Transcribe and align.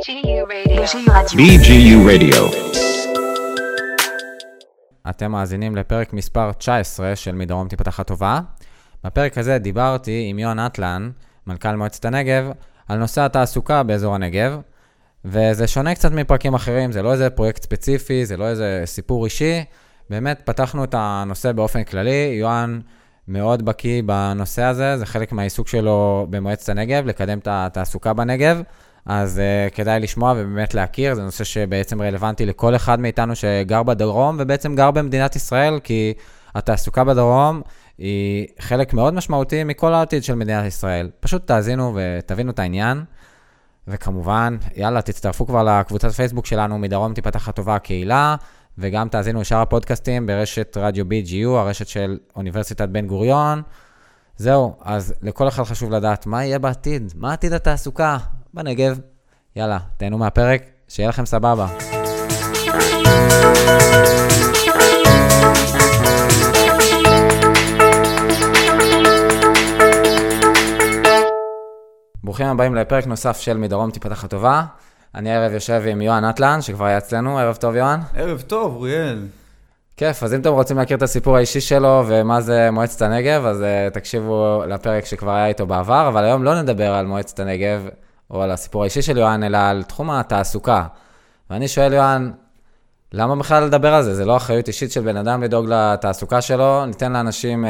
BGU 0.00 1.98
Radio. 2.08 2.40
אתם 5.10 5.32
מאזינים 5.32 5.76
לפרק 5.76 6.12
מספר 6.12 6.52
19 6.52 7.16
של 7.16 7.32
מדרום 7.34 7.68
תיפתח 7.68 8.00
הטובה. 8.00 8.40
בפרק 9.04 9.38
הזה 9.38 9.58
דיברתי 9.58 10.26
עם 10.30 10.38
יוהן 10.38 10.58
אטלן, 10.58 11.10
מנכ"ל 11.46 11.76
מועצת 11.76 12.04
הנגב, 12.04 12.50
על 12.88 12.98
נושא 12.98 13.20
התעסוקה 13.20 13.82
באזור 13.82 14.14
הנגב, 14.14 14.60
וזה 15.24 15.66
שונה 15.66 15.94
קצת 15.94 16.12
מפרקים 16.12 16.54
אחרים, 16.54 16.92
זה 16.92 17.02
לא 17.02 17.12
איזה 17.12 17.30
פרויקט 17.30 17.62
ספציפי, 17.62 18.26
זה 18.26 18.36
לא 18.36 18.48
איזה 18.48 18.82
סיפור 18.84 19.24
אישי. 19.24 19.64
באמת 20.10 20.42
פתחנו 20.44 20.84
את 20.84 20.94
הנושא 20.98 21.52
באופן 21.52 21.84
כללי, 21.84 22.36
יוהן 22.40 22.80
מאוד 23.28 23.64
בקיא 23.64 24.02
בנושא 24.06 24.62
הזה, 24.62 24.96
זה 24.96 25.06
חלק 25.06 25.32
מהעיסוק 25.32 25.68
שלו 25.68 26.26
במועצת 26.30 26.68
הנגב, 26.68 27.06
לקדם 27.06 27.38
את 27.38 27.48
התעסוקה 27.50 28.12
בנגב. 28.12 28.62
אז 29.06 29.40
uh, 29.40 29.74
כדאי 29.74 30.00
לשמוע 30.00 30.32
ובאמת 30.32 30.74
להכיר, 30.74 31.14
זה 31.14 31.22
נושא 31.22 31.44
שבעצם 31.44 32.02
רלוונטי 32.02 32.46
לכל 32.46 32.76
אחד 32.76 33.00
מאיתנו 33.00 33.36
שגר 33.36 33.82
בדרום 33.82 34.36
ובעצם 34.40 34.74
גר 34.76 34.90
במדינת 34.90 35.36
ישראל, 35.36 35.80
כי 35.84 36.14
התעסוקה 36.54 37.04
בדרום 37.04 37.62
היא 37.98 38.46
חלק 38.58 38.94
מאוד 38.94 39.14
משמעותי 39.14 39.64
מכל 39.64 39.94
העתיד 39.94 40.24
של 40.24 40.34
מדינת 40.34 40.66
ישראל. 40.66 41.10
פשוט 41.20 41.46
תאזינו 41.46 41.96
ותבינו 41.96 42.50
את 42.50 42.58
העניין. 42.58 43.04
וכמובן, 43.88 44.56
יאללה, 44.76 45.02
תצטרפו 45.02 45.46
כבר 45.46 45.62
לקבוצת 45.62 46.10
פייסבוק 46.10 46.46
שלנו, 46.46 46.78
מדרום 46.78 47.14
תיפתח 47.14 47.48
הטובה 47.48 47.74
הקהילה, 47.74 48.36
וגם 48.78 49.08
תאזינו 49.08 49.40
לשאר 49.40 49.60
הפודקאסטים 49.60 50.26
ברשת 50.26 50.76
רדיו 50.80 51.04
BGU, 51.04 51.48
הרשת 51.48 51.88
של 51.88 52.18
אוניברסיטת 52.36 52.88
בן 52.88 53.06
גוריון. 53.06 53.62
זהו, 54.36 54.74
אז 54.80 55.14
לכל 55.22 55.48
אחד 55.48 55.62
חשוב 55.62 55.90
לדעת 55.90 56.26
מה 56.26 56.44
יהיה 56.44 56.58
בעתיד, 56.58 57.12
מה 57.16 57.32
עתיד 57.32 57.52
התעסוקה 57.52 58.16
בנגב. 58.54 58.98
יאללה, 59.56 59.78
תהנו 59.96 60.18
מהפרק, 60.18 60.62
שיהיה 60.88 61.08
לכם 61.08 61.26
סבבה. 61.26 61.66
ברוכים 72.24 72.46
הבאים 72.46 72.74
לפרק 72.74 73.06
נוסף 73.06 73.40
של 73.40 73.56
מדרום 73.56 73.90
תיפתח 73.90 74.24
הטובה. 74.24 74.62
אני 75.14 75.30
הערב 75.30 75.52
יושב 75.52 75.82
עם 75.86 76.00
יוהן 76.00 76.24
אטלן, 76.24 76.62
שכבר 76.62 76.84
היה 76.84 76.98
אצלנו, 76.98 77.38
ערב 77.38 77.56
טוב 77.56 77.76
יוהן. 77.76 78.00
ערב 78.14 78.40
טוב, 78.40 78.74
אוריאל. 78.74 79.26
כיף, 79.96 80.22
אז 80.22 80.34
אם 80.34 80.40
אתם 80.40 80.52
רוצים 80.52 80.76
להכיר 80.76 80.96
את 80.96 81.02
הסיפור 81.02 81.36
האישי 81.36 81.60
שלו 81.60 82.04
ומה 82.06 82.40
זה 82.40 82.70
מועצת 82.70 83.02
הנגב, 83.02 83.44
אז 83.46 83.60
uh, 83.60 83.94
תקשיבו 83.94 84.62
לפרק 84.68 85.04
שכבר 85.04 85.30
היה 85.30 85.46
איתו 85.46 85.66
בעבר, 85.66 86.08
אבל 86.08 86.24
היום 86.24 86.44
לא 86.44 86.62
נדבר 86.62 86.94
על 86.94 87.06
מועצת 87.06 87.40
הנגב 87.40 87.88
או 88.30 88.42
על 88.42 88.50
הסיפור 88.50 88.82
האישי 88.82 89.02
של 89.02 89.18
יוהן, 89.18 89.42
אלא 89.42 89.58
על 89.58 89.82
תחום 89.82 90.10
התעסוקה. 90.10 90.84
ואני 91.50 91.68
שואל, 91.68 91.92
יוהן, 91.92 92.32
למה 93.12 93.36
בכלל 93.36 93.64
לדבר 93.64 93.94
על 93.94 94.02
זה? 94.02 94.14
זה 94.14 94.24
לא 94.24 94.36
אחריות 94.36 94.68
אישית 94.68 94.92
של 94.92 95.00
בן 95.00 95.16
אדם 95.16 95.42
לדאוג 95.42 95.66
לתעסוקה 95.68 96.40
שלו, 96.40 96.86
ניתן 96.86 97.12
לאנשים 97.12 97.64
uh, 97.64 97.68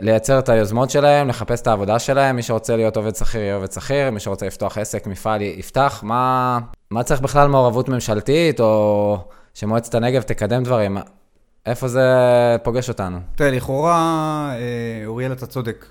לייצר 0.00 0.38
את 0.38 0.48
היוזמות 0.48 0.90
שלהם, 0.90 1.28
לחפש 1.28 1.60
את 1.60 1.66
העבודה 1.66 1.98
שלהם, 1.98 2.36
מי 2.36 2.42
שרוצה 2.42 2.76
להיות 2.76 2.96
עובד 2.96 3.14
שכיר 3.14 3.40
יהיה 3.40 3.54
עובד 3.54 3.72
שכיר, 3.72 4.10
מי 4.10 4.20
שרוצה 4.20 4.46
לפתוח 4.46 4.78
עסק, 4.78 5.06
מפעל 5.06 5.42
יפתח, 5.42 6.00
מה, 6.02 6.58
מה 6.90 7.02
צריך 7.02 7.20
בכלל 7.20 7.48
מעורבות 7.48 7.88
ממשלתית, 7.88 8.60
או 8.60 9.18
שמועצת 9.54 9.94
הנגב 9.94 10.22
תקדם 10.22 10.62
דברים? 10.62 10.98
איפה 11.66 11.88
זה 11.88 12.06
פוגש 12.62 12.88
אותנו? 12.88 13.18
תראה, 13.34 13.50
לכאורה, 13.50 14.50
אה, 14.54 15.06
אוריאל, 15.06 15.32
אתה 15.32 15.46
צודק. 15.46 15.86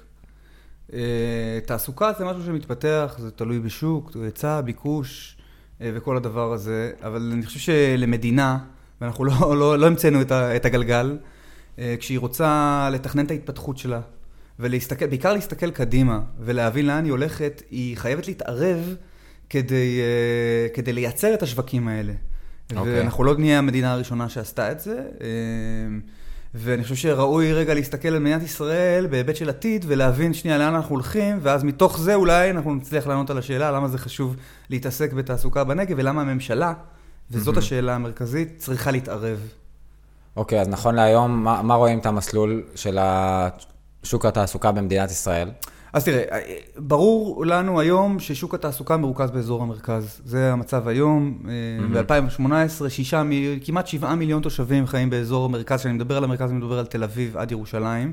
אה, 0.93 1.59
תעסוקה 1.65 2.11
זה 2.17 2.25
משהו 2.25 2.43
שמתפתח, 2.45 3.15
זה 3.19 3.31
תלוי 3.31 3.59
בשוק, 3.59 4.11
היצע, 4.23 4.61
ביקוש 4.61 5.37
אה, 5.81 5.91
וכל 5.93 6.17
הדבר 6.17 6.53
הזה, 6.53 6.91
אבל 7.03 7.31
אני 7.33 7.45
חושב 7.45 7.59
שלמדינה, 7.59 8.57
ואנחנו 9.01 9.25
לא, 9.25 9.33
לא, 9.59 9.79
לא 9.79 9.87
המצאנו 9.87 10.21
את, 10.21 10.31
את 10.31 10.65
הגלגל, 10.65 11.17
כשהיא 11.99 12.19
רוצה 12.19 12.89
לתכנן 12.91 13.25
את 13.25 13.31
ההתפתחות 13.31 13.77
שלה, 13.77 14.01
ולהסתכל, 14.59 15.07
בעיקר 15.07 15.33
להסתכל 15.33 15.71
קדימה, 15.71 16.21
ולהבין 16.39 16.87
לאן 16.87 17.03
היא 17.03 17.11
הולכת, 17.11 17.63
היא 17.71 17.97
חייבת 17.97 18.27
להתערב 18.27 18.95
כדי, 19.49 19.99
כדי 20.73 20.93
לייצר 20.93 21.33
את 21.33 21.43
השווקים 21.43 21.87
האלה. 21.87 22.13
Okay. 22.13 22.77
אוקיי. 22.77 22.99
ואנחנו 22.99 23.23
לא 23.23 23.37
נהיה 23.37 23.57
המדינה 23.57 23.91
הראשונה 23.91 24.29
שעשתה 24.29 24.71
את 24.71 24.79
זה. 24.79 25.03
ואני 26.53 26.83
חושב 26.83 26.95
שראוי 26.95 27.53
רגע 27.53 27.73
להסתכל 27.73 28.07
על 28.07 28.19
מדינת 28.19 28.41
ישראל 28.41 29.07
בהיבט 29.07 29.35
של 29.35 29.49
עתיד 29.49 29.85
ולהבין 29.87 30.33
שנייה 30.33 30.57
לאן 30.57 30.75
אנחנו 30.75 30.95
הולכים, 30.95 31.39
ואז 31.41 31.63
מתוך 31.63 31.99
זה 31.99 32.15
אולי 32.15 32.51
אנחנו 32.51 32.75
נצליח 32.75 33.07
לענות 33.07 33.29
על 33.29 33.37
השאלה 33.37 33.71
למה 33.71 33.87
זה 33.87 33.97
חשוב 33.97 34.35
להתעסק 34.69 35.13
בתעסוקה 35.13 35.63
בנגב 35.63 35.95
ולמה 35.99 36.21
הממשלה, 36.21 36.73
וזאת 37.31 37.57
השאלה 37.57 37.95
המרכזית, 37.95 38.53
צריכה 38.57 38.91
להתערב. 38.91 39.39
אוקיי, 40.35 40.57
okay, 40.57 40.61
אז 40.61 40.67
נכון 40.67 40.95
להיום, 40.95 41.43
מה, 41.43 41.61
מה 41.61 41.75
רואים 41.75 41.99
את 41.99 42.05
המסלול 42.05 42.63
של 42.75 42.99
שוק 44.03 44.25
התעסוקה 44.25 44.71
במדינת 44.71 45.11
ישראל? 45.11 45.49
אז 45.93 46.05
תראה, 46.05 46.39
ברור 46.77 47.45
לנו 47.45 47.79
היום 47.79 48.19
ששוק 48.19 48.55
התעסוקה 48.55 48.97
מרוכז 48.97 49.31
באזור 49.31 49.61
המרכז. 49.61 50.21
זה 50.25 50.51
המצב 50.53 50.87
היום. 50.87 51.37
ב-2018, 51.93 52.89
שישה, 52.89 53.23
כמעט 53.63 53.87
שבעה 53.87 54.15
מיליון 54.15 54.41
תושבים 54.41 54.87
חיים 54.87 55.09
באזור 55.09 55.45
המרכז. 55.45 55.79
כשאני 55.79 55.93
מדבר 55.93 56.17
על 56.17 56.23
המרכז, 56.23 56.49
אני 56.49 56.57
מדבר 56.57 56.79
על 56.79 56.85
תל 56.85 57.03
אביב 57.03 57.37
עד 57.37 57.51
ירושלים. 57.51 58.11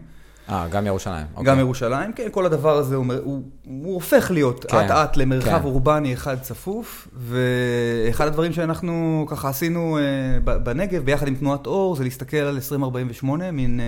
אה, 0.48 0.68
גם 0.68 0.86
ירושלים. 0.86 1.26
גם 1.42 1.56
okay. 1.56 1.60
ירושלים, 1.60 2.12
כן, 2.12 2.28
כל 2.30 2.46
הדבר 2.46 2.76
הזה 2.76 2.96
הוא, 2.96 3.06
הוא, 3.24 3.42
הוא 3.64 3.94
הופך 3.94 4.30
להיות 4.30 4.64
כן, 4.68 4.76
אט-אט 4.76 5.14
כן, 5.14 5.20
למרחב 5.20 5.58
כן. 5.58 5.64
אורבני 5.64 6.14
אחד 6.14 6.40
צפוף, 6.40 7.08
ואחד 7.16 8.26
הדברים 8.26 8.52
שאנחנו 8.52 9.26
ככה 9.30 9.48
עשינו 9.48 9.98
בנגב, 10.44 11.04
ביחד 11.04 11.28
עם 11.28 11.34
תנועת 11.34 11.66
אור, 11.66 11.96
זה 11.96 12.04
להסתכל 12.04 12.36
על 12.36 12.54
2048, 12.54 13.50
מין 13.50 13.80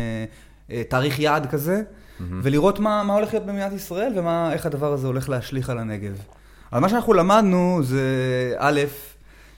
תאריך 0.88 1.18
יעד 1.18 1.46
כזה. 1.46 1.82
Mm-hmm. 2.20 2.34
ולראות 2.42 2.78
מה, 2.78 3.02
מה 3.02 3.14
הולך 3.14 3.32
להיות 3.32 3.46
במדינת 3.46 3.72
ישראל 3.72 4.18
ואיך 4.18 4.66
הדבר 4.66 4.92
הזה 4.92 5.06
הולך 5.06 5.28
להשליך 5.28 5.70
על 5.70 5.78
הנגב. 5.78 6.18
אבל 6.72 6.80
מה 6.80 6.88
שאנחנו 6.88 7.12
למדנו 7.12 7.80
זה, 7.82 8.54
א', 8.58 8.80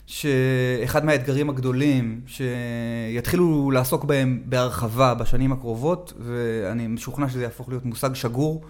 שאחד 0.06 1.04
מהאתגרים 1.04 1.50
הגדולים 1.50 2.20
שיתחילו 2.26 3.70
לעסוק 3.70 4.04
בהם 4.04 4.42
בהרחבה 4.44 5.14
בשנים 5.14 5.52
הקרובות, 5.52 6.12
ואני 6.18 6.86
משוכנע 6.86 7.28
שזה 7.28 7.42
יהפוך 7.42 7.68
להיות 7.68 7.84
מושג 7.84 8.14
שגור, 8.14 8.64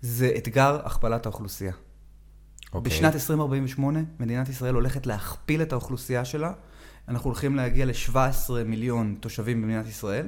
זה 0.00 0.32
אתגר 0.36 0.80
הכפלת 0.84 1.26
האוכלוסייה. 1.26 1.72
Okay. 1.72 2.74
אוקיי. 2.74 2.92
בשנת 2.92 3.14
2048 3.14 4.00
מדינת 4.20 4.48
ישראל 4.48 4.74
הולכת 4.74 5.06
להכפיל 5.06 5.62
את 5.62 5.72
האוכלוסייה 5.72 6.24
שלה. 6.24 6.52
אנחנו 7.08 7.30
הולכים 7.30 7.56
להגיע 7.56 7.86
ל-17 7.86 8.50
מיליון 8.64 9.16
תושבים 9.20 9.62
במדינת 9.62 9.88
ישראל. 9.88 10.26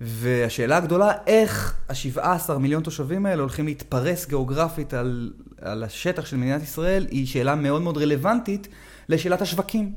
והשאלה 0.00 0.76
הגדולה, 0.76 1.12
איך 1.26 1.74
ה-17 1.88 2.58
מיליון 2.58 2.82
תושבים 2.82 3.26
האלה 3.26 3.40
הולכים 3.42 3.66
להתפרס 3.66 4.28
גיאוגרפית 4.28 4.94
על, 4.94 5.32
על 5.60 5.82
השטח 5.82 6.26
של 6.26 6.36
מדינת 6.36 6.62
ישראל, 6.62 7.06
היא 7.10 7.26
שאלה 7.26 7.54
מאוד 7.54 7.82
מאוד 7.82 7.98
רלוונטית 7.98 8.68
לשאלת 9.08 9.42
השווקים. 9.42 9.92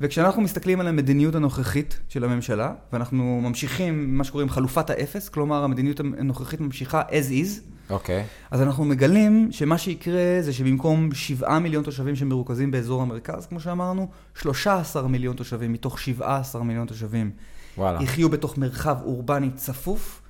וכשאנחנו 0.00 0.42
מסתכלים 0.42 0.80
על 0.80 0.88
המדיניות 0.88 1.34
הנוכחית 1.34 2.00
של 2.08 2.24
הממשלה, 2.24 2.72
ואנחנו 2.92 3.40
ממשיכים 3.42 4.18
מה 4.18 4.24
שקוראים 4.24 4.48
חלופת 4.48 4.90
האפס, 4.90 5.28
כלומר 5.28 5.64
המדיניות 5.64 6.00
הנוכחית 6.00 6.60
ממשיכה 6.60 7.02
as 7.02 7.30
is, 7.30 7.60
אוקיי. 7.90 8.20
Okay. 8.20 8.24
אז 8.50 8.62
אנחנו 8.62 8.84
מגלים 8.84 9.48
שמה 9.50 9.78
שיקרה 9.78 10.38
זה 10.40 10.52
שבמקום 10.52 11.14
7 11.14 11.58
מיליון 11.58 11.84
תושבים 11.84 12.16
שמרוכזים 12.16 12.70
באזור 12.70 13.02
המרכז, 13.02 13.46
כמו 13.46 13.60
שאמרנו, 13.60 14.08
13 14.34 15.08
מיליון 15.08 15.36
תושבים 15.36 15.72
מתוך 15.72 16.00
17 16.00 16.62
מיליון 16.62 16.86
תושבים 16.86 17.30
וואלה. 17.78 18.02
יחיו 18.02 18.28
בתוך 18.28 18.58
מרחב 18.58 18.96
אורבני 19.04 19.50
צפוף, 19.50 20.22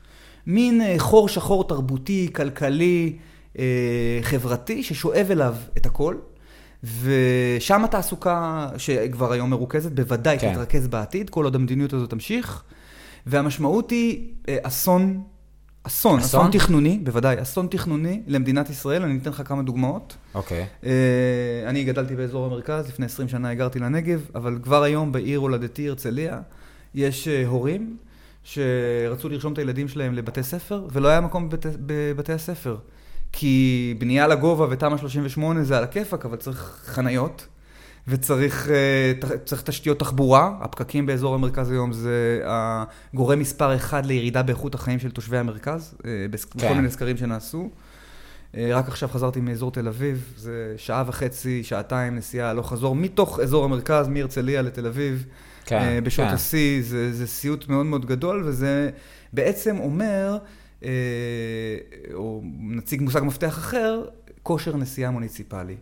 מין 0.47 0.81
אה, 0.81 0.95
חור 0.99 1.29
שחור 1.29 1.69
תרבותי, 1.69 2.31
כלכלי, 2.35 3.17
אה, 3.59 4.19
חברתי, 4.23 4.83
ששואב 4.83 5.27
אליו 5.31 5.55
את 5.77 5.87
הכל. 5.87 6.17
ושם 7.03 7.85
התעסוקה 7.85 8.69
שכבר 8.77 9.33
היום 9.33 9.51
מרוכזת, 9.51 9.93
בוודאי 9.93 10.39
כן. 10.39 10.53
תתרכז 10.53 10.89
בעתיד, 10.89 11.31
כל 11.31 11.45
עוד 11.45 11.55
המדיניות 11.55 11.93
הזאת 11.93 12.11
תמשיך. 12.11 12.63
והמשמעות 13.27 13.91
היא 13.91 14.29
אה, 14.49 14.59
אסון, 14.63 15.23
אסון, 15.83 16.19
אסון, 16.19 16.41
אסון 16.41 16.51
תכנוני, 16.51 16.99
בוודאי, 17.05 17.43
אסון 17.43 17.67
תכנוני 17.71 18.23
למדינת 18.27 18.71
ישראל, 18.71 19.03
אני 19.03 19.19
אתן 19.19 19.31
לך 19.31 19.43
כמה 19.45 19.63
דוגמאות. 19.63 20.17
אוקיי. 20.35 20.67
אני 21.67 21.85
גדלתי 21.85 22.17
באזור 22.17 22.47
המרכז, 22.47 22.89
לפני 22.89 23.07
20 23.07 23.29
שנה 23.29 23.51
הגרתי 23.51 23.79
לנגב, 23.79 24.31
אבל 24.35 24.59
כבר 24.63 24.83
היום 24.83 25.13
בעיר 25.13 25.39
הולדתי, 25.39 25.89
הרצליה, 25.89 26.41
יש 26.95 27.29
אה, 27.29 27.47
הורים 27.47 27.97
שרצו 28.45 29.29
לרשום 29.29 29.53
את 29.53 29.59
הילדים 29.59 29.89
שלהם 29.89 30.15
לבתי 30.15 30.43
ספר, 30.43 30.87
ולא 30.93 31.09
היה 31.09 31.21
מקום 31.21 31.49
בבתי, 31.49 31.69
בבתי 31.87 32.33
הספר. 32.33 32.77
כי 33.33 33.95
בנייה 33.99 34.27
לגובה 34.27 34.67
ותמ"א 34.71 34.97
38 34.97 35.63
זה 35.63 35.79
על 35.79 35.85
הכיפאק, 35.85 36.25
אבל 36.25 36.37
צריך 36.37 36.83
חניות, 36.85 37.47
וצריך 38.09 38.69
אה, 38.71 39.13
צריך 39.45 39.63
תשתיות 39.63 39.99
תחבורה. 39.99 40.57
הפקקים 40.61 41.07
באזור 41.07 41.35
המרכז 41.35 41.71
היום 41.71 41.93
זה 41.93 42.43
הגורם 42.45 43.39
מספר 43.39 43.77
אחד 43.77 44.07
לירידה 44.07 44.43
באיכות 44.43 44.75
החיים 44.75 44.99
של 44.99 45.11
תושבי 45.11 45.39
המרכז, 45.39 45.95
אה, 46.07 46.27
בכל 46.31 46.59
כן. 46.59 46.77
מיני 46.77 46.91
סקרים 46.91 47.17
שנעשו. 47.17 47.71
רק 48.55 48.89
עכשיו 48.89 49.09
חזרתי 49.09 49.41
מאזור 49.41 49.73
תל 49.73 49.89
אביב, 49.89 50.35
זה 50.37 50.75
שעה 50.77 51.05
וחצי, 51.07 51.65
שעתיים 51.65 52.17
נסיעה 52.17 52.51
הלוך 52.51 52.71
חזור, 52.73 52.95
מתוך 52.95 53.41
אזור 53.41 53.65
המרכז, 53.65 54.09
מהרצליה 54.09 54.63
לתל 54.63 54.87
אביב, 54.87 55.27
כן, 55.65 56.05
בשעות 56.05 56.29
כן. 56.29 56.35
השיא, 56.35 56.83
זה, 56.83 57.13
זה 57.13 57.27
סיוט 57.27 57.69
מאוד 57.69 57.87
מאוד 57.87 58.07
גדול, 58.07 58.43
וזה 58.47 58.91
בעצם 59.33 59.79
אומר, 59.79 60.39
או 62.15 62.43
נציג 62.59 63.03
מושג 63.03 63.21
מפתח 63.25 63.59
אחר, 63.59 64.05
כושר 64.43 64.77
נסיעה 64.77 65.11
מוניציפלי, 65.11 65.77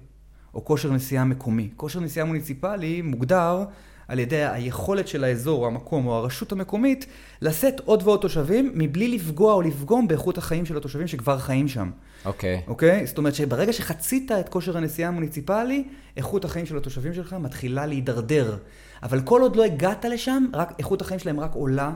או 0.54 0.64
כושר 0.64 0.92
נסיעה 0.92 1.24
מקומי. 1.24 1.68
כושר 1.76 2.00
נסיעה 2.00 2.26
מוניציפלי 2.26 3.02
מוגדר 3.02 3.64
על 4.08 4.18
ידי 4.18 4.44
היכולת 4.44 5.08
של 5.08 5.24
האזור, 5.24 5.62
או 5.62 5.66
המקום, 5.66 6.06
או 6.06 6.14
הרשות 6.16 6.52
המקומית, 6.52 7.06
לשאת 7.42 7.80
עוד 7.84 8.02
ועוד 8.04 8.20
תושבים, 8.20 8.72
מבלי 8.74 9.08
לפגוע 9.08 9.54
או 9.54 9.62
לפגום 9.62 10.08
באיכות 10.08 10.38
החיים 10.38 10.66
של 10.66 10.76
התושבים 10.76 11.06
שכבר 11.06 11.38
חיים 11.38 11.68
שם. 11.68 11.90
אוקיי. 12.24 12.62
Okay. 12.66 12.68
אוקיי? 12.68 13.02
Okay? 13.02 13.06
זאת 13.06 13.18
אומרת 13.18 13.34
שברגע 13.34 13.72
שחצית 13.72 14.32
את 14.32 14.48
כושר 14.48 14.76
הנסיעה 14.76 15.08
המוניציפלי, 15.08 15.84
איכות 16.16 16.44
החיים 16.44 16.66
של 16.66 16.76
התושבים 16.76 17.14
שלך 17.14 17.32
מתחילה 17.32 17.86
להידרדר. 17.86 18.56
אבל 19.02 19.20
כל 19.20 19.42
עוד 19.42 19.56
לא 19.56 19.64
הגעת 19.64 20.04
לשם, 20.04 20.44
רק 20.54 20.72
איכות 20.78 21.00
החיים 21.00 21.20
שלהם 21.20 21.40
רק 21.40 21.54
עולה. 21.54 21.92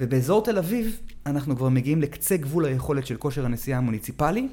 ובאזור 0.00 0.44
תל 0.44 0.58
אביב, 0.58 1.00
אנחנו 1.26 1.56
כבר 1.56 1.68
מגיעים 1.68 2.02
לקצה 2.02 2.36
גבול 2.36 2.64
היכולת 2.64 3.06
של 3.06 3.16
כושר 3.16 3.44
הנסיעה 3.44 3.78
המוניציפלי. 3.78 4.48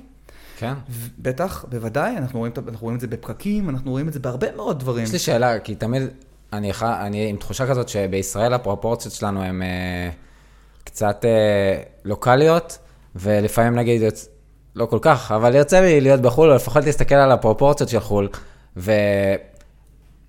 כן. 0.58 0.74
בטח, 1.20 1.66
בוודאי, 1.70 2.18
אנחנו 2.18 2.40
רואים, 2.40 2.54
אנחנו 2.68 2.86
רואים 2.86 2.96
את 2.96 3.02
זה 3.02 3.08
בפקקים, 3.08 3.70
אנחנו 3.70 3.92
רואים 3.92 4.08
את 4.08 4.14
זה 4.14 4.20
בהרבה 4.20 4.56
מאוד 4.56 4.80
דברים. 4.80 5.04
יש 5.04 5.14
לי 5.14 5.20
שאלה, 5.20 5.60
כי 5.60 5.76
תמיד 5.76 6.02
אני, 6.54 6.72
אני 6.82 7.30
עם 7.30 7.38
תחושה 7.38 7.68
כזאת 7.68 7.90
שבישראל 7.90 8.54
הפרופורציות 8.54 9.14
שלנו 9.14 9.44
הן 9.44 9.62
אה, 9.62 10.10
קצת 10.84 11.26
אה, 11.26 11.82
לוקאליות, 12.06 12.78
ולפעמים 13.16 13.76
נגיד, 13.76 14.02
לא 14.76 14.86
כל 14.86 15.00
כך, 15.02 15.32
אבל 15.32 15.56
יוצא 15.56 15.80
לי 15.80 16.02
להיות 16.02 16.22
בחו"ל, 16.22 16.50
או 16.50 16.56
לפחות 16.56 16.86
להסתכל 16.86 17.16
על 17.16 17.32
הפרופורציות 17.32 17.90
של 17.90 18.00
חו"ל, 18.00 18.30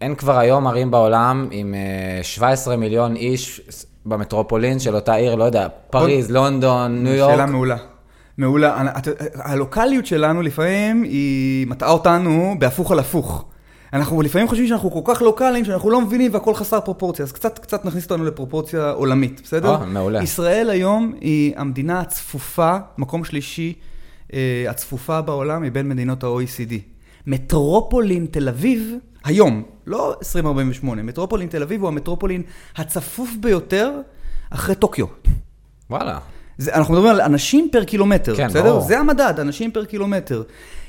ואין 0.00 0.14
כבר 0.14 0.38
היום 0.38 0.66
ערים 0.66 0.90
בעולם 0.90 1.48
עם 1.50 1.74
אה, 1.74 2.22
17 2.22 2.76
מיליון 2.76 3.16
איש 3.16 3.60
במטרופולין 4.06 4.78
של 4.78 4.94
אותה 4.94 5.14
עיר, 5.14 5.34
לא 5.34 5.44
יודע, 5.44 5.68
פריז, 5.90 6.30
לונדון, 6.30 7.04
ניו 7.04 7.12
יורק. 7.12 7.32
שאלה 7.32 7.46
מעולה. 7.46 7.76
מעולה. 8.38 8.84
הלוקאליות 9.34 10.06
שלנו 10.06 10.42
לפעמים 10.42 11.02
היא 11.02 11.66
מטעה 11.66 11.90
אותנו 11.90 12.54
בהפוך 12.58 12.92
על 12.92 12.98
הפוך. 12.98 13.44
אנחנו 13.92 14.22
לפעמים 14.22 14.48
חושבים 14.48 14.68
שאנחנו 14.68 14.90
כל 14.90 15.14
כך 15.14 15.22
לוקאליים, 15.22 15.64
שאנחנו 15.64 15.90
לא 15.90 16.00
מבינים 16.00 16.34
והכל 16.34 16.54
חסר 16.54 16.80
פרופורציה, 16.80 17.24
אז 17.24 17.32
קצת, 17.32 17.58
קצת 17.58 17.84
נכניס 17.84 18.04
אותנו 18.04 18.24
לפרופורציה 18.24 18.90
עולמית, 18.90 19.40
בסדר? 19.44 19.74
אה, 19.74 19.86
מעולה. 19.86 20.22
ישראל 20.22 20.70
היום 20.70 21.14
היא 21.20 21.52
המדינה 21.56 22.00
הצפופה, 22.00 22.76
מקום 22.98 23.24
שלישי, 23.24 23.74
אה, 24.32 24.64
הצפופה 24.68 25.20
בעולם 25.20 25.62
מבין 25.62 25.88
מדינות 25.88 26.24
ה-OECD. 26.24 26.72
מטרופולין 27.26 28.26
תל 28.30 28.48
אביב, 28.48 28.94
היום, 29.24 29.62
לא 29.86 30.14
2048, 30.18 31.02
מטרופולין 31.02 31.48
תל 31.48 31.62
אביב 31.62 31.80
הוא 31.80 31.88
המטרופולין 31.88 32.42
הצפוף 32.76 33.30
ביותר 33.40 33.92
אחרי 34.50 34.74
טוקיו. 34.74 35.06
וואלה. 35.90 36.18
זה, 36.58 36.74
אנחנו 36.74 36.94
מדברים 36.94 37.12
על 37.14 37.20
אנשים 37.20 37.68
פר 37.72 37.84
קילומטר, 37.84 38.36
כן, 38.36 38.48
בסדר? 38.48 38.62
ברור. 38.62 38.80
זה 38.80 38.98
המדד, 38.98 39.34
אנשים 39.40 39.70
פר 39.70 39.84
קילומטר. 39.84 40.42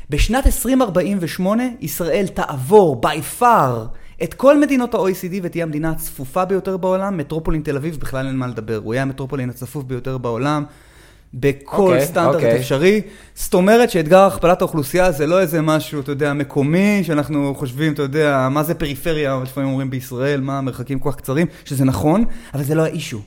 בשנת 0.10 0.46
2048 0.46 1.64
ישראל 1.80 2.28
תעבור 2.28 3.02
by 3.06 3.42
far 3.42 3.98
את 4.24 4.34
כל 4.34 4.60
מדינות 4.60 4.94
ה-OECD 4.96 5.34
ותהיה 5.44 5.64
המדינה 5.64 5.90
הצפופה 5.90 6.46
ביותר 6.46 6.78
בעולם. 6.78 7.18
מטרופולין 7.18 7.62
תל 7.62 7.76
אביב 7.76 7.98
בכלל 7.98 8.28
אין 8.28 8.36
מה 8.36 8.48
לדבר, 8.48 8.82
הוא 8.84 8.94
יהיה 8.94 9.04
המטרופולין 9.04 9.50
הצפוף 9.50 9.84
ביותר 9.84 10.18
בעולם. 10.18 10.64
בכל 11.34 11.78
okay, 11.78 11.80
אוקיי, 11.80 12.06
סטנדרט 12.06 12.34
okay. 12.34 12.36
אוקיי. 12.36 12.60
אפשרי. 12.60 13.02
זאת 13.36 13.54
אומרת 13.54 13.90
שאתגר 13.90 14.20
הכפלת 14.20 14.62
האוכלוסייה 14.62 15.12
זה 15.12 15.28
לא 15.28 15.42
איזה 15.42 15.62
משהו, 15.62 16.02
אתה 16.02 16.12
יודע, 16.12 16.34
מקומי, 16.34 17.04
שאנחנו 17.04 17.56
חושבים, 17.56 17.94
אתה 17.94 18.02
יודע, 18.02 18.48
מה 18.52 18.64
זה 18.64 18.74
פריפריה, 18.74 19.40
לפעמים 19.44 19.70
אומרים 19.70 19.90
בישראל, 19.90 20.42
מה 20.42 20.58
המרחקים 20.58 21.00
כל 21.00 21.12
כך 21.12 21.18
קצרים, 21.18 21.48
שזה 21.66 21.86
נכון, 21.86 22.26
אבל 22.54 22.64
זה 22.64 22.76
לא 22.76 22.82
האישו. 22.82 23.18
Okay. 23.18 23.22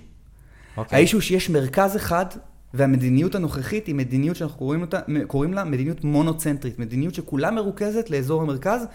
אוקיי. 0.76 0.96
האישו 0.96 1.20
שיש 1.20 1.50
מרכז 1.50 1.96
אחד 1.96 2.26
והמדיניות 2.74 3.34
הנוכחית 3.34 3.86
היא 3.86 3.94
מדיניות 3.94 4.36
שאנחנו 4.36 4.58
קוראים, 4.58 4.80
אותה, 4.80 5.00
קוראים 5.26 5.54
לה 5.54 5.64
מדיניות 5.64 6.04
מונוצנטרית, 6.04 6.78
מדיניות 6.78 7.14
שכולה 7.14 7.50
מרוכזת 7.50 8.10
לאזור 8.10 8.42
המרכז, 8.42 8.86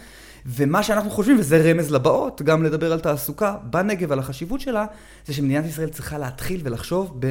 ומה 0.45 0.83
שאנחנו 0.83 1.09
חושבים, 1.09 1.39
וזה 1.39 1.71
רמז 1.71 1.91
לבאות, 1.91 2.41
גם 2.41 2.63
לדבר 2.63 2.93
על 2.93 2.99
תעסוקה 2.99 3.55
בנגב, 3.63 4.11
על 4.11 4.19
החשיבות 4.19 4.61
שלה, 4.61 4.85
זה 5.25 5.33
שמדינת 5.33 5.65
ישראל 5.65 5.89
צריכה 5.89 6.17
להתחיל 6.17 6.61
ולחשוב 6.63 7.21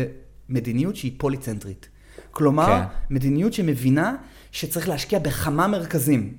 במדיניות 0.48 0.96
שהיא 0.96 1.12
פוליצנטרית. 1.18 1.88
כלומר, 2.30 2.66
כן. 2.66 3.14
מדיניות 3.14 3.52
שמבינה 3.52 4.16
שצריך 4.52 4.88
להשקיע 4.88 5.18
בכמה 5.18 5.66
מרכזים. 5.66 6.34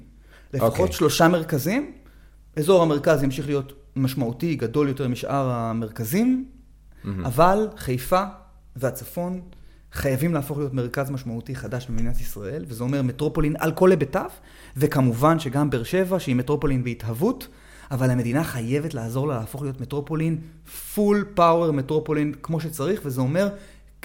לפחות 0.54 0.74
okay. 0.74 0.80
אוקיי. 0.80 0.94
שלושה 0.94 1.28
מרכזים. 1.28 1.92
אזור 2.56 2.84
המרכז 2.84 3.24
ימשיך 3.24 3.46
להיות 3.48 3.74
משמעותי, 3.96 4.56
גדול 4.56 4.88
יותר 4.88 5.08
משאר 5.08 5.50
המרכזים, 5.50 6.46
mm-hmm. 6.46 7.08
אבל 7.26 7.68
חיפה 7.78 8.24
והצפון 8.76 9.42
חייבים 9.92 10.34
להפוך 10.34 10.58
להיות 10.58 10.74
מרכז 10.74 11.10
משמעותי 11.10 11.56
חדש 11.56 11.88
במדינת 11.90 12.22
ישראל, 12.22 12.66
וזה 12.68 12.84
אומר 12.84 13.02
מטרופולין 13.02 13.56
על 13.60 13.72
כל 13.72 13.92
היבטיו, 13.92 14.30
וכמובן 14.78 15.40
שגם 15.40 15.70
באר 15.70 15.84
שבע, 15.84 16.20
שהיא 16.20 16.36
מטרופולין 16.36 16.84
בהתהוות, 16.84 17.48
אבל 17.92 18.10
המדינה 18.10 18.44
חייבת 18.44 18.94
לעזור 18.94 19.28
לה 19.28 19.38
להפוך 19.38 19.62
להיות 19.62 19.82
מטרופולין, 19.82 20.38
פול 20.96 21.26
פאוור 21.34 21.72
מטרופולין 21.72 22.34
כמו 22.44 22.60
שצריך, 22.60 23.02
וזה 23.04 23.22
אומר 23.22 23.50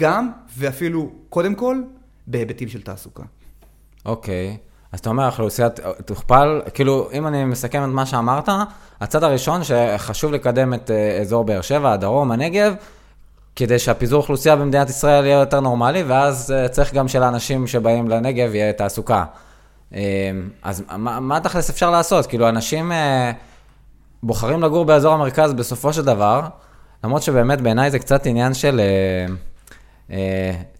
גם, 0.01 0.31
ואפילו 0.59 1.11
קודם 1.29 1.55
כל, 1.55 1.83
בהיבטים 2.27 2.69
של 2.69 2.83
תעסוקה. 2.83 3.23
אוקיי. 4.07 4.57
Okay. 4.57 4.73
אז 4.93 5.01
אתה 5.01 5.11
אומר, 5.11 5.23
האוכלוסייה 5.23 5.69
תוכפל, 6.05 6.61
כאילו, 6.75 7.09
אם 7.13 7.27
אני 7.27 7.45
מסכם 7.45 7.85
את 7.85 7.89
מה 7.89 8.07
שאמרת, 8.07 8.49
הצד 9.01 9.25
הראשון 9.25 9.61
שחשוב 9.65 10.33
לקדם 10.33 10.75
את 10.75 10.91
אה, 10.91 11.19
אזור 11.21 11.45
באר 11.45 11.61
שבע, 11.61 11.93
הדרום, 11.93 12.33
הנגב, 12.33 12.75
כדי 13.57 13.79
שהפיזור 13.79 14.21
אוכלוסייה 14.21 14.57
במדינת 14.57 14.91
ישראל 14.91 15.25
יהיה 15.27 15.41
יותר 15.41 15.61
נורמלי, 15.61 16.03
ואז 16.03 16.55
uh, 16.67 16.69
צריך 16.69 16.95
גם 16.95 17.09
שלאנשים 17.09 17.67
שבאים 17.67 18.09
לנגב 18.09 18.55
יהיה 18.55 18.73
תעסוקה. 18.73 19.25
Uh, 19.93 19.95
אז 20.63 20.85
מה, 20.97 21.21
מה 21.21 21.41
תכלס 21.41 21.71
אפשר 21.71 21.91
לעשות? 21.91 22.27
כאילו, 22.27 22.49
אנשים 22.49 22.93
uh, 22.93 22.95
בוחרים 24.23 24.63
לגור 24.63 24.85
באזור 24.85 25.15
המרכז 25.15 25.53
בסופו 25.53 25.93
של 25.93 26.05
דבר, 26.05 26.41
למרות 27.05 27.23
שבאמת 27.23 27.61
בעיניי 27.61 27.91
זה 27.91 27.99
קצת 27.99 28.27
עניין 28.27 28.55
של 28.55 28.81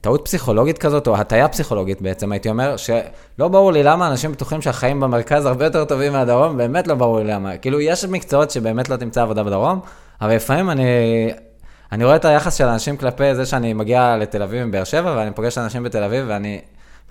טעות 0.01 0.25
פסיכולוגית 0.25 0.79
כזאת, 0.79 1.07
או 1.07 1.17
הטיה 1.17 1.49
פסיכולוגית 1.49 2.03
בעצם, 2.03 2.33
הייתי 2.33 2.49
אומר, 2.49 2.77
שלא 2.77 3.49
ברור 3.49 3.73
לי 3.73 3.83
למה 3.83 4.09
אנשים 4.09 4.33
בטוחים 4.33 4.63
שהחיים 4.63 5.01
במרכז 5.01 5.47
הרבה 5.47 5.65
יותר 5.65 5.85
טובים 5.85 6.13
מהדרום, 6.13 6.57
באמת 6.57 6.87
לא 6.87 6.95
ברור 6.95 7.19
לי 7.19 7.25
למה. 7.25 7.57
כאילו, 7.57 7.81
יש 7.81 8.05
מקצועות 8.05 8.51
שבאמת 8.51 8.89
לא 8.89 8.97
תמצא 8.97 9.23
עבודה 9.23 9.43
בדרום, 9.43 9.81
אבל 10.21 10.35
לפעמים 10.35 10.71
אני... 10.71 10.85
אני 11.93 12.05
רואה 12.05 12.17
את 12.17 12.25
היחס 12.25 12.55
של 12.55 12.65
אנשים 12.65 12.97
כלפי 12.97 13.35
זה 13.35 13.47
שאני 13.47 13.73
מגיע 13.73 14.17
לתל 14.17 14.43
אביב 14.43 14.65
מבאר 14.65 14.85
שבע, 14.85 15.15
ואני 15.17 15.31
פוגש 15.31 15.59
אנשים 15.59 15.83
בתל 15.83 16.03
אביב, 16.03 16.25
ואני 16.29 16.61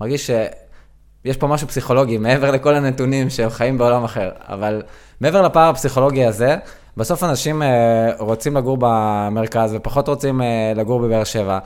מרגיש 0.00 0.26
שיש 0.26 1.36
פה 1.36 1.46
משהו 1.46 1.68
פסיכולוגי, 1.68 2.18
מעבר 2.18 2.50
לכל 2.50 2.74
הנתונים 2.74 3.30
שהם 3.30 3.50
חיים 3.50 3.78
בעולם 3.78 4.04
אחר. 4.04 4.30
אבל 4.48 4.82
מעבר 5.20 5.42
לפער 5.42 5.68
הפסיכולוגי 5.68 6.24
הזה, 6.24 6.56
בסוף 6.96 7.24
אנשים 7.24 7.62
uh, 7.62 7.64
רוצים 8.22 8.56
לגור 8.56 8.76
במרכז 8.80 9.74
ופחות 9.74 10.08
רוצים 10.08 10.40
uh, 10.40 10.44
לגור 10.78 11.00
בבאר 11.00 11.24
שבע, 11.24 11.58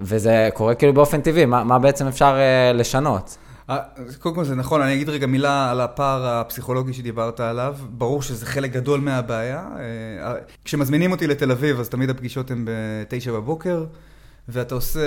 וזה 0.00 0.48
קורה 0.54 0.74
כאילו 0.74 0.94
באופן 0.94 1.20
טבעי, 1.20 1.44
מה, 1.44 1.64
מה 1.64 1.78
בעצם 1.78 2.06
אפשר 2.06 2.36
uh, 2.36 2.76
לשנות? 2.76 3.36
אה, 3.70 3.78
קודם 4.18 4.34
כל 4.34 4.44
זה 4.44 4.54
נכון, 4.54 4.82
אני 4.82 4.94
אגיד 4.94 5.08
רגע 5.08 5.26
מילה 5.26 5.70
על 5.70 5.80
הפער 5.80 6.26
הפסיכולוגי 6.26 6.92
שדיברת 6.92 7.40
עליו. 7.40 7.76
ברור 7.90 8.22
שזה 8.22 8.46
חלק 8.46 8.72
גדול 8.72 9.00
מהבעיה. 9.00 9.64
אה, 10.22 10.34
כשמזמינים 10.64 11.12
אותי 11.12 11.26
לתל 11.26 11.50
אביב, 11.50 11.80
אז 11.80 11.88
תמיד 11.88 12.10
הפגישות 12.10 12.50
הן 12.50 12.64
בתשע 12.68 13.32
בבוקר, 13.32 13.84
ואתה 14.48 14.74
עושה 14.74 15.00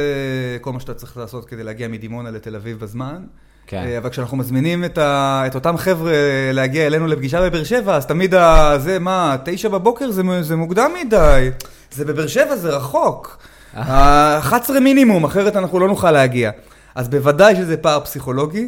כל 0.62 0.74
מה 0.74 0.80
שאתה 0.80 0.94
צריך 0.94 1.18
לעשות 1.18 1.46
כדי 1.46 1.64
להגיע 1.64 1.88
מדימונה 1.88 2.32
לתל 2.32 2.56
אביב 2.56 2.80
בזמן. 2.80 3.24
כן. 3.68 3.84
אבל 3.98 4.10
כשאנחנו 4.10 4.38
מזמינים 4.38 4.86
את, 4.86 4.98
ה, 4.98 5.44
את 5.48 5.56
אותם 5.56 5.78
חבר'ה 5.78 6.14
להגיע 6.54 6.88
אלינו 6.88 7.08
לפגישה 7.08 7.42
בבאר 7.42 7.64
שבע, 7.64 7.96
אז 7.96 8.06
תמיד 8.06 8.34
ה, 8.34 8.74
זה, 8.78 9.00
מה, 9.00 9.36
תשע 9.46 9.70
בבוקר 9.70 10.12
זה, 10.12 10.22
זה 10.42 10.56
מוקדם 10.56 10.92
מדי. 11.02 11.50
זה 11.92 12.06
בבאר 12.06 12.28
שבע, 12.28 12.56
זה 12.56 12.70
רחוק. 12.70 13.38
11 13.74 14.80
מינימום, 14.80 15.24
אחרת 15.24 15.56
אנחנו 15.56 15.80
לא 15.80 15.88
נוכל 15.88 16.12
להגיע. 16.12 16.52
אז 16.96 17.10
בוודאי 17.10 17.56
שזה 17.56 17.78
פער 17.78 18.00
פסיכולוגי. 18.00 18.68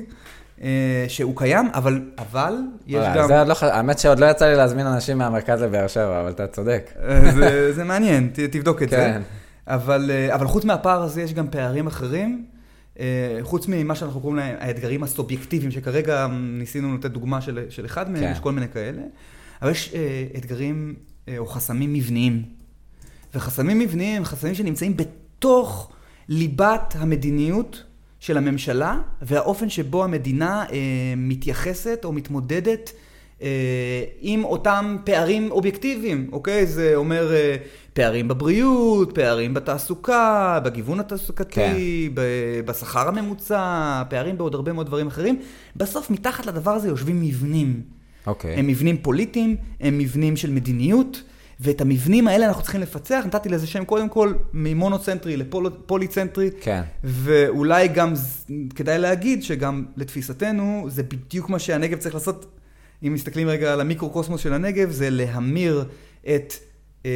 אה, 0.64 1.06
שהוא 1.08 1.38
קיים, 1.38 1.70
אבל, 1.74 2.02
אבל 2.18 2.56
יש 2.88 3.06
גם... 3.16 3.28
זה 3.28 3.40
עוד 3.40 3.48
לא, 3.48 3.56
האמת 3.62 4.00
שעוד 4.00 4.20
לא 4.20 4.26
יצא 4.26 4.46
לי 4.46 4.56
להזמין 4.56 4.88
אנשים 4.88 5.18
מהמרכז 5.18 5.62
לבאר 5.62 5.88
שבע, 5.88 6.22
אבל 6.22 6.30
אתה 6.30 6.48
צודק. 6.48 6.92
אה, 7.04 7.32
זה, 7.32 7.74
זה 7.76 7.84
מעניין, 7.84 8.30
ת, 8.34 8.40
תבדוק 8.40 8.84
את 8.84 8.90
כן. 8.90 8.98
זה. 8.98 9.20
אבל, 9.68 10.12
אה, 10.14 10.36
אבל 10.36 10.48
חוץ 10.48 10.66
מהפער 10.66 11.02
הזה 11.02 11.22
יש 11.22 11.34
גם 11.34 11.48
פערים 11.48 11.88
אחרים. 11.88 12.46
חוץ 13.42 13.68
ממה 13.68 13.96
שאנחנו 13.96 14.22
קוראים 14.22 14.38
להם 14.38 14.56
האתגרים 14.60 15.04
הסובייקטיביים, 15.04 15.72
שכרגע 15.72 16.28
ניסינו 16.32 16.96
לתת 16.96 17.12
דוגמה 17.12 17.42
של, 17.42 17.60
של 17.70 17.86
אחד 17.86 18.12
מהם, 18.12 18.22
כן. 18.22 18.32
יש 18.32 18.40
כל 18.40 18.52
מיני 18.52 18.68
כאלה. 18.68 19.02
אבל 19.62 19.72
יש 19.72 19.94
אתגרים 20.38 20.96
או 21.38 21.46
חסמים 21.46 21.94
מבניים. 21.94 22.44
וחסמים 23.36 23.80
מבניים 23.80 24.18
הם 24.18 24.26
חסמים 24.26 24.56
שנמצאים 24.56 24.98
בתוך 24.98 25.92
ליבת 26.30 26.94
המדיניות 26.98 27.84
של 28.20 28.38
הממשלה 28.38 29.00
והאופן 29.22 29.70
שבו 29.70 30.04
המדינה 30.04 30.66
אה, 30.72 30.78
מתייחסת 31.18 32.02
או 32.04 32.12
מתמודדת 32.14 32.92
אה, 33.42 34.04
עם 34.20 34.44
אותם 34.44 34.98
פערים 35.04 35.52
אובייקטיביים, 35.52 36.30
אוקיי? 36.32 36.66
זה 36.66 36.96
אומר 36.96 37.34
אה, 37.34 37.56
פערים 37.94 38.28
בבריאות, 38.28 39.16
פערים 39.16 39.54
בתעסוקה, 39.54 40.60
בגיוון 40.66 41.00
התעסוקתי, 41.00 42.10
כן. 42.16 42.22
בשכר 42.66 43.08
הממוצע, 43.08 44.04
פערים 44.10 44.38
בעוד 44.38 44.56
הרבה 44.56 44.74
מאוד 44.74 44.88
דברים 44.88 45.08
אחרים. 45.08 45.40
בסוף 45.76 46.10
מתחת 46.10 46.46
לדבר 46.46 46.72
הזה 46.72 46.88
יושבים 46.88 47.22
מבנים. 47.22 47.82
אוקיי. 48.28 48.56
הם 48.56 48.68
מבנים 48.68 48.98
פוליטיים, 48.98 49.56
הם 49.80 49.98
מבנים 49.98 50.38
של 50.38 50.52
מדיניות. 50.52 51.22
ואת 51.62 51.82
המבנים 51.82 52.28
האלה 52.28 52.48
אנחנו 52.48 52.62
צריכים 52.62 52.82
לפצח, 52.82 53.24
נתתי 53.26 53.50
לזה 53.50 53.68
שם 53.68 53.86
קודם 53.86 54.10
כל 54.10 54.34
ממונוצנטרי 54.54 55.38
לפוליצנטרי. 55.38 56.50
כן. 56.62 56.82
ואולי 57.04 57.88
גם 57.88 58.14
כדאי 58.76 59.00
להגיד 59.00 59.44
שגם 59.44 59.86
לתפיסתנו, 59.98 60.86
זה 60.90 61.04
בדיוק 61.04 61.50
מה 61.50 61.60
שהנגב 61.60 61.98
צריך 61.98 62.16
לעשות, 62.16 62.58
אם 63.08 63.14
מסתכלים 63.14 63.48
רגע 63.48 63.74
על 63.74 63.82
המיקרו-קוסמוס 63.82 64.42
של 64.42 64.54
הנגב, 64.54 64.92
זה 64.92 65.10
להמיר 65.10 65.86
את 66.36 66.54
אה, 67.06 67.12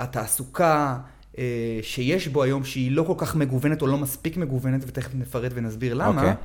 התעסוקה 0.00 0.98
אה, 1.38 1.78
שיש 1.82 2.28
בו 2.28 2.42
היום, 2.42 2.64
שהיא 2.64 2.92
לא 2.92 3.02
כל 3.02 3.14
כך 3.16 3.36
מגוונת 3.36 3.82
או 3.82 3.86
לא 3.86 3.98
מספיק 3.98 4.36
מגוונת, 4.36 4.84
ותכף 4.86 5.14
נפרט 5.14 5.52
ונסביר 5.54 5.94
למה, 5.94 6.22
okay. 6.22 6.36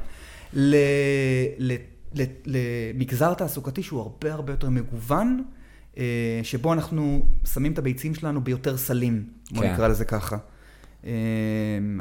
אוקיי. 0.54 1.78
למגזר 2.46 3.34
תעסוקתי 3.34 3.84
שהוא 3.84 4.00
הרבה 4.00 4.34
הרבה 4.34 4.54
יותר 4.54 4.70
מגוון. 4.70 5.44
אה, 5.98 6.40
שבו 6.44 6.74
אנחנו 6.74 7.26
שמים 7.54 7.74
את 7.74 7.78
הביצים 7.78 8.16
שלנו 8.16 8.44
ביותר 8.44 8.78
סלים, 8.78 9.24
בוא 9.52 9.64
כן. 9.64 9.74
נקרא 9.74 9.88
לזה 9.88 10.06
ככה. 10.06 10.38
אה, 11.06 11.12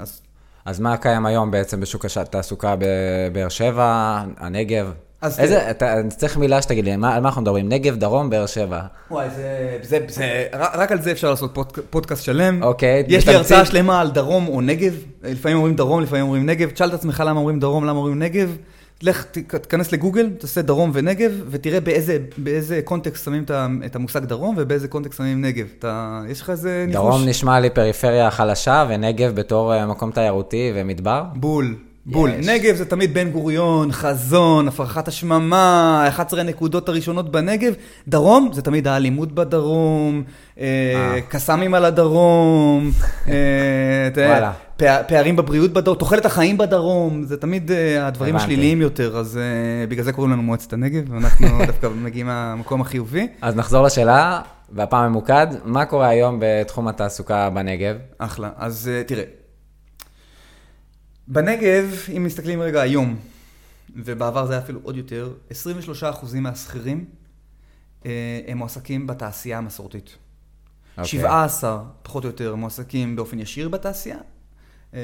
אז... 0.01 0.21
אז 0.65 0.81
מה 0.81 0.97
קיים 0.97 1.27
היום 1.27 1.51
בעצם 1.51 1.81
בשוק 1.81 2.05
התעסוקה 2.17 2.75
בבאר 2.79 3.49
שבע, 3.49 4.23
הנגב? 4.37 4.93
אז 5.23 5.41
איזה, 5.41 5.71
אתה, 5.71 6.01
אני 6.01 6.09
צריך 6.09 6.37
מילה 6.37 6.63
שתגיד 6.63 6.85
לי, 6.85 6.97
מה, 6.97 7.15
על 7.15 7.23
מה 7.23 7.29
אנחנו 7.29 7.43
מדברים? 7.43 7.69
נגב, 7.69 7.97
דרום, 7.97 8.31
באר 8.31 8.47
שבע. 8.47 8.81
וואי, 9.11 9.31
זה, 9.31 9.79
זה, 9.83 9.99
זה, 10.09 10.47
רק 10.53 10.93
על 10.93 11.03
זה 11.03 11.13
אפשר 11.13 11.31
לעשות 11.31 11.55
פוד, 11.55 11.79
פודקאסט 11.91 12.25
שלם. 12.25 12.63
אוקיי. 12.63 13.05
יש 13.09 13.29
לי 13.29 13.35
הרצאה 13.35 13.65
שלמה 13.65 14.01
על 14.01 14.11
דרום 14.11 14.49
או 14.49 14.61
נגב, 14.61 14.95
לפעמים 15.23 15.57
אומרים 15.57 15.77
דרום, 15.77 16.01
לפעמים 16.01 16.25
אומרים 16.25 16.47
נגב. 16.47 16.71
תשאל 16.71 16.89
את 16.89 16.95
עצמך 16.95 17.23
למה 17.27 17.41
אומרים 17.41 17.61
דרום, 17.61 17.85
למה 17.85 17.99
אומרים 17.99 18.19
נגב. 18.19 18.57
לך, 19.03 19.25
תיכנס 19.25 19.93
לגוגל, 19.93 20.31
תעשה 20.39 20.63
דרום 20.63 20.91
ונגב, 20.95 21.33
ותראה 21.51 21.81
באיזה, 21.81 22.19
באיזה 22.37 22.81
קונטקסט 22.85 23.25
שמים 23.25 23.45
את 23.87 23.97
המושג 23.97 24.25
דרום 24.25 24.55
ובאיזה 24.59 24.89
קונטקסט 24.89 25.19
שמים 25.19 25.43
נגב. 25.43 25.67
אתה, 25.79 26.23
יש 26.29 26.41
לך 26.41 26.51
איזה 26.51 26.85
ניחוש? 26.89 27.05
דרום 27.07 27.29
נשמע 27.29 27.61
לי 27.61 27.71
פריפריה 27.71 28.31
חלשה, 28.31 28.87
ונגב 28.89 29.35
בתור 29.35 29.75
אה, 29.75 29.87
מקום 29.87 30.11
תיירותי 30.11 30.73
ומדבר? 30.75 31.25
בול. 31.35 31.77
בול. 32.07 32.31
יש. 32.31 32.47
נגב 32.47 32.75
זה 32.75 32.85
תמיד 32.85 33.15
בן 33.15 33.31
גוריון, 33.31 33.93
חזון, 33.93 34.69
הפרחת 34.69 35.09
השממה, 35.09 36.05
11 36.09 36.41
הנקודות 36.41 36.89
הראשונות 36.89 37.33
בנגב. 37.33 37.73
דרום 38.09 38.51
זה 38.53 38.63
תמיד 38.63 38.89
האלימות 38.89 39.33
בדרום, 39.33 40.23
אה, 40.61 40.65
אה. 40.95 41.21
קסאמים 41.29 41.75
על 41.75 41.85
הדרום, 41.85 42.91
וואלה. 44.17 44.53
פערים 45.09 45.37
בבריאות 45.37 45.73
בדרום, 45.73 45.97
תוחלת 45.97 46.27
החיים 46.27 46.59
בדרום, 46.59 47.23
זה 47.25 47.37
תמיד 47.37 47.71
הדברים 48.01 48.37
השליליים 48.37 48.81
יותר, 48.81 49.17
אז 49.17 49.41
בגלל 49.89 50.05
זה 50.05 50.13
קוראים 50.13 50.33
לנו 50.33 50.43
מועצת 50.43 50.73
הנגב, 50.73 51.03
ואנחנו 51.11 51.47
דווקא 51.67 51.89
מגיעים 52.03 52.27
מהמקום 52.27 52.81
החיובי. 52.81 53.27
אז 53.43 53.57
נחזור 53.57 53.83
לשאלה, 53.83 54.41
והפעם 54.73 55.11
ממוקד, 55.11 55.47
מה 55.65 55.85
קורה 55.85 56.09
היום 56.09 56.39
בתחום 56.41 56.89
התעסוקה 56.89 57.51
בנגב? 57.51 57.97
אחלה, 58.19 58.51
אז 58.59 58.91
תראה. 59.07 59.42
בנגב, 61.33 61.97
אם 62.17 62.25
מסתכלים 62.25 62.61
רגע 62.61 62.81
היום, 62.81 63.17
ובעבר 63.97 64.47
זה 64.47 64.53
היה 64.53 64.63
אפילו 64.63 64.81
עוד 64.83 64.97
יותר, 64.97 65.33
23% 65.51 65.55
מהשכירים 66.35 67.05
אה, 68.07 68.41
הם 68.47 68.59
מועסקים 68.59 69.07
בתעשייה 69.07 69.59
המסורתית. 69.59 70.07
Okay. 70.07 70.99
אוקיי. 70.99 71.05
17, 71.05 71.85
פחות 72.03 72.25
או 72.25 72.29
יותר, 72.29 72.55
מועסקים 72.55 73.17
באופן 73.17 73.39
ישיר 73.39 73.69
בתעשייה, 73.69 74.19
אה, 74.95 75.01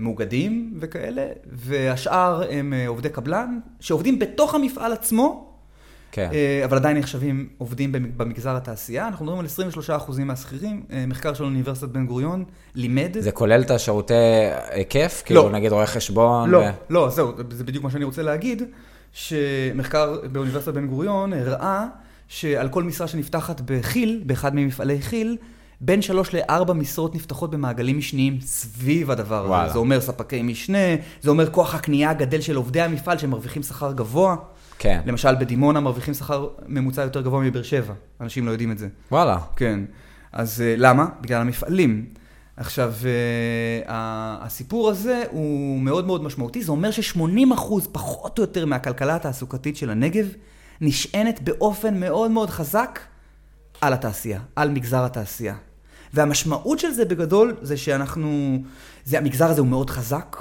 מאוגדים 0.00 0.78
וכאלה, 0.80 1.26
והשאר 1.46 2.42
הם 2.50 2.72
אה, 2.72 2.88
עובדי 2.88 3.08
קבלן, 3.08 3.60
שעובדים 3.80 4.18
בתוך 4.18 4.54
המפעל 4.54 4.92
עצמו, 4.92 5.43
כן. 6.14 6.30
אה, 6.32 6.64
אבל 6.64 6.76
עדיין 6.76 6.96
נחשבים 6.96 7.48
עובדים 7.58 7.92
במגזר 8.16 8.56
התעשייה. 8.56 9.06
אנחנו 9.08 9.24
מדברים 9.24 9.40
על 9.40 9.46
23% 9.88 10.20
מהשכירים. 10.24 10.82
אה, 10.92 11.04
מחקר 11.06 11.34
של 11.34 11.44
אוניברסיטת 11.44 11.88
בן 11.88 12.06
גוריון 12.06 12.44
לימד... 12.74 13.16
זה 13.18 13.32
כולל 13.32 13.62
את 13.62 13.70
השירותי 13.70 14.14
היקף? 14.70 15.22
לא. 15.22 15.26
כאילו 15.26 15.48
נגיד 15.48 15.72
רואה 15.72 15.86
חשבון? 15.86 16.50
לא, 16.50 16.58
ו... 16.58 16.62
לא, 16.90 17.08
זהו, 17.08 17.32
זה 17.50 17.64
בדיוק 17.64 17.84
מה 17.84 17.90
שאני 17.90 18.04
רוצה 18.04 18.22
להגיד, 18.22 18.62
שמחקר 19.12 20.20
באוניברסיטת 20.32 20.74
בן 20.74 20.86
גוריון 20.86 21.32
הראה 21.32 21.86
שעל 22.28 22.68
כל 22.68 22.82
משרה 22.82 23.06
שנפתחת 23.06 23.60
בכי"ל, 23.60 24.22
באחד 24.26 24.54
ממפעלי 24.54 25.00
כי"ל, 25.00 25.36
בין 25.80 26.02
שלוש 26.02 26.34
לארבע 26.34 26.72
משרות 26.72 27.14
נפתחות 27.14 27.50
במעגלים 27.50 27.98
משניים 27.98 28.38
סביב 28.40 29.10
הדבר 29.10 29.44
וואלה. 29.48 29.64
הזה. 29.64 29.72
זה 29.72 29.78
אומר 29.78 30.00
ספקי 30.00 30.42
משנה, 30.42 30.94
זה 31.22 31.30
אומר 31.30 31.50
כוח 31.50 31.74
הקנייה 31.74 32.10
הגדל 32.10 32.40
של 32.40 32.56
עובדי 32.56 32.80
המפעל 32.80 33.18
שמרוויחים 33.18 33.62
שכר 33.62 33.92
גבוה. 33.92 34.36
כן. 34.78 35.00
למשל, 35.06 35.34
בדימונה 35.34 35.80
מרוויחים 35.80 36.14
שכר 36.14 36.48
ממוצע 36.66 37.02
יותר 37.02 37.20
גבוה 37.20 37.40
מבאר 37.40 37.62
שבע. 37.62 37.94
אנשים 38.20 38.46
לא 38.46 38.50
יודעים 38.50 38.72
את 38.72 38.78
זה. 38.78 38.88
וואלה. 39.10 39.38
כן. 39.56 39.80
אז 40.32 40.60
uh, 40.60 40.80
למה? 40.80 41.06
בגלל 41.20 41.40
המפעלים. 41.40 42.06
עכשיו, 42.56 42.92
uh, 43.02 43.86
הסיפור 43.88 44.90
הזה 44.90 45.22
הוא 45.30 45.80
מאוד 45.80 46.06
מאוד 46.06 46.22
משמעותי. 46.22 46.62
זה 46.62 46.72
אומר 46.72 46.90
ש-80 46.90 47.54
אחוז, 47.54 47.88
פחות 47.92 48.38
או 48.38 48.42
יותר, 48.42 48.66
מהכלכלה 48.66 49.16
התעסוקתית 49.16 49.76
של 49.76 49.90
הנגב, 49.90 50.26
נשענת 50.80 51.42
באופן 51.42 52.00
מאוד 52.00 52.30
מאוד 52.30 52.50
חזק 52.50 53.00
על 53.80 53.92
התעשייה, 53.92 54.40
על 54.56 54.70
מגזר 54.70 55.04
התעשייה. 55.04 55.54
והמשמעות 56.14 56.78
של 56.78 56.90
זה 56.90 57.04
בגדול 57.04 57.56
זה 57.62 57.76
שאנחנו, 57.76 58.58
זה, 59.04 59.18
המגזר 59.18 59.46
הזה 59.46 59.60
הוא 59.60 59.68
מאוד 59.68 59.90
חזק, 59.90 60.36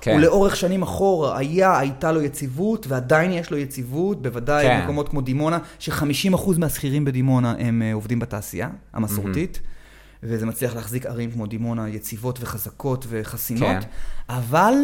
כן. 0.00 0.12
הוא 0.12 0.20
לאורך 0.20 0.56
שנים 0.56 0.82
אחורה, 0.82 1.38
היה, 1.38 1.78
הייתה 1.78 2.12
לו 2.12 2.22
יציבות, 2.22 2.86
ועדיין 2.86 3.32
יש 3.32 3.50
לו 3.50 3.56
יציבות, 3.56 4.22
בוודאי 4.22 4.66
כן. 4.66 4.80
במקומות 4.80 5.08
כמו 5.08 5.20
דימונה, 5.20 5.58
ש-50% 5.78 6.58
מהשכירים 6.58 7.04
בדימונה 7.04 7.54
הם 7.58 7.82
uh, 7.82 7.94
עובדים 7.94 8.18
בתעשייה 8.18 8.68
המסורתית, 8.92 9.56
mm-hmm. 9.56 10.16
וזה 10.22 10.46
מצליח 10.46 10.74
להחזיק 10.74 11.06
ערים 11.06 11.30
כמו 11.30 11.46
דימונה 11.46 11.88
יציבות 11.88 12.38
וחזקות 12.42 13.06
וחסינות, 13.08 13.76
כן. 13.80 13.88
אבל 14.28 14.74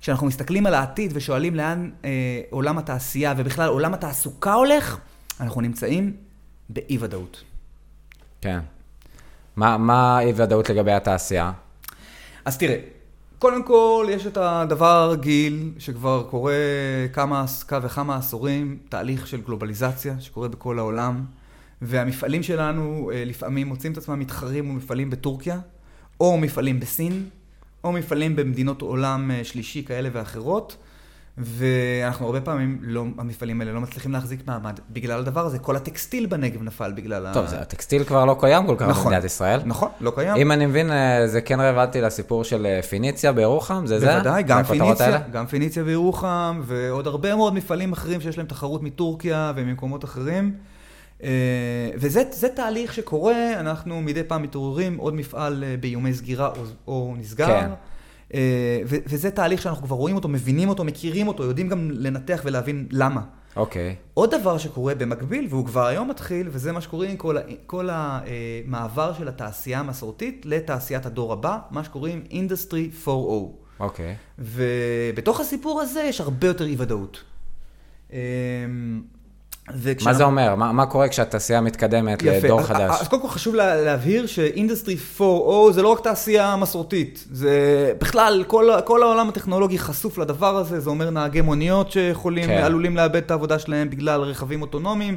כשאנחנו 0.00 0.26
מסתכלים 0.26 0.66
על 0.66 0.74
העתיד 0.74 1.10
ושואלים 1.14 1.54
לאן 1.54 1.90
uh, 2.02 2.06
עולם 2.50 2.78
התעשייה 2.78 3.34
ובכלל 3.36 3.68
עולם 3.68 3.94
התעסוקה 3.94 4.54
הולך, 4.54 4.98
אנחנו 5.40 5.60
נמצאים 5.60 6.16
באי-ודאות. 6.68 7.42
כן. 8.40 8.60
מה 9.56 10.18
האי-ודאות 10.18 10.70
לגבי 10.70 10.92
התעשייה? 10.92 11.52
אז 12.44 12.58
תראה, 12.58 12.76
קודם 13.38 13.62
כל, 13.62 14.06
יש 14.10 14.26
את 14.26 14.36
הדבר 14.36 14.86
הרגיל 14.86 15.72
שכבר 15.78 16.26
קורה 16.30 16.54
כמה 17.12 17.44
וכמה 17.82 18.16
עשורים, 18.16 18.78
תהליך 18.88 19.26
של 19.26 19.40
גלובליזציה 19.40 20.20
שקורה 20.20 20.48
בכל 20.48 20.78
העולם, 20.78 21.24
והמפעלים 21.82 22.42
שלנו 22.42 23.10
אה, 23.14 23.24
לפעמים 23.24 23.66
מוצאים 23.66 23.92
את 23.92 23.98
עצמם 23.98 24.18
מתחרים 24.18 24.64
מול 24.64 24.76
מפעלים 24.76 25.10
בטורקיה, 25.10 25.58
או 26.20 26.38
מפעלים 26.38 26.80
בסין, 26.80 27.28
או 27.84 27.92
מפעלים 27.92 28.36
במדינות 28.36 28.82
עולם 28.82 29.30
אה, 29.30 29.44
שלישי 29.44 29.84
כאלה 29.84 30.08
ואחרות. 30.12 30.76
ואנחנו 31.38 32.26
הרבה 32.26 32.40
פעמים, 32.40 32.78
לא, 32.82 33.04
המפעלים 33.18 33.60
האלה 33.60 33.72
לא 33.72 33.80
מצליחים 33.80 34.12
להחזיק 34.12 34.46
מעמד 34.46 34.80
בגלל 34.90 35.18
הדבר 35.18 35.46
הזה. 35.46 35.58
כל 35.58 35.76
הטקסטיל 35.76 36.26
בנגב 36.26 36.62
נפל 36.62 36.92
בגלל 36.92 37.32
טוב, 37.32 37.44
ה... 37.44 37.50
טוב, 37.50 37.58
הטקסטיל 37.60 38.04
כבר 38.04 38.24
לא 38.24 38.36
קיים 38.40 38.66
כל 38.66 38.74
כך 38.78 38.88
נכון, 38.88 39.04
במדינת 39.04 39.24
ישראל. 39.24 39.60
נכון, 39.64 39.88
לא 40.00 40.12
קיים. 40.14 40.36
אם 40.36 40.52
אני 40.52 40.66
מבין, 40.66 40.90
אה, 40.90 41.26
זה 41.26 41.40
כן 41.40 41.60
רלוונטי 41.60 42.00
לסיפור 42.00 42.44
של 42.44 42.66
אה, 42.66 42.82
פיניציה 42.82 43.32
בירוחם, 43.32 43.86
זה 43.86 43.94
בוודאי, 43.94 44.14
זה? 44.14 44.18
בוודאי, 44.18 44.42
גם 44.42 44.62
פיניציה, 44.62 45.18
גם 45.32 45.46
פיניציה 45.46 45.84
בירוחם, 45.84 46.60
ועוד 46.64 47.06
הרבה 47.06 47.34
מאוד 47.34 47.54
מפעלים 47.54 47.92
אחרים 47.92 48.20
שיש 48.20 48.38
להם 48.38 48.46
תחרות 48.46 48.82
מטורקיה 48.82 49.52
וממקומות 49.56 50.04
אחרים. 50.04 50.54
אה, 51.22 51.28
וזה 51.96 52.48
תהליך 52.54 52.94
שקורה, 52.94 53.60
אנחנו 53.60 54.02
מדי 54.02 54.22
פעם 54.24 54.42
מתעוררים, 54.42 54.96
עוד 54.96 55.14
מפעל 55.14 55.64
באיומי 55.80 56.14
סגירה 56.14 56.48
או, 56.48 56.64
או 56.86 57.14
נסגר. 57.18 57.46
כן. 57.46 57.70
אה, 58.34 58.80
וזה 58.86 59.30
תהליך 59.30 59.62
שאנחנו 59.62 59.86
כבר 59.86 59.96
רואים 59.96 60.16
אותו, 60.16 60.28
מבינים 60.28 60.68
אותו, 60.68 60.84
מכירים 60.84 61.28
אותו, 61.28 61.44
יודעים 61.44 61.68
גם 61.68 61.90
לנתח 61.90 62.40
ולהבין 62.44 62.86
למה. 62.90 63.20
אוקיי. 63.56 63.90
Okay. 63.90 64.10
עוד 64.14 64.34
דבר 64.34 64.58
שקורה 64.58 64.94
במקביל, 64.94 65.46
והוא 65.50 65.66
כבר 65.66 65.86
היום 65.86 66.10
מתחיל, 66.10 66.48
וזה 66.50 66.72
מה 66.72 66.80
שקורה 66.80 67.06
עם 67.06 67.16
כל, 67.16 67.36
כל 67.66 67.88
המעבר 67.92 69.12
של 69.12 69.28
התעשייה 69.28 69.80
המסורתית 69.80 70.42
לתעשיית 70.44 71.06
הדור 71.06 71.32
הבא, 71.32 71.58
מה 71.70 71.84
שקוראים 71.84 72.24
Industry 72.30 73.06
4.0. 73.06 73.10
אוקיי. 73.80 74.12
Okay. 74.12 74.16
ובתוך 74.38 75.40
הסיפור 75.40 75.80
הזה 75.80 76.02
יש 76.02 76.20
הרבה 76.20 76.46
יותר 76.46 76.64
אי 76.64 76.76
ודאות. 76.78 77.24
וכשאנחנו... 79.72 80.10
מה 80.10 80.14
זה 80.14 80.24
אומר? 80.24 80.54
מה, 80.54 80.72
מה 80.72 80.86
קורה 80.86 81.08
כשהתעשייה 81.08 81.60
מתקדמת 81.60 82.22
יפה. 82.22 82.46
לדור 82.46 82.60
אז, 82.60 82.66
חדש? 82.66 83.00
אז 83.00 83.08
קודם 83.08 83.22
כל 83.22 83.28
חשוב 83.28 83.54
לה, 83.54 83.76
להבהיר 83.84 84.26
ש 84.26 84.40
industry 84.40 84.96
4.0 85.18 85.22
זה 85.70 85.82
לא 85.82 85.88
רק 85.88 86.00
תעשייה 86.00 86.56
מסורתית, 86.56 87.24
זה 87.30 87.92
בכלל, 88.00 88.44
כל, 88.46 88.70
כל 88.84 89.02
העולם 89.02 89.28
הטכנולוגי 89.28 89.78
חשוף 89.78 90.18
לדבר 90.18 90.56
הזה, 90.56 90.80
זה 90.80 90.90
אומר 90.90 91.10
נהגי 91.10 91.40
מוניות 91.40 91.90
שיכולים, 91.90 92.46
כן. 92.46 92.62
עלולים 92.62 92.96
לאבד 92.96 93.16
את 93.16 93.30
העבודה 93.30 93.58
שלהם 93.58 93.90
בגלל 93.90 94.20
רכבים 94.20 94.62
אוטונומיים. 94.62 95.16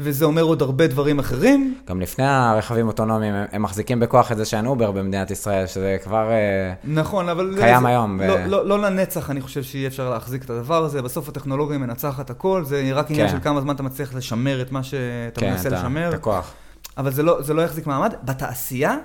וזה 0.00 0.24
אומר 0.24 0.42
עוד 0.42 0.62
הרבה 0.62 0.86
דברים 0.86 1.18
אחרים. 1.18 1.78
גם 1.88 2.00
לפני 2.00 2.24
הרכבים 2.26 2.86
אוטונומיים, 2.88 3.34
הם 3.52 3.62
מחזיקים 3.62 4.00
בכוח 4.00 4.32
את 4.32 4.36
זה 4.36 4.44
שאין 4.44 4.66
אובר 4.66 4.90
במדינת 4.90 5.30
ישראל, 5.30 5.66
שזה 5.66 5.96
כבר 6.04 6.30
אה, 6.30 6.72
נכון, 6.84 7.28
אבל 7.28 7.54
קיים 7.60 7.82
זה, 7.82 7.88
היום. 7.88 8.20
לא, 8.20 8.32
ו... 8.32 8.48
לא, 8.48 8.66
לא 8.66 8.78
לנצח, 8.78 9.30
אני 9.30 9.40
חושב 9.40 9.62
שאי 9.62 9.86
אפשר 9.86 10.10
להחזיק 10.10 10.44
את 10.44 10.50
הדבר 10.50 10.84
הזה. 10.84 11.02
בסוף 11.02 11.28
הטכנולוגיה 11.28 11.78
מנצחת 11.78 12.30
הכל, 12.30 12.64
זה 12.64 12.90
רק 12.92 13.10
עניין 13.10 13.28
כן. 13.28 13.32
של 13.32 13.42
כמה 13.42 13.60
זמן 13.60 13.74
אתה 13.74 13.82
מצליח 13.82 14.14
לשמר 14.14 14.62
את 14.62 14.72
מה 14.72 14.82
שאתה 14.82 15.40
כן, 15.40 15.50
מנסה 15.50 15.68
אתה, 15.68 15.76
לשמר. 15.76 16.02
כן, 16.02 16.08
את 16.08 16.14
הכוח. 16.14 16.52
אבל 16.98 17.12
זה 17.12 17.22
לא, 17.22 17.42
זה 17.42 17.54
לא 17.54 17.62
יחזיק 17.62 17.86
מעמד. 17.86 18.14
בתעשייה, 18.24 18.96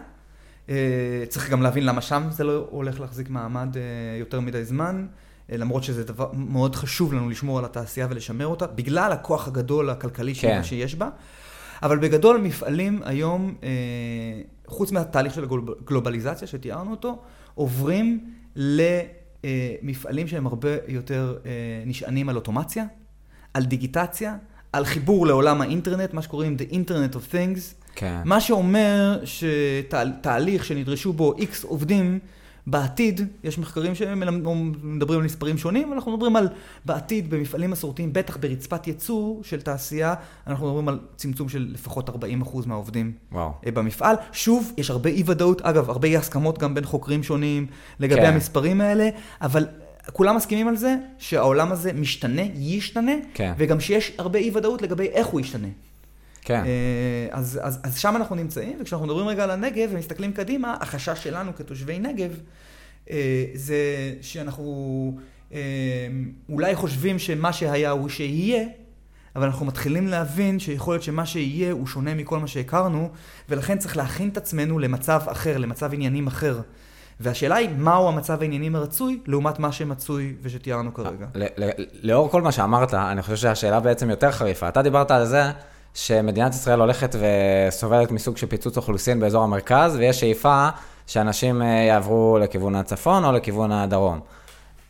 אה, 0.69 0.75
צריך 1.29 1.49
גם 1.49 1.61
להבין 1.61 1.85
למה 1.85 2.01
שם 2.01 2.23
זה 2.29 2.43
לא 2.43 2.65
הולך 2.69 2.99
להחזיק 2.99 3.29
מעמד 3.29 3.77
אה, 3.77 3.81
יותר 4.19 4.39
מדי 4.39 4.65
זמן. 4.65 5.05
אה, 5.51 5.57
למרות 5.57 5.83
שזה 5.83 6.03
דבר 6.03 6.29
מאוד 6.33 6.75
חשוב 6.75 7.13
לנו 7.13 7.29
לשמור 7.29 7.59
על 7.59 7.65
התעשייה 7.65 8.07
ולשמר 8.09 8.47
אותה, 8.47 8.67
בגלל 8.67 9.11
הכוח 9.11 9.47
הגדול 9.47 9.89
הכלכלי 9.89 10.35
כן. 10.35 10.63
שיש 10.63 10.95
בה. 10.95 11.09
אבל 11.83 11.97
בגדול 11.97 12.37
מפעלים 12.37 13.01
היום, 13.05 13.55
אה, 13.63 13.69
חוץ 14.67 14.91
מהתהליך 14.91 15.33
של 15.33 15.43
הגלובליזציה 15.43 16.47
שתיארנו 16.47 16.91
אותו, 16.91 17.19
עוברים 17.55 18.33
למפעלים 18.55 20.27
שהם 20.27 20.47
הרבה 20.47 20.69
יותר 20.87 21.37
אה, 21.45 21.51
נשענים 21.85 22.29
על 22.29 22.35
אוטומציה, 22.35 22.85
על 23.53 23.65
דיגיטציה, 23.65 24.35
על 24.73 24.85
חיבור 24.85 25.27
לעולם 25.27 25.61
האינטרנט, 25.61 26.13
מה 26.13 26.21
שקוראים 26.21 26.57
The 26.59 26.73
Internet 26.73 27.15
of 27.15 27.33
Things. 27.33 27.59
כן. 27.95 28.21
מה 28.25 28.41
שאומר 28.41 29.19
שתהליך 29.23 30.65
שנדרשו 30.65 31.13
בו 31.13 31.37
איקס 31.37 31.63
עובדים, 31.63 32.19
בעתיד, 32.67 33.21
יש 33.43 33.57
מחקרים 33.57 33.95
שמדברים 33.95 35.19
על 35.19 35.25
מספרים 35.25 35.57
שונים, 35.57 35.93
אנחנו 35.93 36.11
מדברים 36.11 36.35
על 36.35 36.47
בעתיד 36.85 37.29
במפעלים 37.29 37.71
מסורתיים, 37.71 38.13
בטח 38.13 38.37
ברצפת 38.37 38.87
ייצור 38.87 39.41
של 39.43 39.61
תעשייה, 39.61 40.13
אנחנו 40.47 40.65
מדברים 40.67 40.87
על 40.87 40.99
צמצום 41.15 41.49
של 41.49 41.67
לפחות 41.73 42.09
40% 42.09 42.13
מהעובדים 42.65 43.11
וואו. 43.31 43.51
אה, 43.65 43.71
במפעל. 43.71 44.15
שוב, 44.31 44.73
יש 44.77 44.89
הרבה 44.89 45.09
אי 45.09 45.23
ודאות, 45.25 45.61
אגב, 45.61 45.89
הרבה 45.89 46.07
אי 46.07 46.17
הסכמות 46.17 46.57
גם 46.57 46.75
בין 46.75 46.85
חוקרים 46.85 47.23
שונים 47.23 47.67
לגבי 47.99 48.21
כן. 48.21 48.33
המספרים 48.33 48.81
האלה, 48.81 49.09
אבל 49.41 49.67
כולם 50.13 50.35
מסכימים 50.35 50.67
על 50.67 50.75
זה 50.75 50.95
שהעולם 51.17 51.71
הזה 51.71 51.93
משתנה, 51.93 52.41
ישתנה, 52.55 53.11
כן. 53.33 53.53
וגם 53.57 53.79
שיש 53.79 54.11
הרבה 54.17 54.39
אי 54.39 54.51
ודאות 54.53 54.81
לגבי 54.81 55.05
איך 55.05 55.27
הוא 55.27 55.39
ישתנה. 55.39 55.67
כן. 56.41 56.63
אה, 56.65 57.27
אז, 57.31 57.59
אז, 57.63 57.79
אז 57.83 57.97
שם 57.97 58.15
אנחנו 58.15 58.35
נמצאים, 58.35 58.77
וכשאנחנו 58.81 59.07
מדברים 59.07 59.27
רגע 59.27 59.43
על 59.43 59.51
הנגב 59.51 59.89
ומסתכלים 59.91 60.33
קדימה, 60.33 60.77
החשש 60.81 61.23
שלנו 61.23 61.55
כתושבי 61.55 61.99
נגב, 61.99 62.31
אה, 63.09 63.45
זה 63.53 63.75
שאנחנו 64.21 65.17
אה, 65.53 65.57
אולי 66.49 66.75
חושבים 66.75 67.19
שמה 67.19 67.53
שהיה 67.53 67.91
הוא 67.91 68.09
שיהיה, 68.09 68.63
אבל 69.35 69.45
אנחנו 69.45 69.65
מתחילים 69.65 70.07
להבין 70.07 70.59
שיכול 70.59 70.93
להיות 70.93 71.03
שמה 71.03 71.25
שיהיה 71.25 71.71
הוא 71.71 71.87
שונה 71.87 72.15
מכל 72.15 72.39
מה 72.39 72.47
שהכרנו, 72.47 73.09
ולכן 73.49 73.77
צריך 73.77 73.97
להכין 73.97 74.29
את 74.29 74.37
עצמנו 74.37 74.79
למצב 74.79 75.21
אחר, 75.27 75.57
למצב 75.57 75.93
עניינים 75.93 76.27
אחר. 76.27 76.61
והשאלה 77.19 77.55
היא, 77.55 77.69
מהו 77.77 78.07
המצב 78.07 78.41
העניינים 78.41 78.75
הרצוי, 78.75 79.19
לעומת 79.25 79.59
מה 79.59 79.71
שמצוי 79.71 80.35
ושתיארנו 80.41 80.93
כרגע. 80.93 81.25
לאור 82.03 82.29
כל 82.29 82.41
מה 82.41 82.51
שאמרת, 82.51 82.93
אני 82.93 83.21
חושב 83.21 83.35
שהשאלה 83.35 83.79
בעצם 83.79 84.09
יותר 84.09 84.31
חריפה. 84.31 84.67
אתה 84.67 84.81
דיברת 84.81 85.11
על 85.11 85.25
זה 85.25 85.43
שמדינת 85.93 86.53
ישראל 86.53 86.79
הולכת 86.79 87.15
וסובלת 87.15 88.11
מסוג 88.11 88.37
של 88.37 88.47
פיצוץ 88.47 88.77
אוכלוסין 88.77 89.19
באזור 89.19 89.43
המרכז, 89.43 89.95
ויש 89.95 90.19
שאיפה 90.19 90.69
שאנשים 91.07 91.61
אה, 91.61 91.67
יעברו 91.67 92.37
לכיוון 92.41 92.75
הצפון 92.75 93.25
או 93.25 93.31
לכיוון 93.31 93.71
הדרום. 93.71 94.19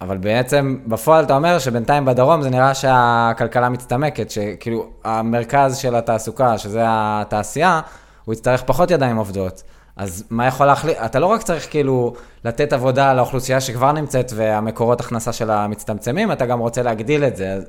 אבל 0.02 0.18
בעצם, 0.18 0.78
בפועל 0.88 1.26
אתה 1.26 1.36
אומר 1.36 1.60
שבינתיים 1.60 2.06
בדרום 2.06 2.42
זה 2.42 2.50
נראה 2.50 2.74
שהכלכלה 2.74 3.70
מצטמקת, 3.70 4.32
שכאילו 4.32 4.90
המרכז 5.04 5.78
של 5.78 5.96
התעסוקה, 5.96 6.58
שזה 6.58 6.82
התעשייה, 6.88 7.82
הוא 8.26 8.34
יצטרך 8.34 8.64
פחות 8.64 8.92
ידיים 8.92 9.18
עובדות. 9.18 9.64
אז 9.96 10.24
מה 10.30 10.48
יכול 10.48 10.66
להחליט? 10.66 10.98
אתה 10.98 11.20
לא 11.20 11.26
רק 11.26 11.44
צריך 11.44 11.68
כאילו 11.70 12.16
לתת 12.46 12.74
עבודה 12.74 13.14
לאוכלוסייה 13.14 13.62
שכבר 13.62 13.92
נמצאת 13.92 14.32
והמקורות 14.36 15.00
הכנסה 15.00 15.34
שלה 15.34 15.68
מצטמצמים, 15.68 16.32
אתה 16.32 16.46
גם 16.46 16.60
רוצה 16.60 16.82
להגדיל 16.82 17.24
את 17.24 17.36
זה. 17.36 17.60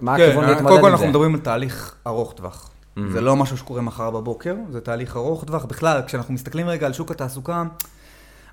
מה 0.00 0.16
כן, 0.16 0.22
הכיוון 0.22 0.44
להתמודד 0.44 0.58
עם 0.58 0.64
זה? 0.64 0.68
קודם 0.68 0.80
כל 0.80 0.90
אנחנו 0.90 1.06
מדברים 1.06 1.34
על 1.34 1.40
תהליך 1.40 1.94
ארוך 2.06 2.32
טווח. 2.32 2.70
Mm-hmm. 2.70 3.00
זה 3.12 3.20
לא 3.20 3.36
משהו 3.36 3.56
שקורה 3.56 3.80
מחר 3.80 4.10
בבוקר, 4.10 4.54
זה 4.70 4.80
תהליך 4.80 5.16
ארוך 5.16 5.44
טווח. 5.44 5.64
בכלל, 5.64 6.02
כשאנחנו 6.06 6.34
מסתכלים 6.34 6.68
רגע 6.68 6.86
על 6.86 6.92
שוק 6.92 7.10
התעסוקה, 7.10 7.64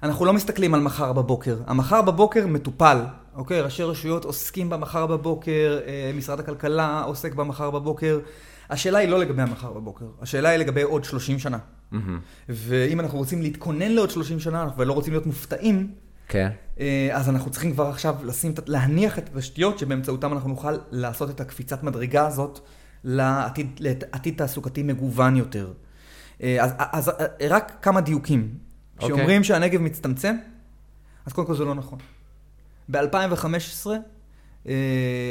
אנחנו 0.04 0.26
לא 0.26 0.34
מסתכלים 0.34 0.73
על 0.73 0.82
מחר 0.82 1.13
בבוקר. 1.13 1.58
המחר 1.67 2.02
בבוקר 2.02 2.47
מטופל, 2.47 2.97
אוקיי? 3.36 3.62
ראשי 3.62 3.84
רשויות 3.84 4.26
עוסקים 4.26 4.69
במחר 4.69 5.08
בבוקר, 5.08 5.80
אה, 5.88 6.12
משרד 6.15 6.39
הכלכלה 6.39 7.04
עוסק 7.06 7.34
במחר 7.34 7.71
בבוקר. 7.71 8.19
השאלה 8.69 8.99
היא 8.99 9.10
לא 9.10 9.19
לגבי 9.19 9.41
המחר 9.41 9.71
בבוקר, 9.71 10.06
השאלה 10.21 10.49
היא 10.49 10.58
לגבי 10.58 10.82
עוד 10.82 11.04
30 11.04 11.39
שנה. 11.39 11.58
Mm-hmm. 11.94 11.98
ואם 12.50 13.00
אנחנו 13.00 13.18
רוצים 13.18 13.42
להתכונן 13.42 13.92
לעוד 13.92 14.10
30 14.10 14.40
שנה 14.40 14.70
ולא 14.78 14.94
רוצים 14.94 15.14
להיות 15.14 15.26
מופתעים, 15.26 15.92
כן. 16.28 16.50
אה, 16.80 17.10
אז 17.12 17.30
אנחנו 17.30 17.52
צריכים 17.52 17.74
כבר 17.74 17.88
עכשיו 17.88 18.16
לשים, 18.24 18.54
להניח 18.68 19.20
את 19.20 19.30
התשתיות 19.36 19.80
שבאמצעותם 19.80 20.34
אנחנו 20.34 20.50
נוכל 20.50 20.78
לעשות 20.92 21.30
את 21.30 21.42
הקפיצת 21.42 21.84
מדרגה 21.84 22.28
הזאת 22.28 22.60
לעתיד, 23.04 23.68
לעתיד 23.80 24.38
תעסוקתי 24.38 24.84
מגוון 24.84 25.36
יותר. 25.36 25.74
אה, 26.44 26.64
אז, 26.64 26.72
אז 26.78 27.10
אה, 27.10 27.26
רק 27.50 27.72
כמה 27.82 28.02
דיוקים. 28.02 28.58
אוקיי. 28.96 29.08
כשאומרים 29.08 29.42
okay. 29.42 29.46
שהנגב 29.46 29.82
מצטמצם, 29.82 30.36
אז 31.26 31.34
קודם 31.34 31.48
כל 31.48 31.56
זה 31.56 31.66
לא 31.66 31.76
נכון. 31.76 32.00
ב-2015 32.92 33.88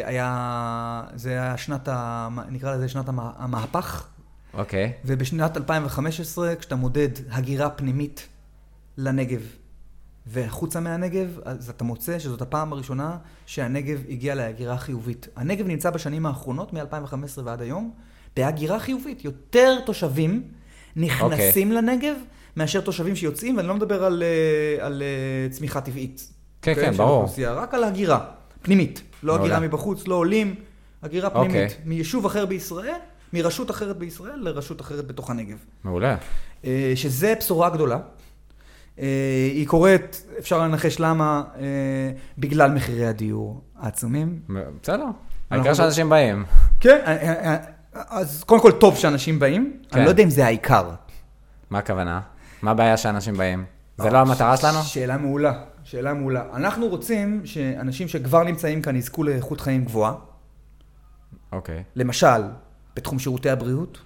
היה, 0.05 1.03
זה 1.15 1.31
היה 1.31 1.57
שנת, 1.57 1.89
ה, 1.89 2.29
נקרא 2.49 2.75
לזה 2.77 2.89
שנת 2.89 3.09
המהפך. 3.17 4.09
אוקיי. 4.55 4.93
Okay. 4.95 5.01
ובשנת 5.05 5.57
2015, 5.57 6.57
כשאתה 6.57 6.77
מודד 6.77 7.09
הגירה 7.31 7.71
פנימית 7.71 8.29
לנגב 8.99 9.41
והחוצה 10.27 10.81
מהנגב, 10.81 11.39
אז 11.45 11.71
אתה 11.71 11.85
מוצא 11.85 12.19
שזאת 12.19 12.43
הפעם 12.43 12.73
הראשונה 12.73 13.17
שהנגב 13.47 14.03
הגיע 14.09 14.35
להגירה 14.35 14.79
חיובית. 14.79 15.29
הנגב 15.37 15.67
נמצא 15.67 15.91
בשנים 15.91 16.27
האחרונות, 16.27 16.73
מ-2015 16.73 17.41
ועד 17.45 17.63
היום, 17.63 17.95
בהגירה 18.37 18.81
חיובית. 18.81 19.25
יותר 19.25 19.81
תושבים 19.87 20.43
נכנסים 20.97 21.73
okay. 21.73 21.77
אוקיי. 21.77 21.95
לנגב 21.95 22.17
מאשר 22.57 22.81
תושבים 22.81 23.17
שיוצאים, 23.17 23.57
ואני 23.57 23.69
לא 23.69 23.75
מדבר 23.75 24.05
על, 24.05 24.23
אה, 24.23 24.87
על 24.87 25.03
אה, 25.03 25.51
צמיחה 25.51 25.81
טבעית. 25.81 26.33
כן, 26.63 26.75
כן, 26.75 26.93
ברור. 26.97 27.29
רק 27.47 27.75
על 27.75 27.85
הגירה 27.85 28.27
פנימית. 28.63 29.03
לא 29.23 29.35
הגירה 29.35 29.61
מבחוץ, 29.61 30.09
לא 30.09 30.15
עולים, 30.15 30.55
הגירה 31.03 31.31
פנימית. 31.31 31.71
Okay. 31.71 31.73
אוקיי. 31.73 31.85
מיישוב 31.85 32.27
אחר 32.27 32.47
בישראל, 32.47 32.99
מרשות 33.33 33.71
אחרת 33.71 33.97
בישראל 33.99 34.39
לרשות 34.39 34.81
אחרת 34.81 35.07
בתוך 35.07 35.31
הנגב. 35.31 35.57
מעולה. 35.85 36.17
אה, 36.65 36.93
שזה 36.95 37.35
בשורה 37.39 37.71
גדולה. 37.71 37.99
אה, 38.99 39.05
היא 39.53 39.67
קורית, 39.67 40.25
אפשר 40.39 40.59
לנחש 40.59 41.01
למה, 41.01 41.43
אה, 41.57 41.63
בגלל 42.39 42.71
מחירי 42.71 43.07
הדיור 43.07 43.63
העצומים. 43.79 44.41
בסדר, 44.83 45.07
העיקר 45.51 45.75
שאנשים 45.75 46.09
באים. 46.09 46.45
כן, 46.81 46.99
אז 47.93 48.45
קודם 48.45 48.61
כל 48.63 48.73
טוב 48.73 48.97
שאנשים 48.97 49.39
באים, 49.39 49.77
אני 49.83 49.91
כן. 49.91 50.05
לא 50.05 50.09
יודע 50.09 50.23
אם 50.23 50.31
זה 50.31 50.47
העיקר. 50.47 50.91
מה 51.71 51.79
הכוונה? 51.79 52.21
מה 52.63 52.71
הבעיה 52.71 52.97
שאנשים 52.97 53.35
באים? 53.35 53.65
זה 53.99 54.11
לא 54.11 54.19
המטרה 54.19 54.57
שלנו? 54.57 54.83
שאלה 54.83 55.17
מעולה, 55.17 55.63
שאלה 55.85 56.15
מעולה. 56.15 56.45
אנחנו 56.55 56.87
רוצים 56.87 57.41
שאנשים 57.45 58.09
שכבר 58.09 58.43
נמצאים 58.43 58.83
כאן 58.83 58.97
יזכו 58.97 59.25
לאיכות 59.25 59.61
חיים 59.61 59.85
גבוהה. 59.85 60.15
אוקיי. 61.53 61.83
למשל, 61.97 62.43
בתחום 62.97 63.19
שירותי 63.19 63.51
הבריאות. 63.51 63.99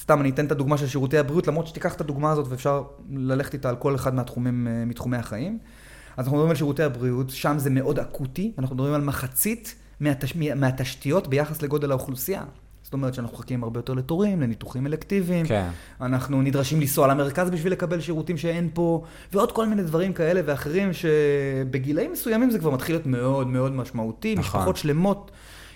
סתם 0.00 0.20
אני 0.20 0.30
אתן 0.30 0.46
את 0.46 0.52
הדוגמה 0.52 0.78
של 0.78 0.86
שירותי 0.86 1.18
הבריאות, 1.18 1.46
למרות 1.46 1.66
שתיקח 1.66 1.94
את 1.94 2.00
הדוגמה 2.00 2.30
הזאת 2.32 2.46
ואפשר 2.48 2.82
ללכת 3.10 3.54
איתה 3.54 3.68
על 3.68 3.76
כל 3.76 3.94
אחד 3.94 4.14
מהתחומים, 4.14 4.68
אה, 4.68 4.84
מתחומי 4.84 5.16
החיים. 5.16 5.58
אז 6.16 6.24
אנחנו 6.24 6.36
מדברים 6.36 6.50
על 6.50 6.56
שירותי 6.56 6.82
הבריאות, 6.82 7.30
שם 7.30 7.58
זה 7.58 7.70
מאוד 7.70 7.98
אקוטי, 7.98 8.52
אנחנו 8.58 8.76
מדברים 8.76 8.94
על 8.94 9.00
מחצית 9.00 9.74
מהתש... 10.00 10.36
מהתשתיות 10.56 11.28
ביחס 11.28 11.62
לגודל 11.62 11.90
האוכלוסייה. 11.90 12.44
זאת 12.82 12.92
אומרת 12.92 13.14
שאנחנו 13.14 13.36
מחכים 13.36 13.62
הרבה 13.62 13.78
יותר 13.78 13.94
לתורים, 13.94 14.42
לניתוחים 14.42 14.86
אלקטיביים. 14.86 15.46
כן. 15.46 15.68
אנחנו 16.00 16.42
נדרשים 16.42 16.80
לנסוע 16.80 17.06
למרכז 17.06 17.50
בשביל 17.50 17.72
לקבל 17.72 18.00
שירותים 18.00 18.36
שאין 18.36 18.70
פה, 18.74 19.04
ועוד 19.32 19.52
כל 19.52 19.66
מיני 19.66 19.82
דברים 19.82 20.12
כאלה 20.12 20.40
ואחרים, 20.44 20.90
שבגילאים 20.92 22.12
מסוימים 22.12 22.50
זה 22.50 22.58
כבר 22.58 22.70
מתחיל 22.70 22.94
להיות 22.94 23.06
מאוד 23.06 23.46
מאוד 23.46 23.72
משמעותי. 23.72 24.34
נכון. 24.34 24.60
משפחות 24.60 24.76
שלמות 24.76 25.30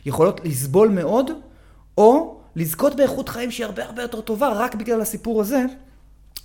יכולות 0.07 0.41
לסבול 0.45 0.89
מאוד, 0.89 1.31
או 1.99 2.42
לזכות 2.57 2.97
באיכות 2.97 3.29
חיים 3.29 3.51
שהיא 3.51 3.67
הרבה 3.67 3.85
הרבה 3.85 4.03
יותר 4.03 4.21
טובה, 4.21 4.49
רק 4.49 4.75
בגלל 4.75 5.01
הסיפור 5.01 5.41
הזה, 5.41 5.65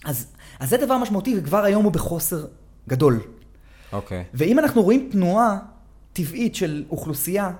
אז, 0.05 0.27
אז 0.59 0.69
זה 0.69 0.77
דבר 0.77 0.97
משמעותי, 0.97 1.35
וכבר 1.37 1.63
היום 1.63 1.83
הוא 1.83 1.91
בחוסר 1.91 2.45
גדול. 2.89 3.19
אוקיי. 3.93 4.21
Okay. 4.21 4.23
ואם 4.33 4.59
אנחנו 4.59 4.83
רואים 4.83 5.09
תנועה 5.11 5.57
טבעית 6.13 6.55
של 6.55 6.83
אוכלוסייה, 6.89 7.51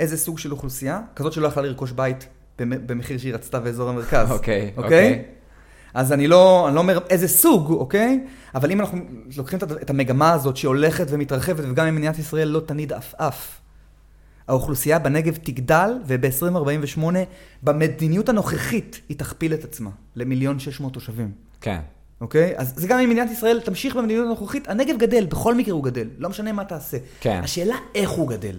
איזה 0.00 0.16
סוג 0.16 0.38
של 0.38 0.52
אוכלוסייה? 0.52 1.00
כזאת 1.16 1.32
שלא 1.32 1.46
יכלה 1.46 1.62
לרכוש 1.62 1.92
בית 1.92 2.28
במחיר 2.58 3.18
שהיא 3.18 3.34
רצתה 3.34 3.60
באזור 3.60 3.88
המרכז. 3.88 4.30
אוקיי, 4.30 4.72
אוקיי. 4.76 5.24
אז 5.94 6.12
אני 6.12 6.28
לא, 6.28 6.66
אני 6.68 6.74
לא 6.74 6.80
אומר 6.80 6.98
איזה 7.10 7.28
סוג, 7.28 7.70
אוקיי? 7.70 8.24
אבל 8.54 8.70
אם 8.70 8.80
אנחנו 8.80 8.98
לוקחים 9.36 9.58
את 9.82 9.90
המגמה 9.90 10.32
הזאת 10.32 10.56
שהולכת 10.56 11.06
ומתרחבת, 11.10 11.64
וגם 11.70 11.86
אם 11.86 11.94
מדינת 11.94 12.18
ישראל 12.18 12.48
לא 12.48 12.60
תניד 12.60 12.92
עפעף, 12.92 13.57
האוכלוסייה 14.48 14.98
בנגב 14.98 15.36
תגדל, 15.36 15.90
וב-2048, 16.06 17.00
במדיניות 17.62 18.28
הנוכחית, 18.28 19.00
היא 19.08 19.18
תכפיל 19.18 19.54
את 19.54 19.64
עצמה 19.64 19.90
למיליון 20.16 20.58
שש 20.58 20.80
מאות 20.80 20.92
תושבים. 20.92 21.32
כן. 21.60 21.80
אוקיי? 22.20 22.54
אז 22.56 22.72
זה 22.76 22.88
גם 22.88 22.98
אם 22.98 23.10
מדינת 23.10 23.30
ישראל 23.30 23.60
תמשיך 23.60 23.96
במדיניות 23.96 24.26
הנוכחית, 24.26 24.68
הנגב 24.68 24.98
גדל, 24.98 25.26
בכל 25.26 25.54
מקרה 25.54 25.74
הוא 25.74 25.84
גדל, 25.84 26.08
לא 26.18 26.28
משנה 26.28 26.52
מה 26.52 26.64
תעשה. 26.64 26.96
כן. 27.20 27.40
השאלה 27.44 27.76
איך 27.94 28.10
הוא 28.10 28.28
גדל. 28.28 28.56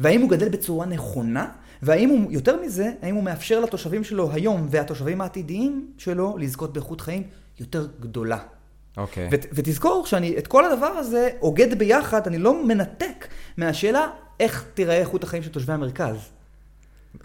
והאם 0.00 0.20
הוא 0.20 0.30
גדל 0.30 0.48
בצורה 0.48 0.86
נכונה, 0.86 1.46
והאם 1.82 2.08
הוא, 2.08 2.32
יותר 2.32 2.62
מזה, 2.62 2.90
האם 3.02 3.14
הוא 3.14 3.24
מאפשר 3.24 3.60
לתושבים 3.60 4.04
שלו 4.04 4.32
היום 4.32 4.66
והתושבים 4.70 5.20
העתידיים 5.20 5.90
שלו 5.98 6.36
לזכות 6.38 6.72
באיכות 6.72 7.00
חיים 7.00 7.22
יותר 7.60 7.86
גדולה. 8.00 8.38
אוקיי. 8.96 9.28
ות, 9.32 9.46
ותזכור 9.52 10.06
שאני 10.06 10.38
את 10.38 10.46
כל 10.46 10.64
הדבר 10.64 10.86
הזה 10.86 11.28
אוגד 11.40 11.78
ביחד, 11.78 12.26
אני 12.26 12.38
לא 12.38 12.66
מנתק 12.66 13.26
מהשאלה 13.56 14.08
איך 14.40 14.64
תיראה 14.74 14.96
איכות 14.96 15.24
החיים 15.24 15.42
של 15.42 15.50
תושבי 15.50 15.72
המרכז. 15.72 16.16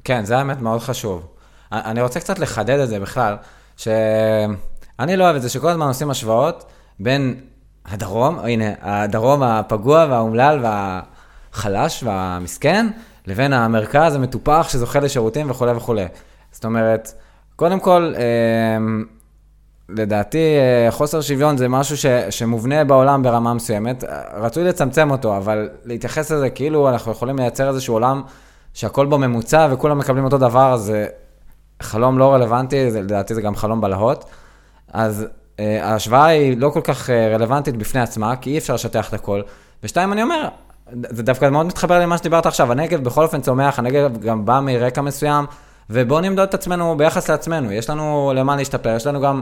כן, 0.04 0.26
זה 0.26 0.38
האמת 0.38 0.62
מאוד 0.62 0.82
חשוב. 0.82 1.28
אני 1.72 2.02
רוצה 2.02 2.20
קצת 2.20 2.40
לחדד 2.40 2.80
את 2.80 2.90
זה 2.90 3.00
בכלל, 3.00 3.36
שאני 3.78 5.18
לא 5.18 5.24
אוהב 5.24 5.36
את 5.36 5.42
זה 5.42 5.50
שכל 5.50 5.70
הזמן 5.70 5.88
עושים 5.88 6.10
השוואות 6.10 6.66
בין 7.00 7.36
הדרום, 7.86 8.40
הנה, 8.40 8.66
הדרום 8.82 9.44
הפגוע 9.44 10.06
והאומלל 10.10 10.60
והחלש 10.64 12.04
והמסכן, 12.04 12.88
לבין 13.28 13.54
המרכז 13.54 14.16
המטופח 14.16 14.68
שזוכה 14.70 15.00
לשירותים 15.00 15.52
וכולי 15.52 15.72
וכולי. 15.72 16.06
זאת 16.52 16.66
אומרת, 16.66 17.12
קודם 17.56 17.80
כל, 17.80 18.14
אמ, 18.18 19.06
לדעתי 19.90 20.38
אה, 20.38 20.92
חוסר 20.92 21.22
שוויון 21.22 21.58
זה 21.58 21.68
משהו 21.68 21.98
ש, 21.98 22.06
שמובנה 22.30 22.84
בעולם 22.84 23.24
ברמה 23.24 23.54
מסוימת. 23.54 24.04
רצוי 24.34 24.64
לצמצם 24.64 25.12
אותו, 25.12 25.38
אבל 25.38 25.70
להתייחס 25.86 26.32
לזה 26.32 26.50
כאילו 26.50 26.90
אנחנו 26.90 27.12
יכולים 27.12 27.38
לייצר 27.38 27.70
איזשהו 27.70 27.94
עולם 27.94 28.22
שהכל 28.74 29.06
בו 29.06 29.18
ממוצע 29.18 29.68
וכולם 29.72 29.98
מקבלים 29.98 30.26
אותו 30.26 30.38
דבר, 30.38 30.78
זה 30.78 31.08
חלום 31.82 32.20
לא 32.20 32.34
רלוונטי, 32.34 32.92
זה, 32.92 33.02
לדעתי 33.02 33.36
זה 33.36 33.42
גם 33.42 33.56
חלום 33.56 33.82
בלהות. 33.82 34.26
אז 34.94 35.26
אה, 35.60 35.88
ההשוואה 35.92 36.26
היא 36.26 36.58
לא 36.58 36.70
כל 36.70 36.82
כך 36.84 37.10
אה, 37.10 37.36
רלוונטית 37.36 37.78
בפני 37.78 38.02
עצמה, 38.02 38.36
כי 38.36 38.50
אי 38.50 38.58
אפשר 38.58 38.74
לשטח 38.74 39.10
את 39.10 39.14
הכל. 39.14 39.42
ושתיים, 39.84 40.14
אני 40.14 40.24
אומר, 40.24 40.48
זה 40.92 41.24
דווקא 41.24 41.50
מאוד 41.50 41.66
מתחבר 41.66 42.00
למה 42.00 42.18
שדיברת 42.18 42.46
עכשיו, 42.46 42.72
הנגב 42.72 43.04
בכל 43.04 43.24
אופן 43.24 43.42
צומח, 43.42 43.80
הנגב 43.80 44.18
גם 44.18 44.46
בא 44.46 44.60
מרקע 44.60 45.02
מסוים, 45.02 45.46
ובואו 45.90 46.22
נמדוד 46.22 46.48
את 46.48 46.54
עצמנו 46.54 46.98
ביחס 46.98 47.30
לעצמנו, 47.30 47.72
יש 47.72 47.90
לנו 47.90 48.34
למה 48.36 48.56
להשתפר, 48.56 48.96
יש 48.96 49.08
לנו 49.08 49.22
גם 49.22 49.42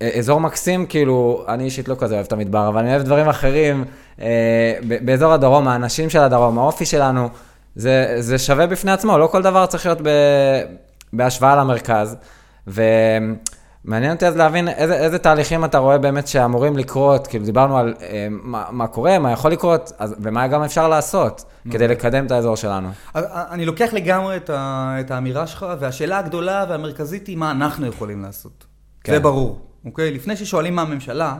אזור 0.00 0.40
מקסים, 0.40 0.86
כאילו, 0.86 1.44
אני 1.48 1.64
אישית 1.64 1.88
לא 1.88 1.94
כזה 1.98 2.14
אוהב 2.14 2.26
את 2.26 2.32
המדבר, 2.32 2.68
אבל 2.68 2.78
אני 2.78 2.90
אוהב 2.90 3.02
דברים 3.02 3.28
אחרים, 3.28 3.84
אה, 4.20 4.78
באזור 5.04 5.32
הדרום, 5.32 5.68
האנשים 5.68 6.10
של 6.10 6.18
הדרום, 6.18 6.58
האופי 6.58 6.86
שלנו, 6.86 7.28
זה, 7.76 8.16
זה 8.18 8.38
שווה 8.38 8.66
בפני 8.66 8.92
עצמו, 8.92 9.18
לא 9.18 9.26
כל 9.26 9.42
דבר 9.42 9.66
צריך 9.66 9.86
להיות 9.86 10.00
ב, 10.02 10.08
בהשוואה 11.12 11.56
למרכז. 11.56 12.16
ו... 12.68 12.82
מעניין 13.86 14.12
אותי 14.12 14.26
אז 14.26 14.36
להבין 14.36 14.68
איזה, 14.68 14.94
איזה 14.94 15.18
תהליכים 15.18 15.64
אתה 15.64 15.78
רואה 15.78 15.98
באמת 15.98 16.28
שאמורים 16.28 16.76
לקרות, 16.76 17.26
כאילו 17.26 17.44
דיברנו 17.44 17.78
על 17.78 17.94
אה, 18.02 18.26
מה, 18.30 18.64
מה 18.70 18.86
קורה, 18.86 19.18
מה 19.18 19.32
יכול 19.32 19.52
לקרות, 19.52 19.92
אז, 19.98 20.14
ומה 20.20 20.46
גם 20.46 20.62
אפשר 20.62 20.88
לעשות 20.88 21.44
כדי 21.70 21.88
לקדם 21.88 22.26
את 22.26 22.30
האזור 22.30 22.56
שלנו. 22.56 22.88
אני 23.14 23.64
לוקח 23.64 23.88
לגמרי 23.92 24.36
את, 24.36 24.50
ה, 24.50 24.96
את 25.00 25.10
האמירה 25.10 25.46
שלך, 25.46 25.66
והשאלה 25.80 26.18
הגדולה 26.18 26.64
והמרכזית 26.68 27.26
היא 27.26 27.36
מה 27.36 27.50
אנחנו 27.50 27.86
יכולים 27.86 28.22
לעשות. 28.22 28.64
כן. 29.04 29.12
זה 29.12 29.20
ברור, 29.20 29.60
אוקיי? 29.86 30.10
לפני 30.10 30.36
ששואלים 30.36 30.74
מה 30.74 30.82
הממשלה, 30.82 31.36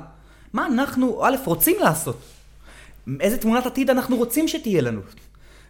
מה 0.52 0.66
אנחנו, 0.66 1.24
א', 1.24 1.36
רוצים 1.44 1.76
לעשות? 1.80 2.20
איזה 3.20 3.38
תמונת 3.38 3.66
עתיד 3.66 3.90
אנחנו 3.90 4.16
רוצים 4.16 4.48
שתהיה 4.48 4.82
לנו? 4.82 5.00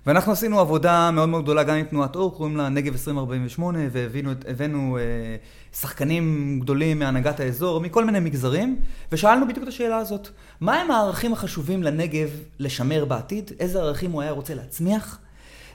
ואנחנו 0.07 0.33
עשינו 0.33 0.61
עבודה 0.61 1.11
מאוד 1.11 1.29
מאוד 1.29 1.43
גדולה 1.43 1.63
גם 1.63 1.77
עם 1.77 1.85
תנועת 1.85 2.17
אור, 2.17 2.35
קוראים 2.37 2.57
לה 2.57 2.69
נגב 2.69 2.93
2048, 2.93 3.79
והבאנו 3.93 4.99
אה, 4.99 5.03
שחקנים 5.73 6.59
גדולים 6.61 6.99
מהנהגת 6.99 7.41
האזור, 7.41 7.81
מכל 7.81 8.05
מיני 8.05 8.21
מגזרים, 8.21 8.81
ושאלנו 9.13 9.49
בדיוק 9.49 9.63
את 9.63 9.69
השאלה 9.69 9.97
הזאת, 9.97 10.29
מהם 10.61 10.91
הערכים 10.91 11.33
החשובים 11.33 11.83
לנגב 11.83 12.29
לשמר 12.59 13.05
בעתיד? 13.05 13.51
איזה 13.61 13.79
ערכים 13.79 14.11
הוא 14.11 14.23
היה 14.23 14.31
רוצה 14.31 14.55
להצמיח? 14.55 15.19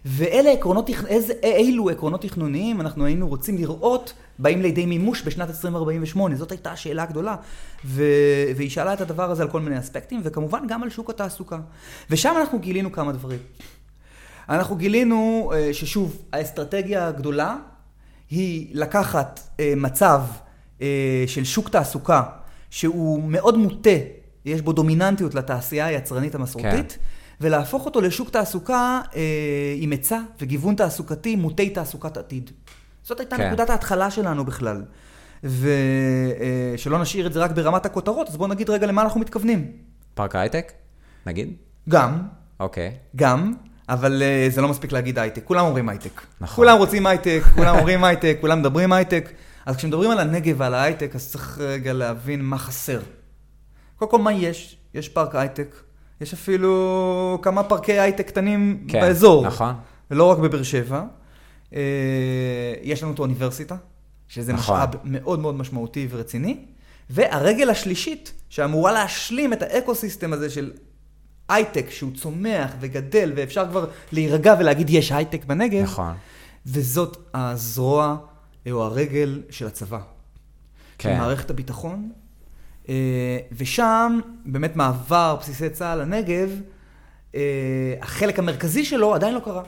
ואלה 0.06 0.52
עקרונות, 0.52 0.90
איזה, 1.08 1.34
אילו 1.44 1.90
עקרונות 1.90 2.22
תכנוניים 2.22 2.82
אנחנו 2.82 3.06
היינו 3.06 3.28
רוצים 3.28 3.58
לראות 3.58 4.14
באים 4.40 4.62
לידי 4.62 4.86
מימוש 4.86 5.24
בשנת 5.26 5.50
2048? 5.50 6.36
זאת 6.36 6.52
הייתה 6.52 6.72
השאלה 6.72 7.04
הגדולה. 7.04 7.36
ו... 7.86 8.04
והיא 8.56 8.70
שאלה 8.70 8.94
את 8.94 9.02
הדבר 9.02 9.32
הזה 9.32 9.44
על 9.44 9.50
כל 9.50 9.62
מיני 9.62 9.80
אספקטים, 9.80 10.22
וכמובן 10.24 10.64
גם 10.68 10.84
על 10.84 10.90
שוק 10.90 11.10
התעסוקה. 11.10 11.60
ושם 12.10 12.34
אנחנו 12.40 12.60
גילינו 12.60 12.92
כמה 12.92 13.12
דברים. 13.12 13.40
אנחנו 14.50 14.76
גילינו 14.76 15.52
אה, 15.56 15.74
ששוב, 15.74 16.22
האסטרטגיה 16.34 17.08
הגדולה 17.08 17.56
היא 18.30 18.68
לקחת 18.74 19.40
אה, 19.60 19.74
מצב 19.78 20.22
אה, 20.82 21.24
של 21.28 21.44
שוק 21.44 21.70
תעסוקה 21.70 22.24
שהוא 22.70 23.24
מאוד 23.24 23.58
מוטה, 23.58 23.90
יש 24.46 24.62
בו 24.62 24.74
דומיננטיות 24.74 25.36
לתעשייה 25.36 25.86
היצרנית 25.86 26.36
המסורתית, 26.36 26.92
כן. 26.92 26.98
ולהפוך 27.42 27.86
אותו 27.86 28.02
לשוק 28.02 28.30
תעסוקה 28.30 29.02
עם 29.78 29.92
היצע 29.92 30.20
וגיוון 30.42 30.76
תעסוקתי 30.76 31.36
מוטי 31.36 31.70
תעסוקת 31.70 32.18
עתיד. 32.18 32.52
זאת 33.04 33.20
הייתה 33.20 33.38
כן. 33.38 33.48
נקודת 33.48 33.70
ההתחלה 33.70 34.12
שלנו 34.12 34.46
בכלל. 34.46 34.84
ושלא 35.44 37.00
נשאיר 37.00 37.28
את 37.28 37.34
זה 37.34 37.40
רק 37.40 37.52
ברמת 37.52 37.86
הכותרות, 37.86 38.30
אז 38.30 38.38
בואו 38.38 38.50
נגיד 38.50 38.70
רגע 38.70 38.88
למה 38.88 39.02
אנחנו 39.02 39.20
מתכוונים. 39.20 39.72
פארק 40.14 40.36
הייטק, 40.36 40.72
נגיד? 41.26 41.54
גם. 41.90 42.22
אוקיי. 42.60 42.96
גם. 43.16 43.54
אבל 43.90 44.22
אה, 44.22 44.54
זה 44.54 44.62
לא 44.62 44.68
מספיק 44.68 44.92
להגיד 44.92 45.20
הייטק, 45.20 45.44
כולם 45.44 45.66
אומרים 45.66 45.90
הייטק. 45.90 46.22
נכון. 46.42 46.56
כולם 46.56 46.78
רוצים 46.78 47.08
הייטק, 47.08 47.42
כולם 47.56 47.78
אומרים 47.78 48.04
הייטק, 48.04 48.38
כולם 48.42 48.60
מדברים 48.60 48.94
הייטק. 48.94 49.30
אז 49.66 49.76
כשמדברים 49.76 50.12
על 50.12 50.20
הנגב 50.20 50.56
ועל 50.58 50.74
ההייטק, 50.74 51.16
אז 51.16 51.32
צריך 51.32 51.58
רגע 51.62 51.94
להבין 51.94 52.42
מה 52.42 52.58
חסר. 52.58 53.02
קודם 53.96 54.12
כל, 54.12 54.18
מה 54.18 54.34
יש? 54.34 54.78
יש 54.94 55.10
פארק 55.10 55.36
הייטק, 55.36 55.76
יש 56.22 56.34
אפילו 56.34 57.40
כמה 57.42 57.64
פארקי 57.64 58.00
הייטק 58.00 58.28
קטנים 58.28 58.86
כן, 58.88 59.02
באזור. 59.02 59.46
נכון. 59.48 59.76
ולא 60.12 60.32
רק 60.32 60.38
בבאר 60.38 60.64
שבע. 60.64 61.04
אה, 61.70 61.74
יש 62.82 63.04
לנו 63.04 63.14
את 63.14 63.20
האוניברסיטה, 63.20 63.76
שזה 64.28 64.54
נכון. 64.54 64.76
משאב 64.76 64.96
מאוד 65.04 65.40
מאוד 65.40 65.56
משמעותי 65.56 66.08
ורציני. 66.10 66.66
והרגל 67.10 67.70
השלישית, 67.70 68.34
שאמורה 68.50 68.92
להשלים 68.92 69.54
את 69.54 69.62
ה 69.62 69.69
ecosystem 69.69 70.34
הזה 70.34 70.50
של 70.50 70.72
הייטק 71.50 71.90
שהוא 71.90 72.12
צומח 72.16 72.72
וגדל, 72.80 73.34
ואפשר 73.36 73.68
כבר 73.70 73.86
להירגע 74.12 74.56
ולהגיד 74.60 74.90
יש 74.90 75.12
הייטק 75.12 75.46
בנגב. 75.46 75.84
נכון. 75.84 76.14
וזאת 76.66 77.18
הזרוע 77.34 78.18
או 78.72 78.84
הרגל 78.84 79.42
של 79.50 79.68
הצבא. 79.68 80.00
כן. 80.98 81.10
של 81.10 81.18
מערכת 81.18 81.50
הביטחון. 81.50 82.12
אה, 82.90 83.38
ושם 83.52 84.20
באמת 84.46 84.76
מעבר 84.76 85.36
בסיסי 85.40 85.70
צה"ל 85.70 86.02
לנגב, 86.02 86.50
אה, 87.36 87.42
החלק 88.02 88.40
המרכזי 88.40 88.86
שלו 88.86 89.16
עדיין 89.16 89.34
לא 89.34 89.40
קרה, 89.40 89.64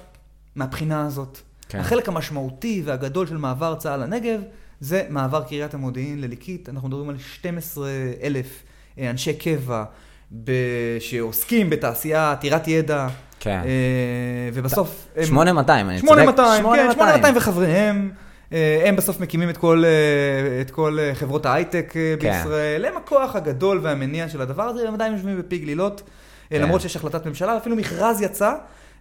מהבחינה 0.56 1.06
הזאת. 1.06 1.40
כן. 1.70 1.80
החלק 1.80 2.08
המשמעותי 2.08 2.82
והגדול 2.86 3.28
של 3.28 3.38
מעבר 3.38 3.76
צה"ל 3.76 4.04
לנגב, 4.04 4.42
זה 4.80 5.04
מעבר 5.10 5.44
קריית 5.44 5.74
המודיעין 5.74 6.22
לליקית. 6.22 6.70
אנחנו 6.70 6.88
מדברים 6.88 7.10
על 7.10 7.18
12 7.18 7.90
אלף 8.24 8.64
אה, 9.00 9.10
אנשי 9.10 9.34
קבע. 9.34 9.84
שעוסקים 11.00 11.70
בתעשייה 11.70 12.32
עתירת 12.32 12.68
ידע. 12.68 13.08
כן. 13.40 13.62
ובסוף... 14.54 15.08
8200, 15.24 15.90
אני 15.90 16.00
צודק? 16.00 16.12
8200, 16.12 16.64
כן, 16.76 16.92
8200 16.92 17.38
וחבריהם. 17.38 18.12
אה, 18.52 18.84
הם 18.86 18.96
בסוף 18.96 19.20
מקימים 19.20 19.50
את 19.50 19.58
כל, 19.58 19.84
אה, 19.86 20.62
את 20.62 20.72
כל 20.72 20.98
חברות 21.14 21.46
ההייטק 21.46 21.94
כן. 21.94 22.16
בישראל, 22.20 22.86
הם 22.86 22.98
הכוח 22.98 23.36
הגדול 23.36 23.80
והמניע 23.84 24.30
של 24.30 24.42
הדבר 24.42 24.64
הזה, 24.64 24.88
הם 24.88 24.94
עדיין 24.94 25.14
יושבים 25.14 25.40
בפי 25.40 25.58
גלילות, 25.58 26.04
כן. 26.50 26.62
למרות 26.62 26.82
שיש 26.82 26.96
החלטת 26.96 27.26
ממשלה, 27.26 27.58
אפילו 27.58 27.76
מכרז 27.76 28.22
יצא, 28.22 28.54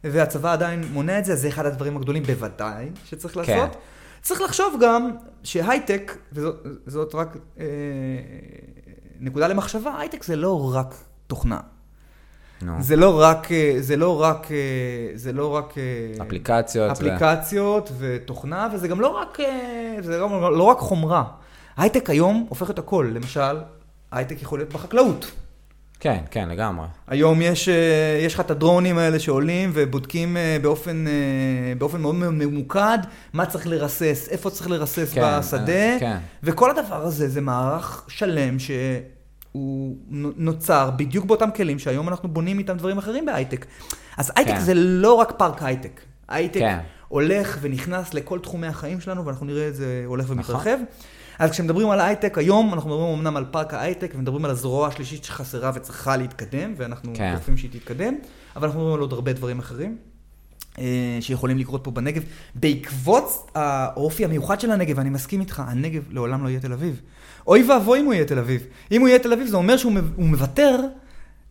והצבא 0.05 0.53
עדיין 0.53 0.85
מונע 0.93 1.19
את 1.19 1.25
זה, 1.25 1.37
זה 1.37 1.49
אחד 1.49 1.67
הדברים 1.67 1.97
הגדולים 1.97 2.23
בוודאי 2.23 2.89
שצריך 3.05 3.35
כן. 3.35 3.41
לעשות. 3.41 3.77
צריך 4.23 4.41
לחשוב 4.43 4.75
גם 4.81 5.11
שהייטק, 5.43 6.17
וזאת 6.33 7.15
רק 7.15 7.37
אה, 7.59 7.65
נקודה 9.21 9.49
למחשבה, 9.49 9.99
הייטק 9.99 10.23
זה 10.23 10.37
לא 10.37 10.75
רק 10.75 10.95
תוכנה. 11.27 11.61
No. 12.67 12.71
זה 12.81 12.97
לא 12.97 13.21
רק, 13.21 13.49
זה 13.81 13.97
לא 13.97 14.23
רק, 14.23 14.49
זה 15.15 15.33
לא 15.33 15.55
רק... 15.55 15.75
אפליקציות. 16.23 16.91
אפליקציות 16.91 17.91
ו... 17.93 18.17
ותוכנה, 18.23 18.69
וזה 18.75 18.89
גם 18.89 19.01
לא 19.01 19.09
רק, 19.09 19.39
זה 20.01 20.19
גם 20.23 20.31
לא 20.41 20.63
רק 20.63 20.79
חומרה. 20.79 21.25
הייטק 21.77 22.11
היום 22.11 22.47
הופך 22.49 22.71
את 22.71 22.79
הכל. 22.79 23.11
למשל, 23.15 23.57
הייטק 24.13 24.43
יכול 24.43 24.59
להיות 24.59 24.73
בחקלאות. 24.73 25.31
כן, 26.03 26.19
כן, 26.31 26.49
לגמרי. 26.49 26.87
היום 27.09 27.43
יש, 27.43 27.69
אה, 27.69 28.21
יש 28.21 28.35
לך 28.35 28.41
את 28.41 28.51
הדרונים 28.51 28.99
האלה 28.99 29.19
שעולים 29.19 29.71
ובודקים 29.75 30.37
אה, 30.37 30.57
באופן, 30.63 31.05
אה, 31.07 31.13
באופן 31.79 32.01
מאוד 32.01 32.15
ממוקד 32.15 32.99
מה 33.33 33.47
צריך 33.47 33.67
לרסס, 33.67 34.29
איפה 34.31 34.51
צריך 34.51 34.71
לרסס 34.71 35.13
כן, 35.13 35.39
בשדה, 35.39 35.99
כן. 36.01 36.17
וכל 36.43 36.71
הדבר 36.71 37.03
הזה 37.03 37.29
זה 37.29 37.41
מערך 37.41 38.05
שלם 38.09 38.59
שהוא 39.53 39.97
נוצר 40.37 40.91
בדיוק 40.97 41.25
באותם 41.25 41.49
כלים 41.57 41.79
שהיום 41.79 42.09
אנחנו 42.09 42.29
בונים 42.29 42.59
איתם 42.59 42.77
דברים 42.77 42.99
אחרים 42.99 43.27
בהייטק. 43.27 43.67
אז 44.17 44.33
הייטק 44.37 44.53
כן. 44.53 44.61
זה 44.61 44.75
לא 44.75 45.15
רק 45.15 45.33
פארק 45.37 45.63
הייטק. 45.63 46.01
הייטק 46.29 46.61
כן. 46.61 46.79
הולך 47.09 47.59
ונכנס 47.61 48.15
לכל 48.15 48.39
תחומי 48.39 48.67
החיים 48.67 49.01
שלנו, 49.01 49.27
ואנחנו 49.27 49.47
נראה 49.47 49.69
את 49.69 49.75
זה 49.75 50.03
הולך 50.07 50.27
ומתרחב. 50.29 50.71
נכון. 50.71 50.87
אז 51.39 51.51
כשמדברים 51.51 51.91
על 51.91 52.01
הייטק 52.01 52.39
היום, 52.39 52.75
אנחנו 52.75 52.91
מדברים 52.91 53.19
אמנם 53.19 53.37
על 53.37 53.45
פארק 53.51 53.75
ההייטק, 53.75 54.13
ומדברים 54.15 54.45
על 54.45 54.51
הזרוע 54.51 54.89
השלישית 54.89 55.25
שחסרה 55.25 55.71
וצריכה 55.75 56.17
להתקדם, 56.17 56.75
ואנחנו 56.77 57.13
כן. 57.15 57.33
דוחפים 57.33 57.57
שהיא 57.57 57.71
תתקדם, 57.71 58.15
אבל 58.57 58.67
אנחנו 58.67 58.81
מדברים 58.81 58.95
על 58.95 59.01
עוד 59.01 59.13
הרבה 59.13 59.33
דברים 59.33 59.59
אחרים. 59.59 59.97
אה, 60.79 61.19
שיכולים 61.21 61.59
לקרות 61.59 61.85
פה 61.85 61.91
בנגב, 61.91 62.23
בעקבות 62.55 63.51
האופי 63.55 64.25
המיוחד 64.25 64.61
של 64.61 64.71
הנגב, 64.71 64.99
ואני 64.99 65.11
מסכים 65.11 65.41
איתך, 65.41 65.63
הנגב 65.67 66.03
לעולם 66.11 66.45
לא 66.45 66.49
יהיה 66.49 66.61
תל 66.61 66.73
אביב. 66.73 67.01
אוי 67.47 67.63
ואבוי 67.63 68.01
אם 68.01 68.05
הוא 68.05 68.15
יהיה 68.15 68.25
תל 68.25 68.39
אביב. 68.39 68.67
אם 68.93 69.01
הוא 69.01 69.09
יהיה 69.09 69.19
תל 69.19 69.33
אביב, 69.33 69.47
זה 69.47 69.57
אומר 69.57 69.77
שהוא 69.77 69.93
מוותר 70.19 70.81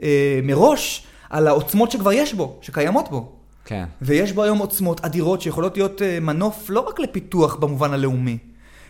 אה, 0.04 0.40
מראש 0.44 1.08
על 1.30 1.48
העוצמות 1.48 1.92
שכבר 1.92 2.12
יש 2.12 2.34
בו, 2.34 2.58
שקיימות 2.62 3.10
בו. 3.10 3.32
כן. 3.66 3.86
ויש 4.02 4.32
בו 4.32 4.44
היום 4.44 4.58
עוצמות 4.58 5.06
אדירות 5.06 5.42
שיכולות 5.42 5.78
להיות 5.78 6.02
אה, 6.02 6.20
מנוף 6.20 6.70
לא 6.70 6.80
רק 6.80 7.00
לפיתוח 7.00 7.56
במובן 7.56 7.94
הלאומי, 7.94 8.38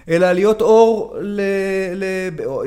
אלא 0.09 0.31
להיות 0.31 0.61
אור, 0.61 1.15
ל, 1.21 1.41
ל, 1.95 2.03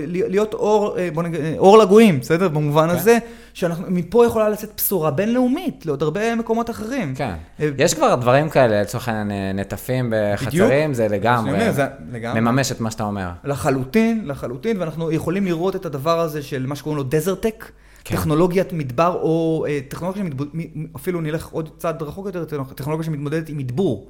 להיות 0.06 0.54
אור, 0.54 0.98
אה, 0.98 1.08
בוא 1.14 1.22
נגיד, 1.22 1.40
אה, 1.40 1.54
אור 1.58 1.78
לגויים, 1.78 2.20
בסדר? 2.20 2.48
במובן 2.48 2.88
כן. 2.90 2.96
הזה, 2.96 3.18
שמפה 3.54 4.26
יכולה 4.26 4.48
לצאת 4.48 4.70
בשורה 4.76 5.10
בינלאומית 5.10 5.86
לעוד 5.86 6.02
הרבה 6.02 6.34
מקומות 6.34 6.70
אחרים. 6.70 7.14
כן. 7.14 7.34
אה, 7.60 7.68
יש 7.78 7.94
כבר 7.94 8.14
דברים 8.14 8.48
כאלה, 8.48 8.82
לצורך 8.82 9.08
העניין, 9.08 9.58
נטפים 9.58 10.12
בחצרים, 10.16 10.94
זה 10.94 11.08
לגמרי, 11.08 11.72
זה 11.72 11.86
לגמרי 12.12 12.40
מממש 12.40 12.72
את 12.72 12.80
מה 12.80 12.90
שאתה 12.90 13.04
אומר. 13.04 13.28
לחלוטין, 13.44 14.22
לחלוטין, 14.24 14.80
ואנחנו 14.80 15.12
יכולים 15.12 15.44
לראות 15.44 15.76
את 15.76 15.86
הדבר 15.86 16.20
הזה 16.20 16.42
של 16.42 16.66
מה 16.66 16.76
שקוראים 16.76 16.96
לו 16.96 17.02
דזרטק. 17.02 17.70
כן. 18.04 18.16
טכנולוגיית 18.16 18.72
מדבר, 18.72 19.18
או 19.22 19.66
טכנולוגיה 19.88 20.22
שמתבודדת, 20.22 20.52
אפילו 20.96 21.20
נלך 21.20 21.48
עוד 21.48 21.70
צעד 21.78 22.02
רחוק 22.02 22.26
יותר, 22.26 22.44
טכנולוגיה 22.74 23.06
שמתמודדת 23.06 23.48
עם 23.48 23.58
מדבור. 23.58 24.08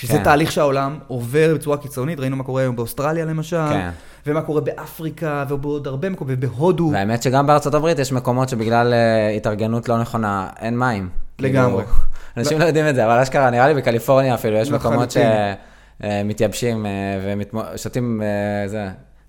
שזה 0.00 0.12
כן. 0.12 0.24
תהליך 0.24 0.52
שהעולם 0.52 0.98
עובר 1.06 1.54
בצורה 1.54 1.76
קיצונית, 1.76 2.20
ראינו 2.20 2.36
מה 2.36 2.44
קורה 2.44 2.62
היום 2.62 2.76
באוסטרליה 2.76 3.24
למשל, 3.24 3.68
כן. 3.70 3.90
ומה 4.26 4.42
קורה 4.42 4.60
באפריקה, 4.60 5.44
ובעוד 5.48 5.86
הרבה 5.86 6.10
מקומות, 6.10 6.34
ובהודו. 6.36 6.90
והאמת 6.92 7.22
שגם 7.22 7.46
בארצות 7.46 7.74
הברית 7.74 7.98
יש 7.98 8.12
מקומות 8.12 8.48
שבגלל 8.48 8.92
uh, 8.92 9.36
התארגנות 9.36 9.88
לא 9.88 10.00
נכונה, 10.00 10.48
אין 10.60 10.78
מים. 10.78 11.08
לגמרי. 11.38 11.84
כאילו, 11.84 11.98
אנשים 12.36 12.58
לא 12.58 12.64
יודעים 12.64 12.88
את 12.88 12.94
זה, 12.94 13.04
אבל 13.04 13.18
אשכרה, 13.18 13.50
נראה 13.50 13.68
לי 13.68 13.74
בקליפורניה 13.74 14.34
אפילו, 14.34 14.56
יש 14.56 14.70
מקומות 14.70 15.10
שמתייבשים 16.00 16.86
uh, 16.86 17.56
ושותים 17.74 18.22
uh, 18.22 18.76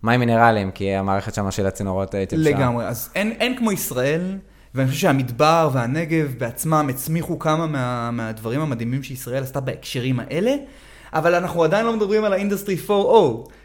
מים 0.04 0.20
מינרליים, 0.20 0.72
כי 0.72 0.96
המערכת 0.96 1.34
שם 1.34 1.52
של 1.52 1.68
הצינורות 1.68 2.16
התייבשה. 2.16 2.50
לגמרי, 2.50 2.88
אז 2.88 3.10
אין, 3.16 3.32
אין 3.40 3.58
כמו 3.58 3.72
ישראל. 3.72 4.38
ואני 4.76 4.88
חושב 4.88 5.00
שהמדבר 5.00 5.70
והנגב 5.74 6.34
בעצמם 6.38 6.88
הצמיחו 6.90 7.40
כמה 7.40 7.68
מה, 7.68 8.12
מהדברים 8.12 8.62
המדהימים 8.62 9.04
שישראל 9.04 9.44
עשתה 9.44 9.60
בהקשרים 9.60 10.20
האלה, 10.20 10.56
אבל 11.14 11.36
אנחנו 11.36 11.64
עדיין 11.64 11.86
לא 11.86 11.96
מדברים 11.96 12.24
על 12.24 12.34
ה 12.34 12.39
industry 12.39 12.78
4.0. 12.88 12.92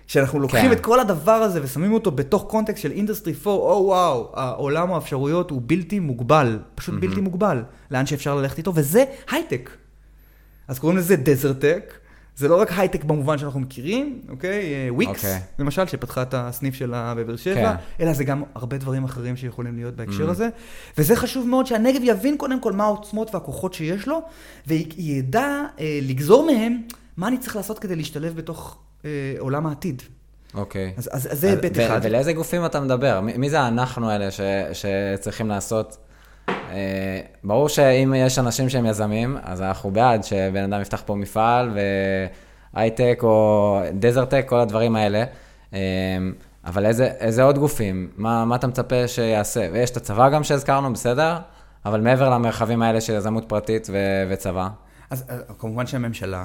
כשאנחנו 0.07 0.40
לוקחים 0.40 0.71
כן. 0.71 0.73
את 0.73 0.81
כל 0.81 1.01
הדבר 1.01 1.33
הזה 1.33 1.61
ושמים 1.62 1.92
אותו 1.92 2.11
בתוך 2.11 2.45
context 2.49 2.83
של 2.83 2.90
industry 2.90 3.35
4, 3.47 3.51
או 3.51 3.83
וואו, 3.87 4.33
העולם 4.35 4.92
האפשרויות 4.92 5.51
הוא 5.51 5.62
בלתי 5.66 5.99
מוגבל, 5.99 6.59
פשוט 6.75 6.95
mm-hmm. 6.95 7.01
בלתי 7.01 7.21
מוגבל, 7.21 7.62
לאן 7.90 8.07
שאפשר 8.07 8.35
ללכת 8.35 8.59
איתו, 8.59 8.73
וזה 8.75 9.05
הייטק. 9.31 9.71
אז 10.69 10.79
קוראים 10.79 10.99
לזה 10.99 11.16
DesertTech. 11.16 12.06
זה 12.37 12.49
לא 12.49 12.61
רק 12.61 12.68
הייטק 12.77 13.05
במובן 13.05 13.38
שאנחנו 13.38 13.61
מכירים, 13.61 14.20
אוקיי? 14.29 14.90
וויקס, 14.90 15.25
אה, 15.25 15.31
אוקיי. 15.31 15.46
למשל, 15.59 15.87
שפתחה 15.87 16.22
את 16.22 16.35
הסניף 16.35 16.75
שלה 16.75 17.14
בבאר 17.16 17.37
שבע, 17.37 17.77
כן. 17.77 18.05
אלא 18.05 18.12
זה 18.12 18.25
גם 18.25 18.42
הרבה 18.55 18.79
דברים 18.79 19.05
אחרים 19.05 19.37
שיכולים 19.37 19.77
להיות 19.77 19.96
בהקשר 19.96 20.29
אממ. 20.29 20.31
הזה. 20.31 20.49
וזה 20.99 21.16
חשוב 21.16 21.46
מאוד 21.46 21.66
שהנגב 21.66 22.01
יבין 22.05 22.37
קודם 22.37 22.61
כל 22.61 22.72
מה 22.72 22.85
העוצמות 22.85 23.35
והכוחות 23.35 23.75
שיש 23.75 24.09
לו, 24.09 24.22
וידע 24.66 25.62
אה, 25.81 25.99
לגזור 26.03 26.46
מהם 26.46 26.83
מה 27.16 27.29
אני 27.29 27.38
צריך 27.38 27.57
לעשות 27.57 27.79
כדי 27.79 27.96
להשתלב 27.96 28.37
בתוך 28.37 28.79
אה, 29.05 29.11
עולם 29.38 29.66
העתיד. 29.66 30.03
אוקיי. 30.55 30.92
אז, 30.96 31.09
אז, 31.12 31.33
אז 31.33 31.40
זה 31.40 31.51
היבט 31.51 31.79
אחד. 31.79 32.01
ולאיזה 32.03 32.33
גופים 32.33 32.66
אתה 32.66 32.81
מדבר? 32.81 33.20
מי, 33.20 33.37
מי 33.37 33.51
זה 33.51 33.61
האנחנו 33.61 34.11
האלה 34.11 34.31
ש, 34.31 34.40
שצריכים 34.72 35.49
לעשות? 35.49 35.96
אה, 36.77 37.21
ברור 37.45 37.69
שאם 37.69 38.15
יש 38.17 38.39
אנשים 38.39 38.69
שהם 38.69 38.87
יזמים, 38.87 39.37
אז 39.43 39.62
אנחנו 39.62 39.91
בעד 39.91 40.25
שבן 40.25 40.73
אדם 40.73 40.81
יפתח 40.81 41.03
פה 41.07 41.15
מפעל 41.15 41.79
והייטק 42.75 43.21
או 43.23 43.81
דזרטק, 43.93 44.45
כל 44.49 44.61
הדברים 44.61 44.97
האלה. 44.97 45.25
אה, 45.75 45.79
אבל 46.65 46.87
איזה, 46.87 47.05
איזה 47.07 47.43
עוד 47.43 47.59
גופים? 47.59 48.11
מה, 48.17 48.45
מה 48.45 48.57
אתה 48.57 48.67
מצפה 48.67 49.09
שיעשה? 49.09 49.69
ויש 49.73 49.91
את 49.91 49.97
הצבא 49.97 50.29
גם 50.29 50.45
שהזכרנו, 50.45 50.93
בסדר? 50.93 51.37
אבל 51.85 52.01
מעבר 52.01 52.31
למרחבים 52.31 52.83
האלה 52.83 53.01
של 53.01 53.12
יזמות 53.15 53.45
פרטית 53.49 53.89
ו- 53.93 54.25
וצבא. 54.31 54.69
אז 55.11 55.25
כמובן 55.59 55.87
שהממשלה. 55.87 56.45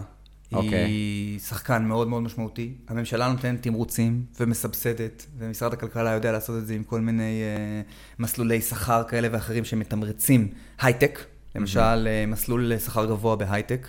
אוקיי. 0.54 0.86
היא 0.86 1.40
שחקן 1.40 1.86
מאוד 1.86 2.08
מאוד 2.08 2.24
משמעותי. 2.24 2.74
הממשלה 2.88 3.28
נותנת 3.28 3.62
תמרוצים 3.62 4.26
ומסבסדת, 4.40 5.26
ומשרד 5.38 5.74
הכלכלה 5.74 6.12
יודע 6.12 6.32
לעשות 6.32 6.58
את 6.58 6.68
זה 6.68 6.74
עם 6.74 6.84
כל 6.84 7.02
מיני 7.02 7.42
uh, 7.88 7.92
מסלולי 8.20 8.62
שכר 8.62 9.04
כאלה 9.04 9.28
ואחרים 9.32 9.66
שמתמרצים 9.66 10.48
הייטק, 10.82 11.26
למשל 11.56 12.08
mm-hmm. 12.08 12.32
מסלול 12.32 12.78
שכר 12.78 13.06
גבוה 13.06 13.36
בהייטק. 13.36 13.88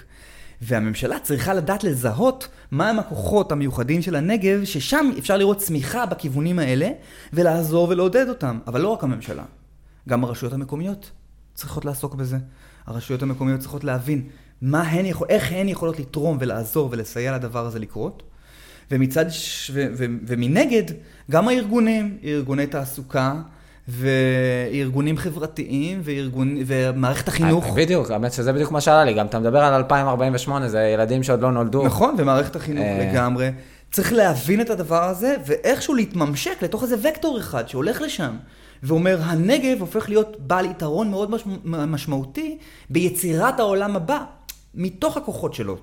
והממשלה 0.63 1.19
צריכה 1.19 1.55
לדעת 1.55 1.85
לזהות 1.85 2.49
מהם 2.71 2.99
הכוחות 2.99 3.53
המיוחדים 3.53 4.03
של 4.03 4.17
הנגב, 4.17 4.65
ששם 4.65 5.11
אפשר 5.19 5.37
לראות 5.37 5.59
צמיחה 5.59 6.07
בכיוונים 6.07 6.59
האלה, 6.59 6.89
ולעזור 7.33 7.89
ולעודד 7.89 8.29
אותם. 8.29 8.59
אבל 8.67 8.81
לא 8.81 8.89
רק 8.89 9.05
הממשלה, 9.05 9.45
גם 10.09 10.25
הרשויות 10.25 10.53
המקומיות 10.53 11.11
צריכות 11.55 11.85
לעסוק 11.85 12.15
בזה. 12.15 12.39
הרשויות 12.87 13.23
המקומיות 13.23 13.61
צריכות 13.61 13.85
להבין 13.85 14.23
מה 14.63 14.83
הן 14.83 15.07
יכול, 15.07 15.27
איך 15.31 15.53
הן 15.53 15.69
יכולות 15.69 15.99
לתרום 15.99 16.37
ולעזור 16.41 16.89
ולסייע 16.93 17.35
לדבר 17.35 17.67
הזה 17.67 17.79
לקרות. 17.79 18.23
ומצד, 18.91 19.31
ש... 19.31 19.71
ו... 19.75 19.87
ו... 19.97 20.05
ומנגד, 20.27 20.83
גם 21.31 21.49
הארגונים, 21.49 22.19
ארגוני 22.25 22.67
תעסוקה, 22.67 23.35
וארגונים 23.89 25.17
חברתיים, 25.17 26.01
וארגון... 26.05 26.57
ומערכת 26.67 27.29
החינוך. 27.29 27.65
אה, 27.65 27.73
בדיוק, 27.75 28.11
האמת 28.11 28.33
שזה 28.33 28.53
בדיוק 28.53 28.71
מה 28.71 28.81
שעלה 28.81 29.05
לי, 29.05 29.15
גם 29.15 29.27
אתה 29.27 29.39
מדבר 29.39 29.59
על 29.59 29.75
2048, 29.75 30.69
זה 30.69 30.81
ילדים 30.81 31.23
שעוד 31.23 31.41
לא 31.41 31.53
נולדו. 31.53 31.87
נכון, 31.87 32.15
ומערכת 32.19 32.57
החינוך 32.57 32.85
אה. 32.85 33.11
לגמרי. 33.11 33.51
צריך 33.93 34.13
להבין 34.13 34.61
את 34.61 34.71
הדבר 34.71 35.05
הזה, 35.05 35.37
ואיכשהו 35.47 35.95
להתממשק 35.95 36.63
לתוך 36.63 36.83
איזה 36.83 36.97
וקטור 37.03 37.39
אחד 37.39 37.69
שהולך 37.69 38.01
לשם. 38.01 38.37
ואומר, 38.83 39.19
הנגב 39.23 39.81
הופך 39.81 40.09
להיות 40.09 40.37
בעל 40.41 40.65
יתרון 40.65 41.11
מאוד 41.11 41.31
משמעותי 41.65 42.59
ביצירת 42.91 43.61
העולם 43.61 43.97
הבא. 43.97 44.25
מתוך 44.75 45.17
הכוחות 45.17 45.55
שלו. 45.55 45.77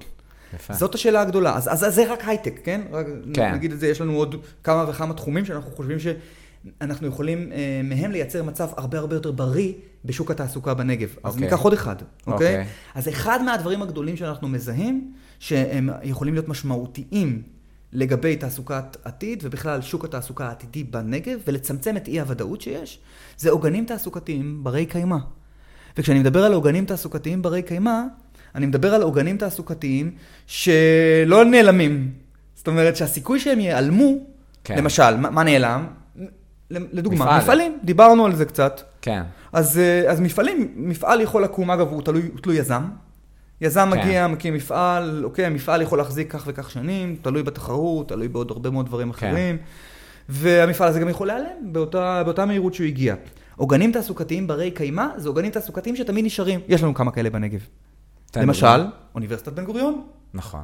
יפה. 0.54 0.74
זאת 0.74 0.96
השאלה 0.96 1.22
הגדולה. 1.22 1.56
אז, 1.56 1.68
אז, 1.68 1.84
אז 1.84 1.96
זה 1.96 2.14
רק 2.14 2.28
הייטק, 2.28 2.60
כן? 2.64 2.82
רק 2.92 3.06
כן. 3.34 3.54
נגיד 3.54 3.72
את 3.72 3.80
זה, 3.80 3.88
יש 3.88 4.02
לנו 4.02 4.14
עוד 4.14 4.36
כמה 4.64 4.90
וכמה 4.90 5.14
תחומים 5.14 5.46
שאנחנו 5.46 5.72
חושבים 5.72 5.98
שאנחנו 6.00 7.08
יכולים 7.08 7.52
אה, 7.52 7.82
מהם 7.84 8.12
לייצר 8.12 8.44
מצב 8.44 8.70
הרבה 8.78 9.00
הרבה 9.00 9.16
יותר 9.16 9.32
בריא 9.32 9.74
בשוק 10.06 10.32
התעסוקה 10.32 10.74
בנגב. 10.74 11.16
אז 11.24 11.34
אוקיי. 11.34 11.46
ניקח 11.46 11.60
עוד 11.60 11.74
אחד, 11.74 11.96
אוקיי? 12.28 12.34
אוקיי? 12.34 12.66
אז 12.96 13.10
אחד 13.10 13.44
מהדברים 13.44 13.82
הגדולים 13.82 14.18
שאנחנו 14.18 14.48
מזהים, 14.48 15.14
שהם 15.40 15.90
יכולים 16.04 16.34
להיות 16.34 16.48
משמעותיים 16.48 17.42
לגבי 17.94 18.36
תעסוקת 18.36 18.98
עתיד, 19.04 19.40
ובכלל 19.44 19.82
שוק 19.82 20.06
התעסוקה 20.06 20.48
העתידי 20.48 20.84
בנגב, 20.84 21.40
ולצמצם 21.48 21.98
את 21.98 22.08
אי-הוודאות 22.08 22.62
שיש, 22.62 23.00
זה 23.38 23.50
עוגנים 23.50 23.86
תעסוקתיים 23.86 24.64
ברי 24.64 24.86
קיימא. 24.86 25.18
וכשאני 25.98 26.20
מדבר 26.20 26.44
על 26.44 26.54
עוגנים 26.54 26.86
תעסוקתיים 26.86 27.42
ברי 27.42 27.62
קיימא, 27.62 28.02
אני 28.60 28.66
מדבר 28.66 28.94
על 28.94 29.02
עוגנים 29.02 29.38
תעסוקתיים 29.38 30.12
שלא 30.48 31.46
נעלמים. 31.46 32.12
זאת 32.56 32.68
אומרת 32.68 32.96
שהסיכוי 32.96 33.40
שהם 33.40 33.60
ייעלמו, 33.60 34.18
כן. 34.64 34.78
למשל, 34.78 35.18
מה, 35.18 35.30
מה 35.30 35.44
נעלם? 35.44 35.88
לדוגמה, 36.72 37.26
מפעל. 37.26 37.42
מפעלים, 37.42 37.78
דיברנו 37.84 38.26
על 38.26 38.36
זה 38.36 38.46
קצת. 38.46 38.82
כן. 39.02 39.24
אז, 39.54 39.80
אה, 39.80 40.12
אז 40.12 40.20
מפעלים, 40.20 40.74
מפעל 40.76 41.22
יכול 41.22 41.44
לקום, 41.44 41.72
אגב, 41.72 41.88
הוא 41.88 42.02
תלוי, 42.02 42.22
הוא 42.22 42.40
תלוי 42.42 42.58
יזם. 42.58 42.84
יזם 43.62 43.90
כן. 43.94 44.00
מגיע, 44.00 44.28
מקים 44.28 44.54
מפעל, 44.54 45.22
אוקיי, 45.26 45.46
המפעל 45.46 45.82
יכול 45.82 45.98
להחזיק 45.98 46.32
כך 46.32 46.44
וכך 46.48 46.72
שנים, 46.72 47.16
תלוי 47.22 47.44
בתחרות, 47.44 48.10
תלוי 48.10 48.28
בעוד 48.28 48.52
הרבה 48.52 48.70
מאוד 48.70 48.86
דברים 48.86 49.12
כן. 49.12 49.28
אחרים. 49.28 49.58
והמפעל 50.30 50.90
הזה 50.90 51.00
גם 51.00 51.10
יכול 51.10 51.28
להיעלם 51.28 51.72
באותה, 51.72 52.24
באותה 52.24 52.46
מהירות 52.46 52.74
שהוא 52.74 52.88
הגיע. 52.88 53.16
עוגנים 53.56 53.92
תעסוקתיים 53.92 54.48
ברי 54.48 54.72
קיימא, 54.72 55.06
זה 55.18 55.30
עוגנים 55.30 55.52
תעסוקתיים 55.52 55.96
שתמיד 55.96 56.26
נשארים. 56.26 56.60
יש 56.68 56.84
לנו 56.84 56.94
כמה 56.94 57.12
כאלה 57.12 57.30
בנגב. 57.30 57.60
למשל, 58.36 58.86
אוניברסיטת 59.16 59.54
בן 59.54 59.66
גוריון. 59.66 60.02
נכון, 60.34 60.62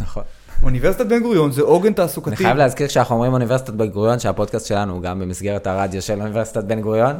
נכון. 0.00 0.22
אוניברסיטת 0.62 1.06
בן 1.06 1.22
גוריון 1.22 1.52
זה 1.52 1.62
עוגן 1.62 1.92
תעסוקתי. 1.92 2.30
אני 2.30 2.36
חייב 2.36 2.56
להזכיר 2.56 2.86
כשאנחנו 2.86 3.14
אומרים 3.14 3.32
אוניברסיטת 3.32 3.70
בן 3.70 3.86
גוריון, 3.86 4.18
שהפודקאסט 4.18 4.66
שלנו 4.66 4.92
הוא 4.92 5.02
גם 5.02 5.18
במסגרת 5.18 5.66
הרדיו 5.66 6.02
של 6.02 6.20
אוניברסיטת 6.20 6.64
בן 6.64 6.80
גוריון. 6.80 7.16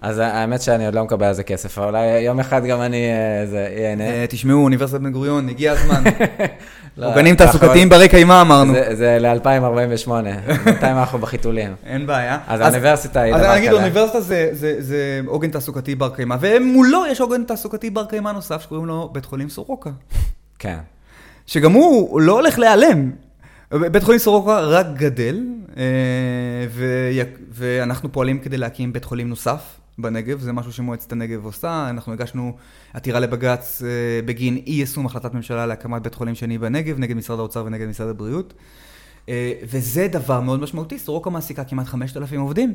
אז 0.00 0.18
האמת 0.18 0.62
שאני 0.62 0.86
עוד 0.86 0.94
לא 0.94 1.04
מקבל 1.04 1.26
על 1.26 1.34
זה 1.34 1.42
כסף, 1.42 1.78
אבל 1.78 1.86
אולי 1.86 2.20
יום 2.20 2.40
אחד 2.40 2.64
גם 2.64 2.82
אני 2.82 3.06
אהנה. 3.88 4.04
אה, 4.04 4.24
תשמעו, 4.28 4.64
אוניברסיטת 4.64 5.00
בן 5.00 5.12
גוריון, 5.12 5.48
הגיע 5.48 5.72
הזמן. 5.72 6.02
עוגנים 7.02 7.34
תעסוקתיים 7.34 7.88
ברי 7.88 8.08
קיימא 8.08 8.40
אמרנו. 8.40 8.74
זה 8.92 9.18
ל-2048, 9.20 10.10
בינתיים 10.64 10.96
אנחנו 10.96 11.18
בחיתולים. 11.18 11.74
אין 11.86 12.06
בעיה. 12.06 12.38
אז 12.46 12.60
האוניברסיטה 12.60 13.20
היא 13.20 13.32
דבר 13.32 13.40
כזה. 13.40 13.50
אז 13.50 13.56
אני 13.56 13.66
אגיד, 13.66 13.72
אוניברסיטה 13.72 14.20
זה 14.78 15.20
עוגן 15.26 15.50
תעסוקתי 15.50 15.94
בר 15.94 16.08
קיימא, 16.08 16.36
ומולו 16.40 17.06
יש 17.10 17.20
עוגן 17.20 17.44
תעסוקתי 17.44 17.90
בר 17.90 18.04
קיימא 18.04 18.30
נוסף 18.30 18.62
שקוראים 18.62 18.86
לו 18.86 19.10
בית 19.12 19.24
חולים 19.24 19.48
סורוקה. 19.48 19.90
כן. 20.58 20.78
שגם 21.46 21.72
הוא 21.72 22.20
לא 22.20 22.32
הולך 22.32 22.58
להיעלם. 22.58 23.10
בית 23.70 24.02
חולים 24.02 24.18
סורוקה 24.18 24.60
רק 24.60 24.86
גדל, 24.96 25.44
אה, 25.76 25.82
ואנחנו 27.50 28.12
פועלים 28.12 28.38
כדי 28.38 28.56
להקים 28.56 28.92
בית 28.92 29.04
חולים 29.04 29.28
נוסף 29.28 29.60
בנגב, 29.98 30.40
זה 30.40 30.52
משהו 30.52 30.72
שמועצת 30.72 31.12
הנגב 31.12 31.44
עושה, 31.44 31.86
אנחנו 31.90 32.12
הגשנו 32.12 32.56
עתירה 32.92 33.20
לבג"ץ 33.20 33.82
אה, 33.82 33.88
בגין 34.26 34.56
אי 34.66 34.72
יישום 34.72 35.06
החלטת 35.06 35.34
ממשלה 35.34 35.66
להקמת 35.66 36.02
בית 36.02 36.14
חולים 36.14 36.34
שני 36.34 36.58
בנגב, 36.58 36.98
נגד 36.98 37.16
משרד 37.16 37.38
האוצר 37.38 37.64
ונגד 37.66 37.88
משרד 37.88 38.08
הבריאות. 38.08 38.54
אה, 39.28 39.52
וזה 39.62 40.08
דבר 40.08 40.40
מאוד 40.40 40.60
משמעותי, 40.60 40.98
סורוקה 40.98 41.30
מעסיקה 41.30 41.64
כמעט 41.64 41.86
5,000 41.86 42.40
עובדים. 42.40 42.72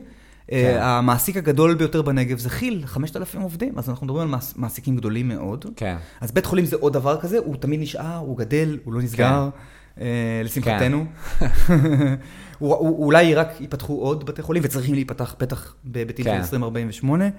כן. 0.47 0.77
המעסיק 0.81 1.37
הגדול 1.37 1.73
ביותר 1.73 2.01
בנגב 2.01 2.37
זה 2.37 2.49
כי"ל, 2.49 2.85
5,000 2.85 3.41
עובדים, 3.41 3.73
אז 3.77 3.89
אנחנו 3.89 4.05
מדברים 4.05 4.33
על 4.33 4.39
מעסיקים 4.55 4.95
גדולים 4.95 5.27
מאוד. 5.27 5.65
כן. 5.75 5.95
אז 6.21 6.31
בית 6.31 6.45
חולים 6.45 6.65
זה 6.65 6.75
עוד 6.75 6.93
דבר 6.93 7.21
כזה, 7.21 7.37
הוא 7.37 7.55
תמיד 7.55 7.79
נשאר, 7.79 8.17
הוא 8.17 8.37
גדל, 8.37 8.77
הוא 8.83 8.93
לא 8.93 9.01
נסגר. 9.01 9.49
כן. 9.53 10.03
אה, 10.03 10.41
לשמחתנו. 10.43 11.05
כן. 11.39 11.45
אולי 12.61 13.35
רק 13.35 13.61
ייפתחו 13.61 13.93
עוד 13.93 14.25
בתי 14.25 14.41
חולים, 14.41 14.63
וצריכים 14.65 14.93
להיפתח 14.93 15.35
בטח 15.39 15.75
בהיבטים 15.83 16.25
של 16.25 16.31
2048. 16.31 17.29
כן. 17.29 17.35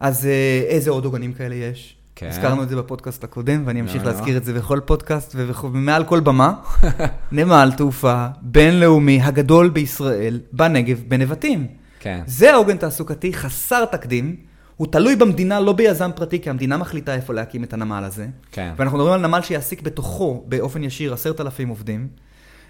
אז 0.00 0.26
אה, 0.26 0.62
איזה 0.68 0.90
עוד 0.90 1.04
עוגנים 1.04 1.32
כאלה 1.32 1.54
יש? 1.54 1.96
כן. 2.16 2.26
הזכרנו 2.26 2.62
את 2.62 2.68
זה 2.68 2.76
בפודקאסט 2.76 3.24
הקודם, 3.24 3.62
ואני 3.66 3.80
אמשיך 3.80 4.04
לא, 4.04 4.10
לא. 4.10 4.16
להזכיר 4.16 4.36
את 4.36 4.44
זה 4.44 4.52
בכל 4.52 4.80
פודקאסט 4.84 5.36
ומעל 5.62 6.04
כל 6.04 6.20
במה. 6.20 6.52
נמל 7.32 7.70
תעופה 7.76 8.26
בינלאומי 8.42 9.22
הגדול 9.22 9.68
בישראל, 9.68 10.40
בנגב, 10.52 11.02
בנבטים. 11.08 11.66
כן. 12.00 12.20
זה 12.26 12.52
העוגן 12.52 12.76
תעסוקתי 12.76 13.32
חסר 13.32 13.84
תקדים. 13.84 14.36
הוא 14.76 14.86
תלוי 14.86 15.16
במדינה, 15.16 15.60
לא 15.60 15.72
ביזם 15.72 16.10
פרטי, 16.14 16.40
כי 16.40 16.50
המדינה 16.50 16.76
מחליטה 16.76 17.14
איפה 17.14 17.34
להקים 17.34 17.64
את 17.64 17.72
הנמל 17.72 18.04
הזה. 18.04 18.26
כן. 18.52 18.72
ואנחנו 18.76 18.98
מדברים 18.98 19.14
על 19.14 19.26
נמל 19.26 19.40
שיעסיק 19.42 19.82
בתוכו, 19.82 20.44
באופן 20.48 20.84
ישיר, 20.84 21.12
עשרת 21.12 21.40
אלפים 21.40 21.68
עובדים, 21.68 22.08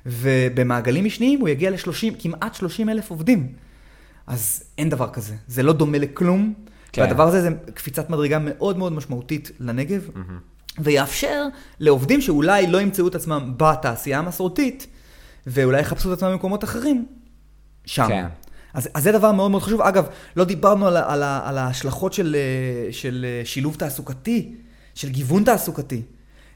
ובמעגלים 0.07 1.05
משניים 1.05 1.41
הוא 1.41 1.49
יגיע 1.49 1.71
ל-30, 1.71 2.15
כמעט 2.19 2.55
30 2.55 2.89
אלף 2.89 3.11
עובדים. 3.11 3.53
אז 4.27 4.63
אין 4.79 4.91
דבר 4.91 5.11
כזה, 5.11 5.35
זה 5.49 5.63
לא 5.63 5.73
דומה 5.73 5.99
לכלום, 5.99 6.55
כן. 6.93 7.03
והדבר 7.03 7.29
הזה 7.29 7.43
זה 7.43 7.49
קפיצת 7.75 8.11
מדרגה 8.11 8.39
מאוד 8.39 8.79
מאוד 8.79 8.93
משמעותית 8.93 9.51
לנגב, 9.61 10.09
mm-hmm. 10.15 10.79
ויאפשר 10.79 11.47
לעובדים 11.81 12.21
שאולי 12.21 12.67
לא 12.67 12.81
ימצאו 12.81 13.09
את 13.09 13.15
עצמם 13.15 13.55
בתעשייה 13.57 14.19
המסורתית, 14.19 14.87
ואולי 15.47 15.81
יחפשו 15.81 16.13
את 16.13 16.17
עצמם 16.17 16.31
במקומות 16.33 16.65
אחרים, 16.65 17.07
שם. 17.85 18.09
כן. 18.09 18.27
אז, 18.75 18.89
אז 18.95 19.03
זה 19.03 19.13
דבר 19.13 19.33
מאוד 19.33 19.51
מאוד 19.51 19.63
חשוב. 19.63 19.81
אגב, 19.81 20.07
לא 20.37 20.45
דיברנו 20.45 20.87
על, 20.87 20.97
על, 20.97 21.23
על 21.23 21.59
ההשלכות 21.59 22.13
של, 22.13 22.37
אה, 22.39 22.93
של 22.93 23.27
אה, 23.29 23.45
שילוב 23.45 23.75
תעסוקתי, 23.75 24.55
של 24.95 25.09
גיוון 25.09 25.45
תעסוקתי. 25.45 26.03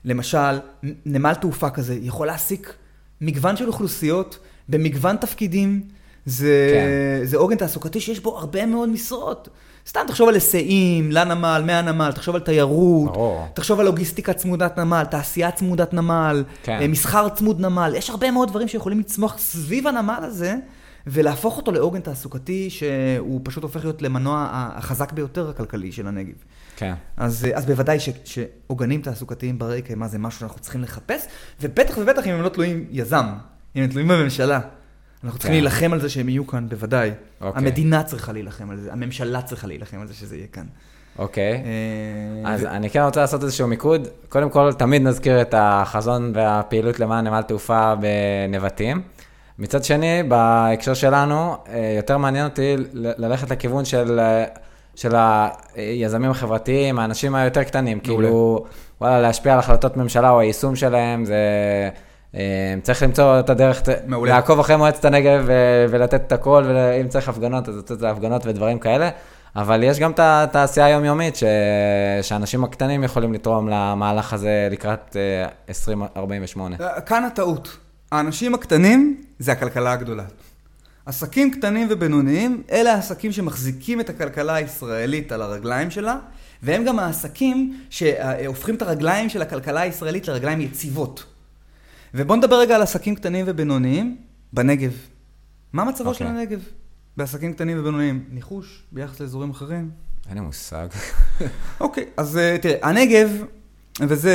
למשל, 0.05 0.61
נמל 0.83 1.35
תעופה 1.35 1.71
כזה 1.71 1.99
יכול 2.03 2.27
להעסיק 2.27 2.75
מגוון 3.21 3.57
של 3.57 3.69
אוכלוסיות 3.69 4.39
במגוון 4.69 5.17
תפקידים. 5.17 5.83
זה, 6.27 6.71
כן. 7.21 7.27
זה 7.27 7.37
עוגן 7.37 7.57
תעסוקתי 7.57 8.01
שיש 8.01 8.21
בו 8.21 8.39
הרבה 8.39 8.67
מאוד 8.67 8.89
משרות. 8.89 9.49
סתם 9.87 10.01
תחשוב 10.09 10.29
על 10.29 10.35
היסעים, 10.35 11.13
לנמל, 11.13 11.63
מהנמל, 11.67 12.13
תחשוב 12.13 12.35
על 12.35 12.41
תיירות, 12.41 13.13
ברור. 13.13 13.47
תחשוב 13.55 13.81
על 13.81 13.87
לוגיסטיקה 13.87 14.33
צמודת 14.33 14.79
נמל, 14.79 15.05
תעשייה 15.11 15.51
צמודת 15.51 15.95
נמל, 15.95 16.45
כן. 16.63 16.79
אה, 16.81 16.89
מסחר 16.89 17.29
צמוד 17.29 17.61
נמל, 17.61 17.93
יש 17.97 18.11
הרבה 18.11 18.31
מאוד 18.31 18.49
דברים 18.49 18.69
שיכולים 18.69 19.01
לצמוח 19.01 19.39
סביב 19.39 19.87
הנמל 19.87 20.19
הזה, 20.23 20.55
ולהפוך 21.07 21.57
אותו 21.57 21.73
לעוגן 21.73 22.01
תעסוקתי 22.01 22.71
שהוא 22.71 23.41
פשוט 23.45 23.63
הופך 23.63 23.85
להיות 23.85 24.03
למנוע 24.03 24.49
החזק 24.53 25.13
ביותר 25.13 25.51
הכלכלי 25.51 25.93
של 25.93 26.07
הנגב. 26.07 26.35
כן. 26.81 26.95
אז, 27.17 27.47
אז 27.55 27.67
בוודאי 27.67 27.99
שעוגנים 28.25 29.03
תעסוקתיים 29.03 29.59
ברי 29.59 29.83
קיימא 29.83 30.07
זה 30.07 30.19
משהו 30.19 30.41
שאנחנו 30.41 30.61
צריכים 30.61 30.83
לחפש, 30.83 31.27
ובטח 31.61 31.99
ובטח 31.99 32.27
אם 32.27 32.33
הם 32.33 32.43
לא 32.43 32.49
תלויים 32.49 32.87
יזם, 32.91 33.27
אם 33.77 33.83
הם 33.83 33.89
תלויים 33.91 34.09
בממשלה. 34.09 34.61
אנחנו 35.25 35.39
צריכים 35.39 35.57
כן. 35.57 35.63
להילחם 35.63 35.93
על 35.93 36.01
זה 36.01 36.09
שהם 36.09 36.29
יהיו 36.29 36.47
כאן, 36.47 36.69
בוודאי. 36.69 37.11
אוקיי. 37.41 37.63
המדינה 37.63 38.03
צריכה 38.03 38.33
להילחם 38.33 38.71
על 38.71 38.77
זה, 38.77 38.93
הממשלה 38.93 39.43
צריכה 39.43 39.67
להילחם 39.67 40.01
על 40.01 40.07
זה 40.07 40.15
שזה 40.15 40.37
יהיה 40.37 40.47
כאן. 40.47 40.65
אוקיי, 41.19 41.63
אה, 42.45 42.55
אז 42.55 42.65
אני 42.65 42.91
כן 42.91 43.03
רוצה 43.03 43.21
לעשות 43.21 43.43
איזשהו 43.43 43.69
מיקוד. 43.69 44.09
קודם 44.29 44.51
כל, 44.51 44.73
תמיד 44.73 45.03
נזכיר 45.03 45.41
את 45.43 45.55
החזון 45.57 46.33
והפעילות 46.35 47.01
למען 47.01 47.27
נמל 47.27 47.43
תעופה 47.43 47.95
בנבטים. 47.95 49.03
מצד 49.59 49.85
שני, 49.85 50.23
בהקשר 50.29 50.95
שלנו, 50.95 51.57
אה, 51.69 51.95
יותר 51.97 52.19
מעניין 52.19 52.47
אותי 52.47 52.77
ללכת 52.95 53.51
לכיוון 53.51 53.85
של, 53.85 54.21
אה, 54.21 54.45
של 54.95 55.15
היזמים 55.75 56.31
החברתיים, 56.31 56.99
האנשים 56.99 57.35
היותר 57.35 57.63
קטנים, 57.63 58.01
כאילו, 58.01 58.65
וואלה, 59.01 59.21
להשפיע 59.21 59.53
על 59.53 59.59
החלטות 59.59 59.97
ממשלה 59.97 60.31
או 60.31 60.41
היישום 60.41 60.77
שלהם, 60.77 61.25
זה... 61.25 61.35
אה, 62.35 62.75
צריך 62.83 63.03
למצוא 63.03 63.41
את 63.41 63.51
הדרך, 63.51 63.83
מעולה. 64.07 64.35
לעקוב 64.35 64.61
אחרי 64.61 64.77
מועצת 64.77 65.05
הנגב 65.05 65.45
ולתת 65.91 66.15
את 66.27 66.33
הכל, 66.33 66.65
ואם 66.67 67.09
צריך 67.09 67.29
הפגנות, 67.29 67.69
אז 67.69 67.77
לתת 67.77 67.93
את 67.93 68.03
ההפגנות 68.03 68.47
ודברים 68.47 68.79
כאלה. 68.79 69.11
אבל 69.57 69.83
יש 69.83 69.99
גם 69.99 70.13
את 70.19 70.57
העשייה 70.57 70.87
היומיומית, 70.87 71.37
ש... 71.37 71.45
שאנשים 72.23 72.65
הקטנים 72.65 73.05
יכולים 73.05 73.33
לתרום 73.33 73.69
למהלך 73.69 74.33
הזה 74.33 74.69
לקראת 74.71 75.17
2048. 75.69 76.77
כאן 77.07 77.25
הטעות. 77.25 77.77
האנשים 78.13 78.55
הקטנים 78.55 79.23
זה 79.39 79.53
הכלכלה 79.53 79.93
הגדולה. 79.93 80.25
עסקים 81.11 81.51
קטנים 81.51 81.87
ובינוניים, 81.91 82.63
אלה 82.71 82.95
העסקים 82.95 83.33
שמחזיקים 83.33 84.01
את 84.01 84.09
הכלכלה 84.09 84.55
הישראלית 84.55 85.33
על 85.33 85.43
הרגליים 85.43 85.91
שלה, 85.91 86.19
והם 86.63 86.85
גם 86.85 86.99
העסקים 86.99 87.81
שהופכים 87.91 88.75
את 88.75 88.83
הרגליים 88.83 89.29
של 89.29 89.43
הכלכלה 89.43 89.81
הישראלית 89.81 90.29
לרגליים 90.29 90.61
יציבות. 90.61 91.25
ובואו 92.15 92.39
נדבר 92.39 92.61
רגע 92.61 92.75
על 92.75 92.83
עסקים 92.83 93.15
קטנים 93.15 93.45
ובינוניים 93.49 94.17
בנגב. 94.53 94.93
מה 95.73 95.85
מצבו 95.85 96.11
okay. 96.11 96.15
של 96.15 96.25
אוקיי. 96.25 96.39
הנגב 96.39 96.61
בעסקים 97.17 97.53
קטנים 97.53 97.81
ובינוניים? 97.81 98.25
ניחוש 98.31 98.83
ביחס 98.93 99.21
לאזורים 99.21 99.51
אחרים? 99.51 99.91
אין 100.29 100.35
לי 100.35 100.41
מושג. 100.41 100.89
אוקיי, 101.81 102.05
אוקיי, 102.05 102.07
אז 102.17 102.37
אה, 102.37 102.57
תראה, 102.63 102.89
הנגב, 102.89 103.31
וזה 104.01 104.35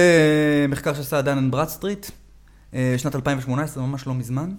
מחקר 0.69 0.93
שעשה 0.93 1.21
Dun 1.21 1.51
Bradstreet, 1.51 2.05
אה, 2.73 2.95
שנת 2.97 3.15
2018, 3.15 3.83
ממש 3.83 4.07
לא 4.07 4.13
מזמן, 4.13 4.49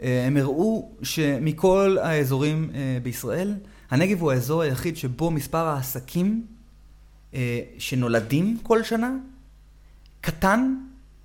הם 0.00 0.36
הראו 0.36 0.90
שמכל 1.02 1.96
האזורים 2.02 2.70
אה, 2.74 2.98
בישראל, 3.02 3.54
הנגב 3.90 4.20
הוא 4.20 4.32
האזור 4.32 4.62
היחיד 4.62 4.96
שבו 4.96 5.30
מספר 5.30 5.66
העסקים 5.66 6.46
שנולדים 7.78 8.58
כל 8.62 8.82
שנה 8.82 9.12
קטן 10.20 10.74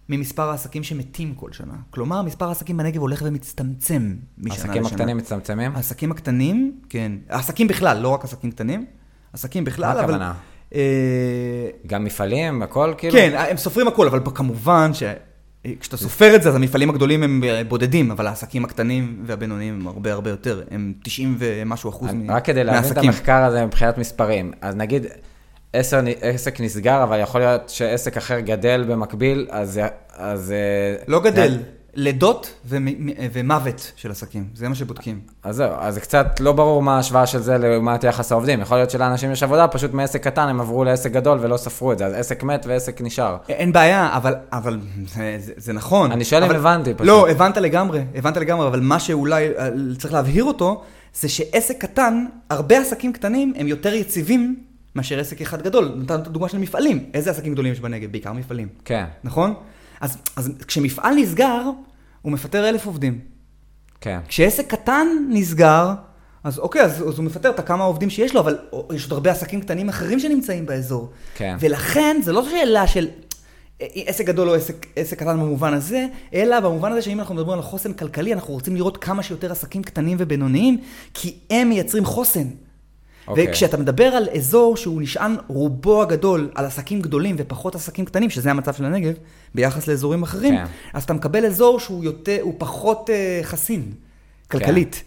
ממספר 0.10 0.50
העסקים 0.50 0.84
שמתים 0.84 1.36
כל 1.36 1.52
שנה. 1.52 1.74
כלומר, 1.90 2.22
מספר 2.22 2.48
העסקים 2.48 2.78
בנגב 2.78 3.02
הולך 3.02 3.22
ומצטמצם 3.26 4.16
משנה 4.38 4.56
לשנה. 4.56 4.74
העסקים 4.74 4.86
הקטנים 4.86 5.18
מצטמצמים? 5.18 5.76
העסקים 5.76 6.12
הקטנים, 6.12 6.80
כן. 6.90 7.12
העסקים 7.30 7.68
בכלל, 7.68 7.98
לא 8.00 8.10
רק 8.10 8.24
עסקים 8.24 8.52
קטנים. 8.52 8.86
עסקים 9.34 9.64
בכלל, 9.64 9.98
אבל... 9.98 10.18
מה 10.18 10.34
הכוונה? 10.72 10.78
גם 11.88 12.04
מפעלים, 12.04 12.62
הכל 12.62 12.94
כאילו? 12.98 13.14
כן, 13.14 13.46
הם 13.50 13.58
סופרים 13.58 13.88
הכל, 13.88 14.08
אבל 14.08 14.20
כמובן 14.36 14.94
ש... 14.94 15.04
כשאתה 15.80 15.98
סופר 15.98 16.36
את 16.36 16.44
זה, 16.44 16.50
אז 16.50 16.56
המפעלים 16.56 16.90
הגדולים 16.90 17.24
הם 17.24 17.44
בודדים, 17.68 18.12
אבל 18.12 18.28
העסקים 18.28 18.66
הקטנים 18.66 19.24
והבינוניים 19.26 19.74
הם 19.74 19.88
הרבה 19.88 20.14
הרבה 20.14 20.30
יותר, 20.30 20.64
הם 20.72 20.94
90 21.04 21.36
ומשהו 21.40 21.90
אחוז 21.90 22.08
מהעסקים. 22.08 22.32
רק 22.32 22.46
כדי 22.46 22.64
להבין 22.64 22.92
את 22.92 22.98
המחקר 22.98 23.44
הזה 23.44 23.66
מבחינת 23.66 23.98
מספרים, 23.98 24.52
אז 24.62 24.76
נגיד 24.76 25.06
עסק 25.74 26.60
נסגר, 26.60 27.04
אבל 27.04 27.20
יכול 27.20 27.42
להיות 27.42 27.70
שעסק 27.70 28.18
אחר 28.18 28.40
גדל 28.40 28.86
במקביל, 28.88 29.48
אז... 29.50 29.80
אז 30.16 30.52
אה, 30.52 31.04
לא 31.08 31.22
גדל. 31.22 31.58
לידות 31.94 32.54
ומוות 33.34 33.92
של 33.96 34.12
עסקים, 34.12 34.48
זה 34.54 34.70
מה 34.70 34.76
שבודקים. 34.76 35.20
אז 35.44 35.56
זהו, 35.56 35.70
אז 35.80 35.94
זה 35.94 36.02
קצת 36.02 36.40
לא 36.40 36.52
ברור 36.52 36.84
מה 36.84 36.96
ההשוואה 36.96 37.28
של 37.28 37.40
זה 37.40 37.58
לעומת 37.58 38.04
יחס 38.04 38.32
העובדים. 38.32 38.62
יכול 38.62 38.78
להיות 38.78 38.90
שלאנשים 38.90 39.32
יש 39.32 39.44
עבודה, 39.44 39.68
פשוט 39.68 39.94
מעסק 39.94 40.24
קטן 40.24 40.48
הם 40.48 40.62
עברו 40.62 40.84
לעסק 40.84 41.12
גדול 41.12 41.38
ולא 41.42 41.58
ספרו 41.58 41.92
את 41.92 41.98
זה, 41.98 42.06
אז 42.06 42.14
עסק 42.14 42.44
מת 42.44 42.66
ועסק 42.66 43.02
נשאר. 43.02 43.38
אין 43.50 43.72
בעיה, 43.74 44.10
אבל, 44.18 44.36
אבל 44.52 44.80
זה, 45.08 45.36
זה, 45.40 45.54
זה 45.58 45.74
נכון. 45.74 46.12
אני 46.12 46.26
שואל 46.26 46.44
אבל, 46.44 46.56
אם 46.56 46.60
הבנתי 46.60 46.94
פשוט. 46.94 47.08
לא, 47.08 47.30
הבנת 47.30 47.58
לגמרי, 47.58 48.04
הבנת 48.16 48.38
לגמרי, 48.38 48.68
אבל 48.68 48.80
מה 48.80 49.00
שאולי 49.00 49.50
אה, 49.58 49.70
צריך 49.98 50.14
להבהיר 50.14 50.44
אותו, 50.44 50.82
זה 51.14 51.30
שעסק 51.30 51.78
קטן, 51.78 52.26
הרבה 52.50 52.80
עסקים 52.80 53.14
קטנים 53.14 53.54
הם 53.58 53.68
יותר 53.68 53.94
יציבים 53.94 54.64
מאשר 54.96 55.20
עסק 55.20 55.42
אחד 55.42 55.62
גדול. 55.62 55.92
נתנו 55.96 56.18
דוגמה 56.18 56.50
של 56.50 56.58
מפעלים. 56.58 57.06
איזה 57.14 57.32
עסקים 57.32 57.54
גדולים 57.54 57.74
יש 57.74 57.80
בנגב? 57.80 58.12
בעיקר 58.12 58.34
מפעלים. 58.34 58.68
כן. 58.86 59.06
נכון? 59.24 59.54
אז, 60.02 60.18
אז 60.36 60.50
כשמפעל 60.68 61.16
נסגר, 61.16 61.62
הוא 62.22 62.32
מפטר 62.32 62.70
אלף 62.70 62.86
עובדים. 62.86 63.20
כן. 64.02 64.20
כשעסק 64.28 64.68
קטן 64.68 65.08
נסגר, 65.30 65.94
אז 66.44 66.60
אוקיי, 66.60 66.82
אז, 66.82 66.92
אז 66.92 67.18
הוא 67.18 67.26
מפטר 67.26 67.50
את 67.50 67.60
הכמה 67.60 67.84
עובדים 67.84 68.10
שיש 68.10 68.34
לו, 68.34 68.40
אבל 68.40 68.58
יש 68.96 69.04
עוד 69.04 69.14
הרבה 69.14 69.32
עסקים 69.32 69.62
קטנים 69.62 69.90
אחרים 69.90 70.20
שנמצאים 70.20 70.66
באזור. 70.66 71.10
כן. 71.36 71.58
ולכן, 71.60 72.18
זה 72.24 72.32
לא 72.32 72.50
שאלה 72.50 72.88
של 72.88 73.08
אה, 73.82 73.88
עסק 74.06 74.26
גדול 74.26 74.50
או 74.50 74.56
עסק, 74.56 74.86
עסק 74.96 75.20
קטן 75.20 75.40
במובן 75.40 75.74
הזה, 75.74 76.08
אלא 76.34 76.60
במובן 76.60 76.92
הזה 76.92 77.02
שאם 77.02 77.20
אנחנו 77.20 77.36
מדברים 77.36 77.58
על 77.58 77.64
חוסן 77.64 77.94
כלכלי, 77.94 78.34
אנחנו 78.34 78.54
רוצים 78.54 78.76
לראות 78.76 78.98
כמה 78.98 79.24
שיותר 79.24 79.52
עסקים 79.52 79.84
קטנים 79.84 80.18
ובינוניים, 80.20 80.78
כי 81.14 81.38
הם 81.50 81.70
מייצרים 81.70 82.06
חוסן. 82.06 82.48
Okay. 83.22 83.30
אוקיי. 83.30 83.50
וכשאתה 83.50 83.78
מדבר 83.78 84.04
על 84.04 84.28
אזור 84.36 84.78
שהוא 84.78 85.02
נשען 85.02 85.36
רובו 85.48 86.02
הגדול 86.02 86.50
על 86.56 86.66
עסקים 86.66 87.02
גדולים 87.02 87.36
ופחות 87.40 87.76
עסקים 87.76 88.06
קטנים, 88.06 88.30
שזה 88.30 88.52
המצב 88.52 88.74
של 88.74 88.86
הנגב, 88.86 89.14
ביחס 89.56 89.88
לאזורים 89.88 90.24
אחרים, 90.24 90.56
כן. 90.56 90.66
אז 90.94 91.04
אתה 91.04 91.14
מקבל 91.14 91.46
אזור 91.46 91.80
שהוא 91.80 92.04
יותר, 92.04 92.44
פחות 92.58 93.10
uh, 93.10 93.46
חסין, 93.46 93.92
כלכלית. 94.52 94.96
כן. 94.96 95.02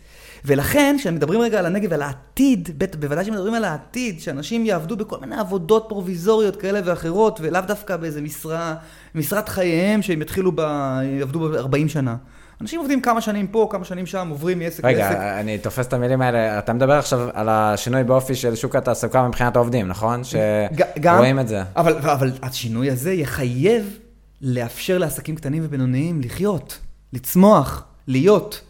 ולכן, 0.46 0.96
כשמדברים 0.98 1.40
רגע 1.40 1.58
על 1.58 1.66
הנגב 1.66 1.90
ועל 1.90 2.02
העתיד, 2.02 2.70
בוודאי 3.00 3.24
כשמדברים 3.24 3.54
על 3.54 3.64
העתיד, 3.64 4.20
שאנשים 4.20 4.66
יעבדו 4.66 4.96
בכל 4.96 5.16
מיני 5.20 5.36
עבודות 5.36 5.86
פרוביזוריות 5.88 6.56
כאלה 6.56 6.80
ואחרות, 6.84 7.40
ולאו 7.42 7.60
דווקא 7.66 7.96
באיזה 7.96 8.20
משרה, 8.20 8.74
משרת 9.14 9.48
חייהם, 9.48 10.02
שהם 10.02 10.22
יתחילו, 10.22 10.52
ב... 10.54 10.60
יעבדו 11.18 11.40
ב-40 11.40 11.88
שנה. 11.88 12.16
אנשים 12.64 12.80
עובדים 12.80 13.00
כמה 13.00 13.20
שנים 13.20 13.46
פה, 13.46 13.68
כמה 13.70 13.84
שנים 13.84 14.06
שם, 14.06 14.28
עוברים 14.30 14.58
מעסק 14.58 14.84
לעסק. 14.84 14.96
רגע, 14.96 15.40
אני 15.40 15.58
תופס 15.58 15.86
את 15.86 15.92
המילים 15.92 16.22
האלה. 16.22 16.58
אתה 16.58 16.72
מדבר 16.72 16.92
עכשיו 16.92 17.28
על 17.32 17.48
השינוי 17.48 18.04
באופי 18.04 18.34
של 18.34 18.54
שוק 18.54 18.76
התעסוקה 18.76 19.28
מבחינת 19.28 19.56
העובדים, 19.56 19.88
נכון? 19.88 20.22
שרואים 20.24 21.40
את 21.40 21.48
זה. 21.48 21.62
אבל, 21.76 21.96
אבל 21.96 22.32
השינוי 22.42 22.90
הזה 22.90 23.12
יחייב 23.12 23.98
לאפשר 24.40 24.98
לעסקים 24.98 25.36
קטנים 25.36 25.62
ובינוניים 25.66 26.20
לחיות, 26.20 26.78
לצמוח, 27.12 27.84
להיות. 28.06 28.60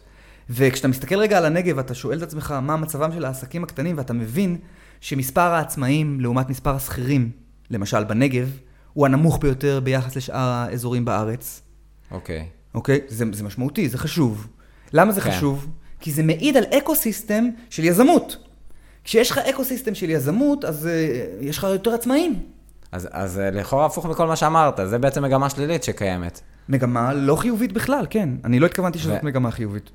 וכשאתה 0.49 0.87
מסתכל 0.87 1.19
רגע 1.19 1.37
על 1.37 1.45
הנגב, 1.45 1.79
אתה 1.79 1.93
שואל 1.93 2.17
את 2.17 2.23
עצמך 2.23 2.55
מה 2.61 2.75
מצבם 2.75 3.11
של 3.13 3.25
העסקים 3.25 3.63
הקטנים, 3.63 3.97
ואתה 3.97 4.13
מבין 4.13 4.57
שמספר 5.01 5.41
העצמאים 5.41 6.19
לעומת 6.19 6.49
מספר 6.49 6.75
השכירים, 6.75 7.31
למשל 7.71 8.03
בנגב, 8.03 8.57
הוא 8.93 9.05
הנמוך 9.05 9.39
ביותר 9.41 9.79
ביחס 9.83 10.15
לשאר 10.15 10.49
האזורים 10.49 11.05
בארץ. 11.05 11.61
אוקיי. 12.11 12.39
אוקיי. 12.39 12.64
אוקיי? 12.75 12.99
זה, 13.07 13.25
זה 13.31 13.43
משמעותי, 13.43 13.89
זה 13.89 13.97
חשוב. 13.97 14.47
למה 14.93 15.11
זה 15.11 15.21
כן. 15.21 15.31
חשוב? 15.31 15.67
כי 15.99 16.11
זה 16.11 16.23
מעיד 16.23 16.57
על 16.57 16.63
ecosystem 16.63 17.45
של 17.69 17.83
יזמות. 17.83 18.37
כשיש 19.03 19.31
לך 19.31 19.37
ecosystem 19.37 19.95
של 19.95 20.09
יזמות, 20.09 20.65
אז 20.65 20.89
אה, 20.89 21.43
יש 21.45 21.57
לך 21.57 21.63
יותר 21.63 21.93
עצמאים. 21.93 22.39
אז, 22.91 23.07
אז 23.11 23.37
אה, 23.37 23.55
לכאורה 23.55 23.85
הפוך 23.85 24.05
מכל 24.05 24.27
מה 24.27 24.35
שאמרת, 24.35 24.79
זה 24.85 24.97
בעצם 24.97 25.23
מגמה 25.23 25.49
שלילית 25.49 25.83
שקיימת. 25.83 26.41
מגמה 26.69 27.13
לא 27.13 27.35
חיובית 27.35 27.71
בכלל, 27.71 28.05
כן. 28.09 28.29
אני 28.45 28.59
לא 28.59 28.65
התכוונתי 28.65 28.99
שזאת 28.99 29.23
ו... 29.23 29.25
מגמה 29.25 29.51
חיובית. 29.51 29.89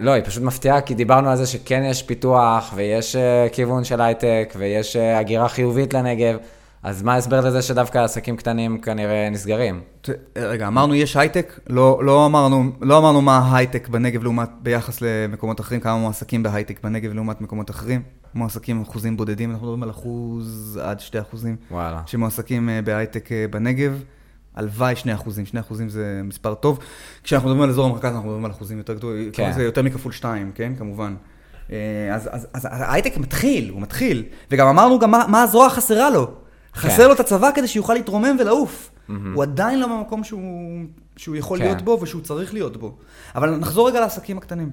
לא, 0.00 0.10
היא 0.10 0.24
פשוט 0.24 0.42
מפתיעה, 0.42 0.80
כי 0.80 0.94
דיברנו 0.94 1.30
על 1.30 1.36
זה 1.36 1.46
שכן 1.46 1.82
יש 1.84 2.02
פיתוח, 2.02 2.72
ויש 2.74 3.16
uh, 3.16 3.54
כיוון 3.54 3.84
של 3.84 4.00
הייטק, 4.00 4.54
ויש 4.56 4.96
uh, 4.96 5.18
הגירה 5.18 5.48
חיובית 5.48 5.94
לנגב, 5.94 6.36
אז 6.82 7.02
מה 7.02 7.14
ההסבר 7.14 7.40
לזה 7.40 7.62
שדווקא 7.62 7.98
עסקים 7.98 8.36
קטנים 8.36 8.78
כנראה 8.78 9.28
נסגרים? 9.30 9.80
רגע, 10.38 10.66
אמרנו 10.66 10.94
יש 10.94 11.16
הייטק, 11.16 11.60
לא, 11.68 12.00
לא, 12.04 12.26
אמרנו, 12.26 12.64
לא 12.80 12.98
אמרנו 12.98 13.22
מה 13.22 13.38
ההייטק 13.38 13.88
בנגב 13.88 14.22
לעומת, 14.22 14.48
ביחס 14.62 15.00
למקומות 15.00 15.60
אחרים, 15.60 15.80
כמה 15.80 15.96
מועסקים 15.96 16.42
בהייטק 16.42 16.80
בנגב 16.84 17.12
לעומת 17.12 17.40
מקומות 17.40 17.70
אחרים. 17.70 18.02
מועסקים 18.34 18.82
אחוזים 18.82 19.16
בודדים, 19.16 19.50
אנחנו 19.50 19.66
מדברים 19.66 19.82
על 19.82 19.90
אחוז 19.90 20.80
עד 20.82 21.00
שתי 21.00 21.20
אחוזים. 21.20 21.56
וואלה. 21.70 22.02
שמועסקים 22.06 22.68
אה, 22.68 22.82
בהייטק 22.82 23.28
בנגב. 23.50 24.02
הלוואי 24.56 24.96
2 24.96 25.16
אחוזים, 25.16 25.46
2 25.46 25.64
אחוזים 25.64 25.88
זה 25.88 26.20
מספר 26.24 26.54
טוב. 26.54 26.78
כשאנחנו 27.22 27.48
מדברים 27.48 27.62
על 27.62 27.70
אזור 27.70 27.86
המרכז, 27.86 28.12
אנחנו 28.12 28.28
מדברים 28.28 28.44
על 28.44 28.50
אחוזים 28.50 28.78
יותר 28.78 28.94
גדולים, 28.94 29.30
כן. 29.32 29.52
זה 29.52 29.62
יותר 29.62 29.82
מכפול 29.82 30.12
2, 30.12 30.52
כן, 30.54 30.72
כמובן. 30.78 31.14
אה, 31.72 32.14
אז, 32.14 32.28
אז, 32.32 32.48
אז 32.54 32.64
ההייטק 32.70 33.16
מתחיל, 33.16 33.70
הוא 33.70 33.80
מתחיל. 33.80 34.24
וגם 34.50 34.66
אמרנו 34.66 34.98
גם 34.98 35.10
מה, 35.10 35.24
מה 35.28 35.42
הזרוע 35.42 35.70
חסרה 35.70 36.10
לו. 36.10 36.30
חסר 36.76 36.96
כן. 36.96 37.08
לו 37.08 37.12
את 37.12 37.20
הצבא 37.20 37.50
כדי 37.54 37.68
שיוכל 37.68 37.94
להתרומם 37.94 38.36
ולעוף. 38.40 38.90
Mm-hmm. 38.90 39.12
הוא 39.34 39.42
עדיין 39.42 39.80
לא 39.80 39.86
במקום 39.86 40.24
שהוא, 40.24 40.84
שהוא 41.16 41.36
יכול 41.36 41.58
כן. 41.58 41.64
להיות 41.64 41.82
בו 41.82 41.98
ושהוא 42.02 42.22
צריך 42.22 42.54
להיות 42.54 42.76
בו. 42.76 42.96
אבל 43.34 43.56
נחזור 43.56 43.88
רגע 43.88 44.00
לעסקים 44.00 44.38
הקטנים, 44.38 44.70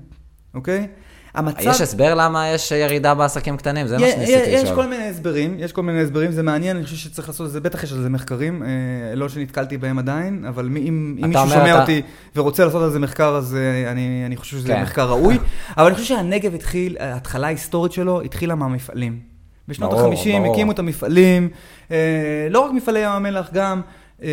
אוקיי? 0.53 0.87
המצב... 1.35 1.59
יש 1.59 1.81
הסבר 1.81 2.13
למה 2.15 2.47
יש 2.47 2.71
ירידה 2.71 3.15
בעסקים 3.15 3.57
קטנים? 3.57 3.87
זה 3.87 3.97
מה 3.97 4.07
שניסיתי 4.11 4.41
לשאול. 4.41 4.63
יש 4.63 4.71
כל 4.71 4.85
מיני 4.85 5.07
הסברים, 5.07 5.55
יש 5.59 5.71
כל 5.71 5.81
מיני 5.81 6.01
הסברים, 6.01 6.31
זה 6.31 6.43
מעניין, 6.43 6.77
אני 6.77 6.85
חושב 6.85 6.97
שצריך 6.97 7.27
לעשות 7.27 7.47
את 7.47 7.51
זה, 7.51 7.59
בטח 7.59 7.83
יש 7.83 7.93
על 7.93 8.01
זה 8.01 8.09
מחקרים, 8.09 8.63
אה, 8.63 9.15
לא 9.15 9.29
שנתקלתי 9.29 9.77
בהם 9.77 9.99
עדיין, 9.99 10.45
אבל 10.45 10.65
אם, 10.65 10.77
אם 10.77 11.15
מישהו 11.27 11.47
שומע 11.49 11.73
אתה... 11.73 11.81
אותי 11.81 12.01
ורוצה 12.35 12.65
לעשות 12.65 12.83
על 12.83 12.89
זה 12.89 12.99
מחקר, 12.99 13.35
אז 13.35 13.55
אה, 13.55 13.91
אני, 13.91 14.23
אני 14.25 14.37
חושב 14.37 14.57
שזה 14.57 14.67
כן. 14.67 14.81
מחקר 14.81 15.09
ראוי. 15.09 15.37
אבל 15.77 15.85
אני 15.85 15.95
חושב 15.95 16.07
שהנגב 16.07 16.53
התחיל, 16.53 16.97
ההתחלה 16.99 17.47
ההיסטורית 17.47 17.91
שלו 17.91 18.21
התחילה 18.21 18.55
מהמפעלים. 18.55 19.32
בשנות 19.67 19.93
ה-50 19.93 20.49
הקימו 20.51 20.71
את 20.71 20.79
המפעלים, 20.79 21.49
אה, 21.91 22.47
לא 22.49 22.59
רק 22.59 22.71
מפעלי 22.71 22.99
ים 22.99 23.09
המלח, 23.09 23.49
גם... 23.53 23.81
אה, 24.23 24.29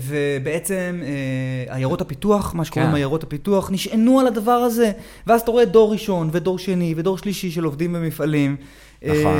ובעצם 0.00 1.00
אה, 1.02 1.74
עיירות 1.74 2.00
הפיתוח, 2.00 2.54
מה 2.54 2.64
שקוראים 2.64 2.90
כן. 2.90 2.96
עיירות 2.96 3.22
הפיתוח, 3.22 3.70
נשענו 3.70 4.20
על 4.20 4.26
הדבר 4.26 4.52
הזה. 4.52 4.92
ואז 5.26 5.40
אתה 5.40 5.50
רואה 5.50 5.64
דור 5.64 5.92
ראשון 5.92 6.28
ודור 6.32 6.58
שני 6.58 6.94
ודור 6.96 7.18
שלישי 7.18 7.50
של 7.50 7.64
עובדים 7.64 7.92
במפעלים. 7.92 8.56
נכון. 9.02 9.34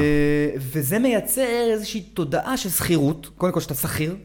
וזה 0.56 0.98
מייצר 0.98 1.70
איזושהי 1.72 2.00
תודעה 2.00 2.56
של 2.56 2.68
שכירות, 2.68 3.30
קודם 3.36 3.52
כל 3.52 3.60
שאתה 3.60 3.74
שכיר. 3.74 4.16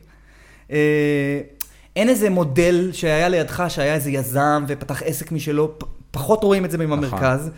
אין 1.96 2.10
איזה 2.10 2.30
מודל 2.30 2.90
שהיה 2.94 3.30
לידך, 3.30 3.64
שהיה 3.70 3.94
איזה 3.94 4.12
יזם 4.12 4.66
ופתח 4.68 5.04
עסק 5.04 5.32
משלו, 5.32 5.72
פחות 6.12 6.44
רואים 6.44 6.66
את 6.66 6.72
זה 6.72 6.78
במרכז. 6.78 7.40
נכון. 7.40 7.52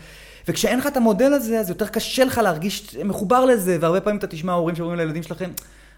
וכשאין 0.48 0.78
לך 0.78 0.86
את 0.86 0.96
המודל 0.96 1.32
הזה, 1.32 1.60
אז 1.60 1.68
יותר 1.68 1.86
קשה 1.86 2.24
לך 2.24 2.38
להרגיש 2.38 2.96
מחובר 3.04 3.44
לזה, 3.44 3.76
והרבה 3.80 4.00
פעמים 4.00 4.18
אתה 4.18 4.26
תשמע 4.26 4.52
הורים 4.52 4.76
שאומרים 4.76 4.98
לילדים 4.98 5.22
שלכם, 5.22 5.50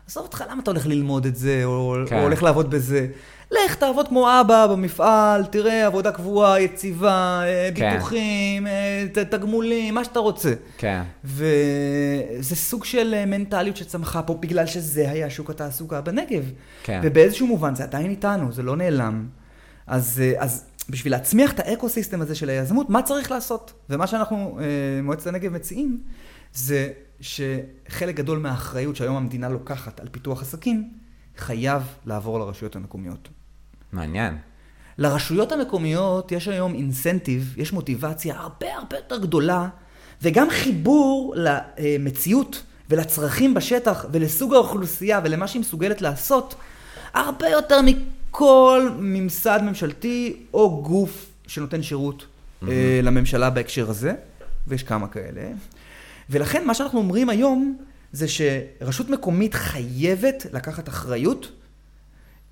עזוב 0.06 0.24
אותך, 0.24 0.44
למה 0.50 0.62
אתה 0.62 0.70
הולך 0.70 0.86
ללמוד 0.86 1.26
את 1.26 1.36
זה, 1.36 1.62
או, 1.64 1.96
כן. 2.06 2.18
או 2.18 2.22
הולך 2.22 2.42
לעבוד 2.42 2.70
בזה? 2.70 3.06
לך 3.50 3.74
תעבוד 3.74 4.08
כמו 4.08 4.40
אבא 4.40 4.66
במפעל, 4.66 5.44
תראה 5.44 5.86
עבודה 5.86 6.12
קבועה, 6.12 6.60
יציבה, 6.60 7.40
אה, 7.44 7.70
כן. 7.74 7.94
ביטוחים, 7.94 8.66
אה, 8.66 9.04
תגמולים, 9.30 9.94
מה 9.94 10.04
שאתה 10.04 10.18
רוצה. 10.18 10.52
כן. 10.78 11.02
וזה 11.24 12.56
סוג 12.56 12.84
של 12.84 13.14
אה, 13.14 13.26
מנטליות 13.26 13.76
שצמחה 13.76 14.22
פה 14.22 14.34
בגלל 14.34 14.66
שזה 14.66 15.10
היה 15.10 15.30
שוק 15.30 15.50
התעסוקה 15.50 16.00
בנגב. 16.00 16.50
כן. 16.82 17.00
ובאיזשהו 17.02 17.46
מובן 17.46 17.74
זה 17.74 17.82
עדיין 17.82 18.10
איתנו, 18.10 18.52
זה 18.52 18.62
לא 18.62 18.76
נעלם. 18.76 19.26
אז, 19.86 20.22
אז 20.38 20.64
בשביל 20.90 21.12
להצמיח 21.12 21.52
את 21.52 21.60
האקו-סיסטם 21.60 22.20
הזה 22.20 22.34
של 22.34 22.48
היזמות, 22.48 22.90
מה 22.90 23.02
צריך 23.02 23.30
לעשות? 23.30 23.72
ומה 23.90 24.06
שאנחנו, 24.06 24.58
מועצת 25.02 25.26
הנגב 25.26 25.52
מציעים, 25.52 26.00
זה 26.54 26.92
שחלק 27.20 28.14
גדול 28.14 28.38
מהאחריות 28.38 28.96
שהיום 28.96 29.16
המדינה 29.16 29.48
לוקחת 29.48 30.00
על 30.00 30.08
פיתוח 30.10 30.42
עסקים, 30.42 30.90
חייב 31.36 31.82
לעבור 32.06 32.38
לרשויות 32.38 32.76
המקומיות. 32.76 33.28
מעניין. 33.92 34.38
לרשויות 34.98 35.52
המקומיות 35.52 36.32
יש 36.32 36.48
היום 36.48 36.74
אינסנטיב, 36.74 37.54
יש 37.56 37.72
מוטיבציה 37.72 38.38
הרבה 38.38 38.74
הרבה 38.74 38.96
יותר 38.96 39.18
גדולה, 39.18 39.68
וגם 40.22 40.50
חיבור 40.50 41.34
למציאות 41.36 42.62
ולצרכים 42.90 43.54
בשטח 43.54 44.06
ולסוג 44.12 44.54
האוכלוסייה 44.54 45.20
ולמה 45.24 45.48
שהיא 45.48 45.60
מסוגלת 45.60 46.02
לעשות, 46.02 46.54
הרבה 47.14 47.48
יותר 47.48 47.80
מכל 48.28 48.88
ממסד 48.98 49.60
ממשלתי 49.62 50.42
או 50.54 50.82
גוף 50.82 51.26
שנותן 51.46 51.82
שירות 51.82 52.22
mm-hmm. 52.22 52.66
לממשלה 53.02 53.50
בהקשר 53.50 53.90
הזה, 53.90 54.14
ויש 54.66 54.82
כמה 54.82 55.08
כאלה. 55.08 55.42
ולכן 56.30 56.66
מה 56.66 56.74
שאנחנו 56.74 56.98
אומרים 56.98 57.30
היום 57.30 57.78
זה 58.12 58.26
שרשות 58.28 59.10
מקומית 59.10 59.54
חייבת 59.54 60.46
לקחת 60.52 60.88
אחריות 60.88 61.52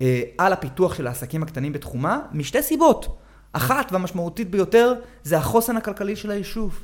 אה, 0.01 0.21
על 0.37 0.53
הפיתוח 0.53 0.95
של 0.95 1.07
העסקים 1.07 1.43
הקטנים 1.43 1.73
בתחומה 1.73 2.19
משתי 2.31 2.61
סיבות. 2.63 3.17
אחת 3.53 3.91
והמשמעותית 3.91 4.49
ביותר 4.51 4.93
זה 5.23 5.37
החוסן 5.37 5.77
הכלכלי 5.77 6.15
של 6.15 6.31
היישוב. 6.31 6.83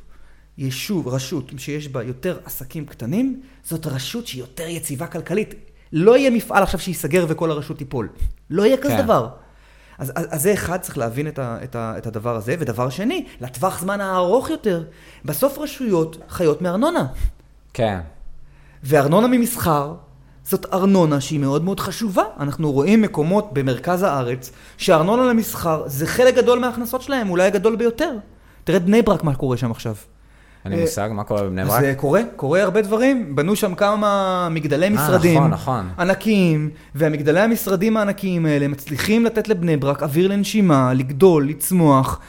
יישוב, 0.58 1.08
רשות 1.08 1.52
שיש 1.58 1.88
בה 1.88 2.04
יותר 2.04 2.40
עסקים 2.46 2.86
קטנים, 2.86 3.42
זאת 3.64 3.86
רשות 3.86 4.28
שהיא 4.28 4.42
יותר 4.42 4.68
יציבה 4.68 5.08
כלכלית. 5.08 5.54
לא 5.94 6.18
יהיה 6.18 6.30
מפעל 6.30 6.64
עכשיו 6.64 6.80
שייסגר 6.80 7.26
וכל 7.28 7.52
הרשות 7.52 7.78
תיפול. 7.78 8.10
לא 8.50 8.66
יהיה 8.66 8.78
כזה 8.78 8.98
כן. 8.98 9.04
דבר. 9.04 9.30
אז, 9.98 10.12
אז, 10.16 10.28
אז 10.30 10.42
זה 10.42 10.54
אחד, 10.54 10.78
צריך 10.78 10.98
להבין 10.98 11.28
את, 11.28 11.40
ה, 11.40 11.58
את, 11.64 11.76
ה, 11.76 11.94
את 11.98 12.08
הדבר 12.08 12.36
הזה. 12.36 12.56
ודבר 12.60 12.90
שני, 12.90 13.26
לטווח 13.42 13.80
זמן 13.80 14.02
הארוך 14.02 14.50
יותר, 14.50 14.84
בסוף 15.26 15.58
רשויות 15.58 16.18
חיות 16.30 16.62
מארנונה. 16.62 17.06
כן. 17.74 18.00
וארנונה 18.84 19.28
ממסחר, 19.28 19.94
זאת 20.44 20.66
ארנונה 20.74 21.22
שהיא 21.22 21.40
מאוד 21.40 21.64
מאוד 21.64 21.80
חשובה. 21.80 22.24
אנחנו 22.40 22.72
רואים 22.72 23.02
מקומות 23.02 23.54
במרכז 23.54 24.04
הארץ, 24.04 24.52
שארנונה 24.78 25.24
למסחר 25.24 25.84
זה 25.88 26.08
חלק 26.08 26.36
גדול 26.36 26.60
מההכנסות 26.60 27.02
שלהם, 27.02 27.30
אולי 27.30 27.44
הגדול 27.44 27.76
ביותר. 27.76 28.12
תראה 28.64 28.80
בני 28.80 29.02
ברק, 29.02 29.24
מה 29.24 29.36
קורה 29.36 29.58
שם 29.58 29.72
עכשיו. 29.72 29.96
אין 30.66 30.74
לי 30.74 30.78
אה, 30.78 30.84
מושג, 30.84 31.10
מה 31.14 31.24
קורה 31.24 31.44
בבני 31.44 31.66
ברק? 31.66 31.82
זה 31.82 31.94
קורה, 31.98 32.22
קורה 32.36 32.64
הרבה 32.64 32.82
דברים. 32.82 33.36
בנו 33.36 33.56
שם 33.56 33.76
כמה 33.76 34.48
מגדלי 34.52 34.86
אה, 34.86 34.90
משרדים. 34.90 35.38
נכון, 35.38 35.52
נכון. 35.52 35.90
ענקיים, 36.00 36.70
והמגדלי 36.96 37.40
המשרדים 37.40 37.98
הענקיים 37.98 38.46
האלה 38.46 38.68
מצליחים 38.68 39.26
לתת 39.26 39.48
לבני 39.48 39.78
ברק 39.78 40.04
אוויר 40.04 40.28
לנשימה, 40.28 40.94
לגדול, 40.94 41.50
לצמוח. 41.50 42.20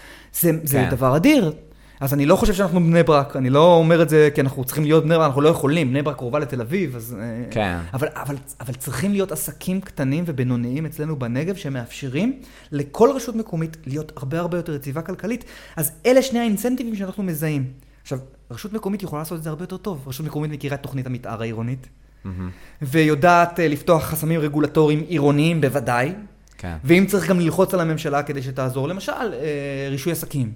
זה, 0.41 0.51
זה 0.62 0.78
כן. 0.78 0.91
דבר 0.91 1.16
אדיר. 1.16 1.53
אז 2.01 2.14
אני 2.14 2.26
לא 2.26 2.37
חושב 2.37 2.55
שאנחנו 2.55 2.80
בני 2.80 3.03
ברק, 3.03 3.37
אני 3.37 3.51
לא 3.51 3.74
אומר 3.74 4.03
את 4.03 4.09
זה 4.09 4.28
כי 4.35 4.41
אנחנו 4.41 4.64
צריכים 4.64 4.85
להיות 4.85 5.05
בני 5.05 5.14
ברק, 5.14 5.26
אנחנו 5.26 5.41
לא 5.41 5.49
יכולים, 5.49 5.91
בני 5.91 6.03
ברק 6.03 6.16
קרובה 6.16 6.39
לתל 6.39 6.61
אביב, 6.61 6.97
אז... 6.97 7.16
אה, 7.20 7.45
כן. 7.51 7.76
אבל, 7.95 8.09
אבל, 8.14 8.37
אבל 8.61 8.74
צריכים 8.74 9.12
להיות 9.12 9.32
עסקים 9.32 9.80
קטנים 9.80 10.24
ובינוניים 10.26 10.87
אצלנו 10.87 11.18
בנגב, 11.18 11.57
שמאפשרים 11.57 12.41
לכל 12.72 13.11
רשות 13.14 13.37
מקומית 13.37 13.76
להיות 13.87 14.12
הרבה 14.16 14.41
הרבה 14.41 14.59
יותר 14.59 14.74
יציבה 14.74 15.03
כלכלית. 15.03 15.45
אז 15.76 15.93
אלה 16.07 16.22
שני 16.22 16.39
האינסנטיבים 16.39 16.97
שאנחנו 16.97 17.22
מזהים. 17.22 17.64
עכשיו, 18.05 18.19
רשות 18.51 18.73
מקומית 18.73 19.03
יכולה 19.03 19.23
לעשות 19.23 19.39
את 19.39 19.43
זה 19.43 19.49
הרבה 19.49 19.63
יותר 19.63 19.77
טוב. 19.77 20.09
רשות 20.09 20.27
מקומית 20.27 20.51
מכירה 20.51 20.75
את 20.75 20.83
תוכנית 20.83 21.07
המתאר 21.07 21.41
העירונית, 21.41 21.89
מהמם. 22.25 22.51
ויודעת 22.83 23.61
אה, 23.61 23.69
לפתוח 23.69 24.05
חסמים 24.05 24.41
רגולטוריים 24.41 25.05
עירוניים 25.09 25.61
בוודאי, 25.61 26.13
כן. 26.59 26.77
ואם 26.85 27.07
צריך 27.09 27.29
גם 27.29 27.41
ללחוץ 27.41 27.75
על 27.75 27.81
הממשלה 27.81 28.23
כדי 28.23 28.43
שתעזור, 28.43 28.89
למשל, 28.89 29.13
אה, 29.13 29.89
רישוי 29.91 30.13
עסקים. 30.13 30.53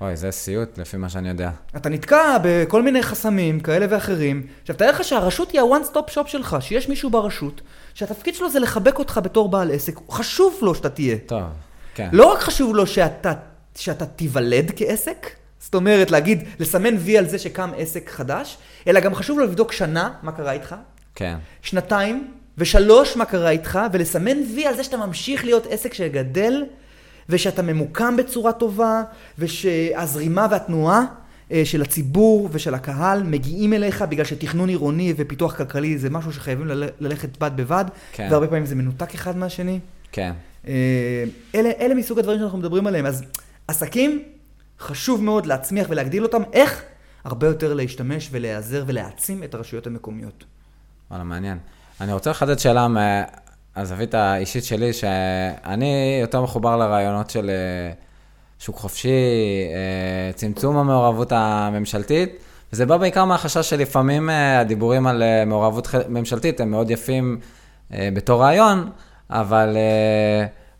אוי, 0.00 0.16
זה 0.16 0.30
סיוט, 0.30 0.78
לפי 0.78 0.96
מה 0.96 1.08
שאני 1.08 1.28
יודע. 1.28 1.50
אתה 1.76 1.88
נתקע 1.88 2.36
בכל 2.42 2.82
מיני 2.82 3.02
חסמים 3.02 3.60
כאלה 3.60 3.86
ואחרים. 3.90 4.46
עכשיו, 4.60 4.76
תאר 4.76 4.90
לך 4.90 5.04
שהרשות 5.04 5.50
היא 5.50 5.60
ה-one 5.60 5.94
stop 5.94 6.10
shop 6.14 6.26
שלך, 6.26 6.56
שיש 6.60 6.88
מישהו 6.88 7.10
ברשות, 7.10 7.60
שהתפקיד 7.94 8.34
שלו 8.34 8.50
זה 8.50 8.60
לחבק 8.60 8.98
אותך 8.98 9.20
בתור 9.22 9.48
בעל 9.48 9.70
עסק, 9.70 9.98
חשוב 10.10 10.58
לו 10.62 10.74
שאתה 10.74 10.88
תהיה. 10.88 11.16
טוב, 11.26 11.42
כן. 11.94 12.08
לא 12.12 12.32
רק 12.32 12.38
חשוב 12.38 12.74
לו 12.74 12.86
שאתה, 12.86 13.32
שאתה 13.74 14.06
תיוולד 14.06 14.72
כעסק, 14.76 15.26
זאת 15.60 15.74
אומרת 15.74 16.10
להגיד, 16.10 16.44
לסמן 16.60 16.94
וי 16.98 17.18
על 17.18 17.28
זה 17.28 17.38
שקם 17.38 17.70
עסק 17.76 18.10
חדש, 18.10 18.58
אלא 18.86 19.00
גם 19.00 19.14
חשוב 19.14 19.38
לו 19.38 19.44
לבדוק 19.44 19.72
שנה, 19.72 20.10
מה 20.22 20.32
קרה 20.32 20.52
איתך, 20.52 20.74
כן. 21.14 21.36
שנתיים, 21.62 22.30
ושלוש, 22.58 23.16
מה 23.16 23.24
קרה 23.24 23.50
איתך, 23.50 23.78
ולסמן 23.92 24.36
וי 24.54 24.66
על 24.66 24.74
זה 24.76 24.84
שאתה 24.84 24.96
ממשיך 24.96 25.44
להיות 25.44 25.66
עסק 25.70 25.94
שגדל, 25.94 26.64
ושאתה 27.28 27.62
ממוקם 27.62 28.16
בצורה 28.16 28.52
טובה, 28.52 29.02
ושהזרימה 29.38 30.46
והתנועה 30.50 31.04
אה, 31.52 31.62
של 31.64 31.82
הציבור 31.82 32.48
ושל 32.52 32.74
הקהל 32.74 33.22
מגיעים 33.22 33.72
אליך 33.72 34.02
בגלל 34.02 34.24
שתכנון 34.24 34.68
עירוני 34.68 35.14
ופיתוח 35.16 35.56
כלכלי 35.56 35.98
זה 35.98 36.10
משהו 36.10 36.32
שחייבים 36.32 36.66
לל- 36.66 36.88
ללכת 37.00 37.36
בד 37.38 37.50
בבד, 37.56 37.84
כן. 38.12 38.28
והרבה 38.30 38.46
פעמים 38.46 38.66
זה 38.66 38.74
מנותק 38.74 39.14
אחד 39.14 39.36
מהשני. 39.36 39.78
כן. 40.12 40.32
אה, 40.68 40.74
אלה, 41.54 41.70
אלה 41.80 41.94
מסוג 41.94 42.18
הדברים 42.18 42.38
שאנחנו 42.38 42.58
מדברים 42.58 42.86
עליהם. 42.86 43.06
אז 43.06 43.24
עסקים, 43.68 44.22
חשוב 44.80 45.24
מאוד 45.24 45.46
להצמיח 45.46 45.86
ולהגדיל 45.90 46.22
אותם. 46.22 46.42
איך? 46.52 46.82
הרבה 47.24 47.46
יותר 47.46 47.74
להשתמש 47.74 48.28
ולהיעזר 48.32 48.84
ולהעצים 48.86 49.44
את 49.44 49.54
הרשויות 49.54 49.86
המקומיות. 49.86 50.44
וואלה, 51.10 51.24
מעניין. 51.24 51.58
אני 52.00 52.12
רוצה 52.12 52.30
לחדד 52.30 52.58
שאלה 52.58 52.86
מהזווית 52.88 54.14
האישית 54.14 54.64
שלי, 54.64 54.92
שאני 54.92 56.18
יותר 56.20 56.42
מחובר 56.42 56.76
לרעיונות 56.76 57.30
של 57.30 57.50
אה, 57.50 57.92
שוק 58.58 58.76
חופשי, 58.76 59.08
אה, 59.08 60.32
צמצום 60.32 60.76
המעורבות 60.76 61.32
הממשלתית, 61.32 62.38
וזה 62.72 62.86
בא 62.86 62.96
בעיקר 62.96 63.24
מהחשש 63.24 63.70
שלפעמים 63.70 64.30
אה, 64.30 64.60
הדיבורים 64.60 65.06
על 65.06 65.22
מעורבות 65.46 65.88
ממשלתית 66.08 66.60
הם 66.60 66.70
מאוד 66.70 66.90
יפים 66.90 67.40
בתור 67.90 68.42
רעיון, 68.42 68.90
אבל 69.30 69.76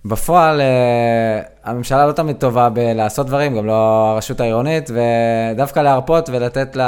בפועל 0.05 0.61
אה, 0.61 1.40
הממשלה 1.64 2.07
לא 2.07 2.12
תמיד 2.12 2.36
טובה 2.36 2.68
בלעשות 2.68 3.26
דברים, 3.26 3.57
גם 3.57 3.66
לא 3.66 4.11
הרשות 4.12 4.40
העירונית, 4.40 4.90
ודווקא 4.90 5.80
להרפות 5.80 6.28
ולתת 6.28 6.76
ל... 6.76 6.82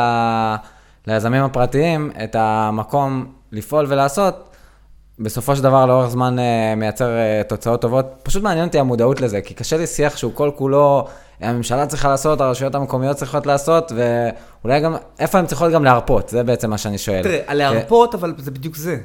ליזמים 1.06 1.42
הפרטיים 1.42 2.10
את 2.24 2.36
המקום 2.38 3.26
לפעול 3.52 3.86
ולעשות, 3.88 4.48
בסופו 5.18 5.56
של 5.56 5.62
דבר 5.62 5.86
לאורך 5.86 6.10
זמן 6.10 6.38
אה, 6.38 6.74
מייצר 6.76 7.16
אה, 7.16 7.42
תוצאות 7.48 7.80
טובות. 7.80 8.06
פשוט 8.22 8.42
מעניין 8.42 8.66
אותי 8.66 8.78
המודעות 8.78 9.20
לזה, 9.20 9.40
כי 9.40 9.54
קשה 9.54 9.76
לי 9.76 9.86
שיח 9.86 10.16
שהוא 10.16 10.32
כל 10.34 10.50
כולו, 10.56 11.06
הממשלה 11.40 11.86
צריכה 11.86 12.08
לעשות, 12.08 12.40
הרשויות 12.40 12.74
המקומיות 12.74 13.16
צריכות 13.16 13.46
לעשות, 13.46 13.92
ואולי 13.92 14.80
גם, 14.80 14.96
איפה 15.18 15.38
הן 15.38 15.46
צריכות 15.46 15.72
גם 15.72 15.84
להרפות, 15.84 16.28
זה 16.28 16.42
בעצם 16.42 16.70
מה 16.70 16.78
שאני 16.78 16.98
שואל. 16.98 17.22
תראה, 17.22 17.54
להרפות, 17.54 18.14
אבל 18.14 18.34
זה 18.38 18.50
בדיוק 18.50 18.76
זה. 18.76 18.96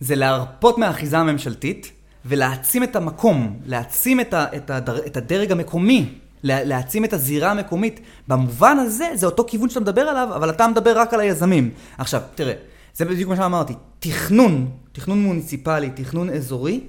זה 0.00 0.14
להרפות 0.14 0.78
מהאחיזה 0.78 1.18
הממשלתית 1.18 1.92
ולהעצים 2.26 2.82
את 2.82 2.96
המקום, 2.96 3.56
להעצים 3.66 4.20
את, 4.20 4.34
ה, 4.34 4.46
את, 4.56 4.70
הדר, 4.70 5.06
את 5.06 5.16
הדרג 5.16 5.52
המקומי, 5.52 6.08
לה- 6.42 6.64
להעצים 6.64 7.04
את 7.04 7.12
הזירה 7.12 7.50
המקומית. 7.50 8.00
במובן 8.28 8.78
הזה, 8.78 9.04
זה 9.14 9.26
אותו 9.26 9.44
כיוון 9.46 9.68
שאתה 9.68 9.80
מדבר 9.80 10.00
עליו, 10.00 10.28
אבל 10.36 10.50
אתה 10.50 10.68
מדבר 10.68 10.98
רק 10.98 11.14
על 11.14 11.20
היזמים. 11.20 11.70
עכשיו, 11.98 12.20
תראה, 12.34 12.54
זה 12.94 13.04
בדיוק 13.04 13.30
מה 13.30 13.36
שאמרתי. 13.36 13.72
תכנון, 13.98 14.70
תכנון 14.92 15.22
מוניציפלי, 15.22 15.90
תכנון 15.90 16.30
אזורי, 16.30 16.80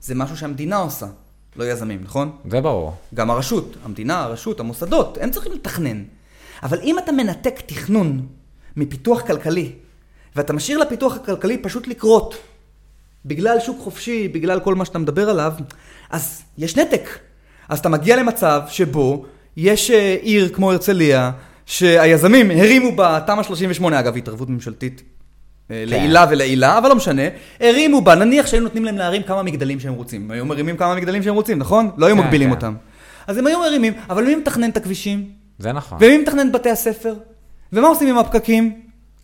זה 0.00 0.14
משהו 0.14 0.36
שהמדינה 0.36 0.76
עושה, 0.76 1.06
לא 1.56 1.64
יזמים, 1.64 2.00
נכון? 2.04 2.30
זה 2.50 2.60
ברור. 2.60 2.92
גם 3.14 3.30
הרשות, 3.30 3.76
המדינה, 3.84 4.20
הרשות, 4.22 4.60
המוסדות, 4.60 5.18
הם 5.20 5.30
צריכים 5.30 5.52
לתכנן. 5.52 6.02
אבל 6.62 6.78
אם 6.82 6.98
אתה 6.98 7.12
מנתק 7.12 7.60
תכנון 7.66 8.26
מפיתוח 8.76 9.20
כלכלי, 9.20 9.72
ואתה 10.36 10.52
משאיר 10.52 10.78
לפיתוח 10.78 11.16
הכלכלי 11.16 11.58
פשוט 11.58 11.86
לקרות, 11.86 12.34
בגלל 13.24 13.60
שוק 13.60 13.80
חופשי, 13.80 14.28
בגלל 14.28 14.60
כל 14.60 14.74
מה 14.74 14.84
שאתה 14.84 14.98
מדבר 14.98 15.30
עליו, 15.30 15.52
אז 16.10 16.42
יש 16.58 16.76
נתק. 16.76 17.18
אז 17.68 17.78
אתה 17.78 17.88
מגיע 17.88 18.16
למצב 18.16 18.62
שבו 18.68 19.24
יש 19.56 19.90
אה, 19.90 20.16
עיר 20.22 20.48
כמו 20.48 20.72
הרצליה, 20.72 21.30
שהיזמים 21.66 22.50
הרימו 22.50 22.90
בתמ"א 22.96 23.42
38, 23.42 24.00
אגב, 24.00 24.16
התערבות 24.16 24.50
ממשלתית 24.50 25.02
אה, 25.70 25.84
לעילה 25.86 26.26
ולעילה, 26.30 26.78
אבל 26.78 26.88
לא 26.88 26.96
משנה, 26.96 27.22
הרימו 27.60 28.00
בה, 28.00 28.14
נניח 28.14 28.46
שהיו 28.46 28.62
נותנים 28.62 28.84
להם 28.84 28.98
להרים 28.98 29.22
כמה 29.22 29.42
מגדלים 29.42 29.80
שהם 29.80 29.94
רוצים. 29.94 30.30
היו 30.30 30.46
מרימים 30.46 30.76
כמה 30.76 30.94
מגדלים 30.94 31.22
שהם 31.22 31.34
רוצים, 31.34 31.58
נכון? 31.58 31.90
לא 31.96 32.06
היו 32.06 32.16
כן, 32.16 32.22
מגבילים 32.22 32.48
כן. 32.48 32.54
אותם. 32.54 32.74
אז 33.26 33.36
הם 33.36 33.46
היו 33.46 33.60
מרימים, 33.60 33.92
אבל 34.10 34.24
מי 34.24 34.34
מתכנן 34.34 34.70
את 34.70 34.76
הכבישים? 34.76 35.28
זה 35.58 35.72
נכון. 35.72 35.98
ומי 36.00 36.18
מתכנן 36.18 36.46
את 36.48 36.52
בתי 36.52 36.70
הספר? 36.70 37.14
ומה 37.72 37.88
עושים 37.88 38.08
עם 38.08 38.18
הפקקים? 38.18 38.80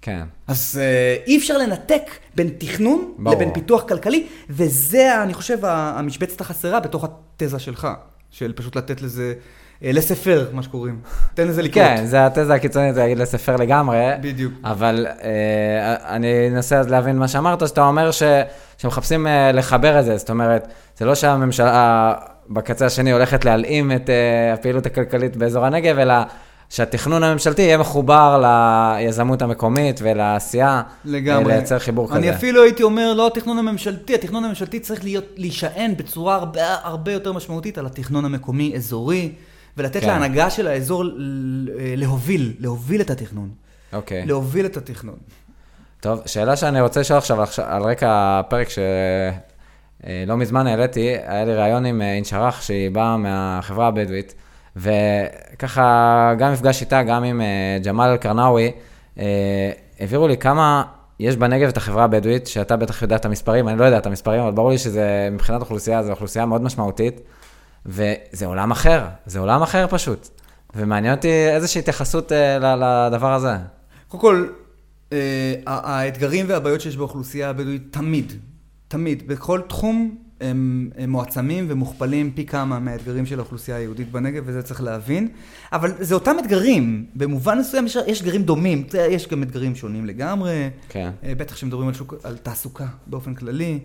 כן. 0.07 0.23
אז 0.47 0.81
אה, 0.83 1.17
אי 1.27 1.39
אפשר 1.39 1.59
לנתק 1.59 2.03
בין 2.35 2.51
תכנון 2.59 3.15
ברור. 3.19 3.35
לבין 3.37 3.53
פיתוח 3.53 3.83
כלכלי, 3.83 4.27
וזה, 4.51 5.23
אני 5.23 5.35
חושב, 5.35 5.59
המשבצת 5.63 6.41
החסרה 6.41 6.81
בתוך 6.81 7.05
התזה 7.05 7.59
שלך, 7.59 7.89
של 8.31 8.53
פשוט 8.57 8.77
לתת 8.77 9.03
לזה, 9.03 9.35
אה, 9.85 9.93
לספר, 9.93 10.49
מה 10.53 10.63
שקוראים. 10.63 11.01
תן 11.35 11.49
לזה 11.49 11.63
לקרות. 11.63 11.85
כן, 11.87 12.07
זה 12.07 12.27
התזה 12.27 12.55
הקיצונית, 12.55 12.95
זה 12.95 13.01
להגיד 13.01 13.19
לספר 13.19 13.57
לגמרי. 13.57 13.99
בדיוק. 14.21 14.53
אבל 14.65 15.07
אה, 15.23 16.17
אני 16.17 16.49
אנסה 16.49 16.79
אז 16.79 16.89
להבין 16.89 17.19
מה 17.19 17.29
שאמרת, 17.29 17.69
שאתה 17.69 17.87
אומר 17.87 18.11
ש, 18.11 18.23
שמחפשים 18.79 19.27
אה, 19.27 19.53
לחבר 19.53 20.01
את 20.01 20.05
זה, 20.05 20.17
זאת 20.17 20.31
אומרת, 20.31 20.69
זה 20.97 21.05
לא 21.05 21.15
שהממשלה 21.15 22.13
בקצה 22.49 22.87
השני 22.87 23.13
הולכת 23.13 23.45
להלאים 23.45 23.93
את 23.93 24.11
אה, 24.11 24.53
הפעילות 24.53 24.87
הכלכלית 24.87 25.37
באזור 25.37 25.65
הנגב, 25.65 25.99
אלא 25.99 26.15
שהתכנון 26.71 27.23
הממשלתי 27.23 27.63
יהיה 27.63 27.79
מחובר 27.79 28.43
ליזמות 28.99 29.43
המקומית 29.43 30.01
ולעשייה, 30.03 30.83
לגמרי. 31.05 31.53
אה, 31.53 31.57
לייצר 31.57 31.79
חיבור 31.79 32.17
אני 32.17 32.29
כזה. 32.29 32.37
אפילו 32.37 32.63
הייתי 32.63 32.83
אומר, 32.83 33.13
לא 33.15 33.27
התכנון 33.27 33.59
הממשלתי, 33.59 34.15
התכנון 34.15 34.45
הממשלתי 34.45 34.81
צריך 34.81 35.05
להיות, 35.05 35.25
להישען 35.37 35.97
בצורה 35.97 36.35
הרבה, 36.35 36.61
הרבה 36.83 37.13
יותר 37.13 37.33
משמעותית 37.33 37.79
על 37.79 37.87
התכנון 37.87 38.25
המקומי, 38.25 38.73
אזורי, 38.77 39.33
ולתת 39.77 40.01
כן. 40.01 40.07
להנהגה 40.07 40.51
של 40.51 40.67
האזור 40.67 41.05
להוביל, 41.97 42.53
להוביל 42.59 43.01
את 43.01 43.11
התכנון. 43.11 43.49
אוקיי. 43.93 44.27
להוביל 44.27 44.67
את 44.67 44.77
התכנון. 44.77 45.17
טוב, 46.01 46.21
שאלה 46.27 46.57
שאני 46.57 46.81
רוצה 46.81 47.01
לשאול 47.01 47.19
עכשיו, 47.19 47.43
על 47.65 47.83
רקע 47.83 48.09
הפרק 48.11 48.69
שלא 48.69 50.37
מזמן 50.37 50.67
העליתי, 50.67 51.17
היה 51.27 51.45
לי 51.45 51.55
ראיון 51.55 51.87
עם 51.87 52.03
אה, 52.03 52.15
אינשרח, 52.15 52.63
שהיא 52.63 52.91
באה 52.91 53.17
מהחברה 53.17 53.87
הבדואית, 53.87 54.35
וככה, 54.77 56.35
גם 56.39 56.53
מפגש 56.53 56.81
איתה, 56.81 57.03
גם 57.03 57.25
עם 57.25 57.41
אה, 57.41 57.47
ג'מאל 57.85 58.09
אלקרנאווי, 58.11 58.73
אה, 59.19 59.71
העבירו 60.01 60.29
לי 60.29 60.37
כמה 60.37 60.83
יש 61.21 61.37
בנגב 61.37 61.69
את 61.69 61.77
החברה 61.77 62.05
הבדואית, 62.05 62.47
שאתה 62.47 62.77
בטח 62.77 63.03
יודע 63.03 63.17
את 63.17 63.25
המספרים, 63.25 63.69
אני 63.69 63.79
לא 63.79 63.85
יודע 63.85 63.99
את 63.99 64.07
המספרים, 64.07 64.41
אבל 64.41 64.51
ברור 64.53 64.71
לי 64.71 64.79
שזה, 64.79 65.29
מבחינת 65.33 65.61
אוכלוסייה, 65.61 66.03
זו 66.03 66.11
אוכלוסייה 66.11 66.47
מאוד 66.47 66.63
משמעותית, 66.63 67.21
וזה 67.87 68.47
עולם 68.47 68.71
אחר, 68.71 69.05
זה 69.27 69.39
עולם 69.39 69.63
אחר 69.63 69.87
פשוט. 69.91 70.29
ומעניין 70.75 71.15
אותי 71.15 71.29
איזושהי 71.49 71.79
התייחסות 71.79 72.33
ל- 72.33 72.75
לדבר 73.09 73.33
הזה. 73.33 73.57
קודם 74.09 74.21
כל, 74.21 74.47
ה- 75.13 75.17
האתגרים 75.67 76.47
והבעיות 76.49 76.81
שיש 76.81 76.97
באוכלוסייה 76.97 77.51
הבדואית 77.51 77.83
תמיד, 77.91 78.33
תמיד, 78.89 79.29
בכל 79.29 79.61
תחום 79.69 80.17
הם, 80.41 80.91
הם 80.97 81.11
מועצמים 81.11 81.67
ומוכפלים 81.69 82.33
פי 82.35 82.47
כמה 82.47 82.79
מהאתגרים 82.79 83.27
של 83.27 83.39
האוכלוסייה 83.39 83.77
היהודית 83.77 84.11
בנגב, 84.11 84.43
וזה 84.47 84.63
צריך 84.63 84.83
להבין. 84.83 85.29
אבל 85.73 85.93
זה 85.99 86.15
אותם 86.15 86.37
אתגרים, 86.41 87.07
במובן 87.15 87.59
מסוים 87.59 87.87
יש, 87.87 87.97
יש 88.07 88.21
אתגרים 88.21 88.43
דומים, 88.43 88.87
יש 89.11 89.29
גם 89.29 89.43
אתגרים 89.43 89.75
שונים 89.75 90.07
לגמרי, 90.07 90.71
כן. 90.89 91.11
אה, 91.23 91.35
בטח 91.35 91.55
כשמדברים 91.55 91.89
על, 91.89 91.95
שוק, 91.95 92.15
על 92.23 92.37
תעסוקה 92.37 92.87
באופן 93.07 93.35
כללי, 93.35 93.79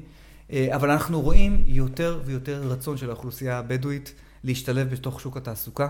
אה, 0.51 0.67
אבל 0.75 0.89
אנחנו 0.91 1.21
רואים 1.21 1.63
יותר 1.65 2.19
ויותר 2.25 2.61
רצון 2.65 2.97
של 2.97 3.09
האוכלוסייה 3.09 3.57
הבדואית 3.57 4.13
להשתלב 4.43 4.89
בתוך 4.89 5.21
שוק 5.21 5.37
התעסוקה. 5.37 5.89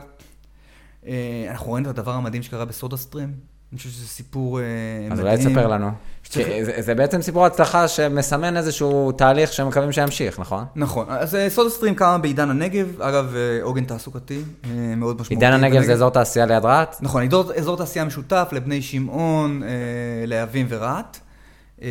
אה, 1.05 1.45
אנחנו 1.49 1.67
רואים 1.67 1.83
את 1.83 1.89
הדבר 1.89 2.11
המדהים 2.11 2.43
שקרה 2.43 2.65
בסודה 2.65 2.97
סטרים. 2.97 3.33
אני 3.71 3.77
חושב 3.77 3.89
שזה 3.89 4.07
סיפור 4.07 4.59
אה, 4.59 4.63
מדהים. 4.99 5.11
אז 5.11 5.19
אולי 5.19 5.37
תספר 5.37 5.67
לנו. 5.67 5.91
שצריך- 6.23 6.47
זה, 6.63 6.73
זה 6.79 6.95
בעצם 6.95 7.21
סיפור 7.21 7.45
הצלחה 7.45 7.87
שמסמן 7.87 8.57
איזשהו 8.57 9.11
תהליך 9.11 9.53
שמקווים 9.53 9.91
שימשיך, 9.91 10.39
נכון? 10.39 10.63
נכון, 10.75 11.05
אז 11.09 11.35
אה, 11.35 11.49
סודה 11.49 11.69
סטרים 11.69 11.95
קמה 11.95 12.17
בעידן 12.17 12.49
הנגב, 12.49 13.01
אגב, 13.01 13.35
אה, 13.35 13.63
עוגן 13.63 13.83
תעסוקתי 13.85 14.41
אה, 14.63 14.69
מאוד 14.97 15.21
משמעותי. 15.21 15.45
עידן 15.45 15.53
הנגב 15.53 15.73
בנגב. 15.75 15.85
זה 15.85 15.93
אזור 15.93 16.09
תעשייה 16.09 16.45
ליד 16.45 16.65
רהט? 16.65 16.95
נכון, 17.01 17.23
אזור, 17.27 17.53
אזור 17.53 17.77
תעשייה 17.77 18.05
משותף 18.05 18.49
לבני 18.51 18.81
שמעון, 18.81 19.63
אה, 19.63 19.69
להבים 20.27 20.65
ורהט, 20.69 21.17
אה, 21.81 21.87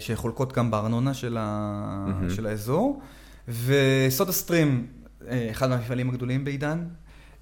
שחולקות 0.00 0.52
גם 0.52 0.70
בארנונה 0.70 1.14
של, 1.14 1.36
ה, 1.40 1.86
של 2.34 2.46
האזור. 2.46 3.00
וסודה 3.48 4.32
סטרים, 4.32 4.86
אה, 5.30 5.48
אחד 5.50 5.68
מהמפעלים 5.68 6.10
הגדולים 6.10 6.44
בעידן, 6.44 6.78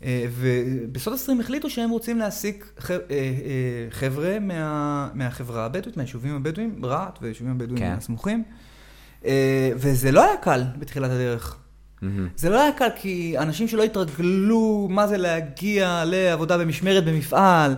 אה, 0.05 0.27
ובסודה 0.31 1.17
סטרים 1.17 1.41
החליטו 1.41 1.71
שהם 1.71 1.91
רוצים 1.91 2.19
להעסיק 2.19 2.73
אה, 2.91 2.97
אה, 3.11 3.17
חבר'ה 3.91 4.39
מה, 4.41 5.09
מהחברה 5.15 5.65
הבדואית, 5.65 5.97
מהיישובים 5.97 6.37
הבדואיים, 6.37 6.85
רהט 6.85 7.19
והיישובים 7.23 7.53
הבדואיים 7.53 7.87
כן. 7.87 7.95
הסמוכים. 7.99 8.43
וזה 9.75 10.13
לא 10.13 10.25
היה 10.25 10.37
קל 10.37 10.63
בתחילת 10.79 11.11
הדרך. 11.11 11.57
מהמם. 12.03 12.29
זה 12.37 12.51
לא 12.51 12.63
היה 12.63 12.73
קל 12.73 12.89
כי 12.97 13.39
אנשים 13.39 13.69
שלא 13.69 13.83
התרגלו 13.83 14.89
מה 14.91 15.07
זה 15.07 15.17
להגיע 15.17 16.03
לעבודה 16.07 16.59
במשמרת 16.59 17.05
במפעל, 17.05 17.75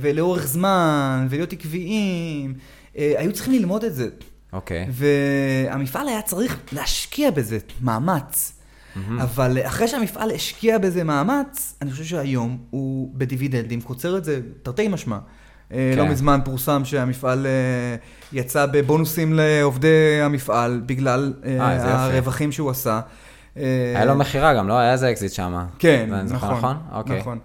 ולאורך 0.00 0.46
זמן, 0.46 1.26
ולהיות 1.30 1.52
עקביים, 1.52 2.54
היו 2.94 3.32
צריכים 3.32 3.54
ללמוד 3.54 3.84
את 3.84 3.94
זה. 3.94 4.08
אוקיי. 4.52 4.86
והמפעל 4.90 6.08
היה 6.08 6.22
צריך 6.22 6.58
להשקיע 6.72 7.30
בזה 7.30 7.58
מאמץ. 7.80 8.61
אבל 8.96 9.58
אחרי 9.62 9.88
שהמפעל 9.88 10.30
השקיע 10.30 10.78
בזה 10.78 11.04
מאמץ, 11.04 11.74
אני 11.82 11.90
חושב 11.90 12.04
שהיום 12.04 12.58
הוא 12.70 13.10
בדיבידנדים, 13.14 13.80
קוצר 13.80 14.18
את 14.18 14.24
זה 14.24 14.40
תרתי 14.62 14.88
משמע. 14.88 15.18
כן. 15.72 15.76
לא 15.96 16.02
כן. 16.02 16.10
מזמן 16.10 16.40
פורסם 16.44 16.84
שהמפעל 16.84 17.46
אה, 17.46 17.96
יצא 18.32 18.66
בבונוסים 18.66 19.32
לעובדי 19.34 20.20
המפעל 20.22 20.82
בגלל 20.86 21.34
אה, 21.44 21.60
אה, 21.60 21.74
יופי. 21.74 21.88
הרווחים 21.88 22.52
שהוא 22.52 22.70
עשה. 22.70 23.00
אה, 23.56 23.92
היה 23.96 24.04
לו 24.04 24.14
מכירה 24.14 24.54
גם, 24.54 24.68
לא? 24.68 24.78
היה 24.78 24.92
איזה 24.92 25.10
אקזיט 25.10 25.32
שם. 25.32 25.66
כן, 25.78 26.10
נכון. 26.30 26.56
נכון? 26.56 26.76
אוקיי. 26.92 27.20
נכון. 27.20 27.38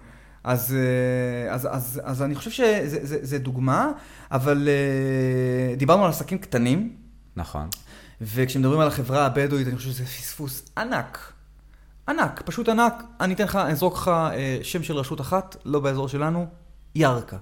אז, 0.44 0.76
אה, 0.76 1.54
אז, 1.54 1.68
אז, 1.70 2.00
אז 2.04 2.22
אני 2.22 2.34
חושב 2.34 2.50
שזה 2.50 2.98
זה, 3.02 3.18
זה 3.22 3.38
דוגמה, 3.38 3.90
אבל 4.30 4.68
אה, 4.68 5.76
דיברנו 5.76 6.04
על 6.04 6.10
עסקים 6.10 6.38
קטנים, 6.38 6.96
נכון. 7.36 7.68
וכשמדברים 8.20 8.80
על 8.80 8.88
החברה 8.88 9.26
הבדואית, 9.26 9.68
אני 9.68 9.76
חושב 9.76 9.90
שזה 9.90 10.04
פספוס 10.04 10.62
ענק. 10.78 11.32
ענק, 12.08 12.42
פשוט 12.44 12.68
ענק. 12.68 13.02
אני 13.20 13.34
אתן 13.34 13.44
לך, 13.44 13.56
אני 13.56 13.72
אזרוק 13.72 13.94
לך 13.94 14.08
אה, 14.08 14.58
שם 14.62 14.82
של 14.82 14.96
רשות 14.96 15.20
אחת, 15.20 15.56
לא 15.64 15.80
באזור 15.80 16.08
שלנו, 16.08 16.46
ירכא, 16.94 17.36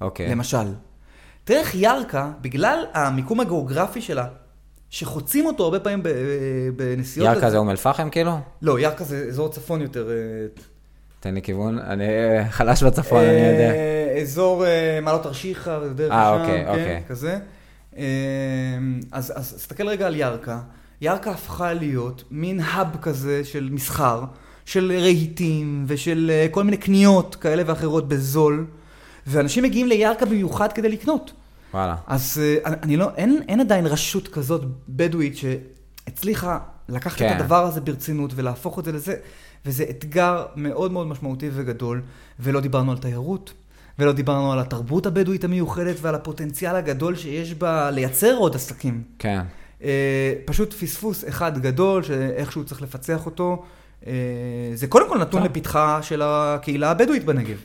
אוקיי. 0.00 0.30
למשל. 0.30 0.66
תראה 1.44 1.60
איך 1.60 1.74
ירכא, 1.74 2.26
בגלל 2.40 2.84
המיקום 2.92 3.40
הגיאוגרפי 3.40 4.00
שלה, 4.00 4.26
שחוצים 4.90 5.46
אותו 5.46 5.64
הרבה 5.64 5.80
פעמים 5.80 6.02
ב- 6.02 6.08
בנסיעות... 6.76 7.34
ירכא 7.34 7.50
זה 7.50 7.56
אום 7.56 7.70
אל-פחם 7.70 8.10
כאילו? 8.10 8.38
לא, 8.62 8.80
ירכא 8.80 9.04
זה 9.04 9.26
אזור 9.28 9.48
צפון 9.48 9.82
יותר. 9.82 10.08
אה, 10.10 10.14
תן 11.20 11.34
לי 11.34 11.42
כיוון, 11.42 11.78
אני 11.78 12.04
אה, 12.04 12.48
חלש 12.50 12.82
בצפון, 12.82 13.18
אני 13.24 13.32
יודע. 13.32 13.70
אה, 13.70 14.18
אזור 14.22 14.66
אה, 14.66 14.98
מעלות 15.02 15.22
תרשיחא, 15.22 15.78
דרך 15.94 16.12
אה, 16.12 16.32
לשם, 16.34 16.42
אוקיי, 16.42 16.64
כן, 16.64 16.70
אוקיי. 16.70 17.02
כזה. 17.08 17.38
אה, 17.96 18.04
אז 19.12 19.32
אז 19.36 19.54
תסתכל 19.54 19.88
רגע 19.88 20.06
על 20.06 20.16
ירכא. 20.16 20.56
ירכא 21.00 21.30
הפכה 21.30 21.72
להיות 21.72 22.24
מין 22.30 22.60
האב 22.60 22.96
כזה 23.02 23.44
של 23.44 23.68
מסחר, 23.72 24.24
של 24.64 24.92
רהיטים 25.00 25.84
ושל 25.86 26.30
אה, 26.32 26.46
כל 26.50 26.64
מיני 26.64 26.76
קניות 26.76 27.34
כאלה 27.34 27.62
ואחרות 27.66 28.08
בזול, 28.08 28.66
ואנשים 29.26 29.62
מגיעים 29.62 29.86
לירכא 29.86 30.24
במיוחד 30.24 30.72
כדי 30.72 30.88
לקנות. 30.88 31.32
וואלה. 31.74 31.96
אז 32.06 32.40
אה, 32.42 32.72
אני 32.82 32.96
לא, 32.96 33.08
אין, 33.16 33.42
אין 33.48 33.60
עדיין 33.60 33.86
רשות 33.86 34.28
כזאת 34.28 34.62
בדואית 34.88 35.36
שהצליחה 35.36 36.58
לקחת 36.88 37.18
כן. 37.18 37.36
את 37.36 37.40
הדבר 37.40 37.64
הזה 37.64 37.80
ברצינות 37.80 38.32
ולהפוך 38.34 38.78
את 38.78 38.84
זה 38.84 38.92
לזה, 38.92 39.14
וזה 39.66 39.84
אתגר 39.90 40.46
מאוד 40.56 40.92
מאוד 40.92 41.06
משמעותי 41.06 41.50
וגדול, 41.52 42.02
ולא 42.40 42.60
דיברנו 42.60 42.92
על 42.92 42.98
תיירות, 42.98 43.52
ולא 43.98 44.12
דיברנו 44.12 44.52
על 44.52 44.58
התרבות 44.58 45.06
הבדואית 45.06 45.44
המיוחדת 45.44 45.96
ועל 46.00 46.14
הפוטנציאל 46.14 46.76
הגדול 46.76 47.16
שיש 47.16 47.54
בה 47.54 47.90
לייצר 47.90 48.36
עוד 48.36 48.54
עסקים. 48.54 49.02
כן. 49.18 49.40
אה, 49.84 50.32
פשוט 50.44 50.72
פספוס 50.72 51.28
אחד 51.28 51.58
גדול, 51.58 52.02
שאיכשהו 52.02 52.64
צריך 52.64 52.82
לפצח 52.82 53.26
אותו. 53.26 53.62
אה, 54.06 54.12
זה 54.74 54.86
קודם 54.86 55.08
כל 55.08 55.18
נתון. 55.18 55.42
לפתחה 55.42 55.98
של 56.02 56.22
הקהילה 56.24 56.90
הבדואית 56.90 57.24
בנגב. 57.24 57.56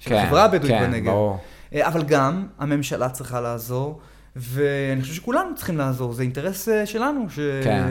של 0.00 0.10
כן, 0.10 0.16
החברה 0.16 0.44
הבדואית 0.44 0.74
כן, 0.74 0.90
בנגב. 0.90 1.10
ברור. 1.10 1.38
אה, 1.74 1.88
אבל 1.88 2.02
גם 2.02 2.46
הממשלה 2.58 3.08
צריכה 3.08 3.40
לעזור, 3.40 4.00
ואני 4.36 5.02
חושב 5.02 5.14
שכולנו 5.14 5.54
צריכים 5.56 5.78
לעזור, 5.78 6.12
זה 6.12 6.22
אינטרס 6.22 6.68
אה, 6.68 6.86
שלנו, 6.86 7.30
ש... 7.30 7.38
כן. 7.64 7.84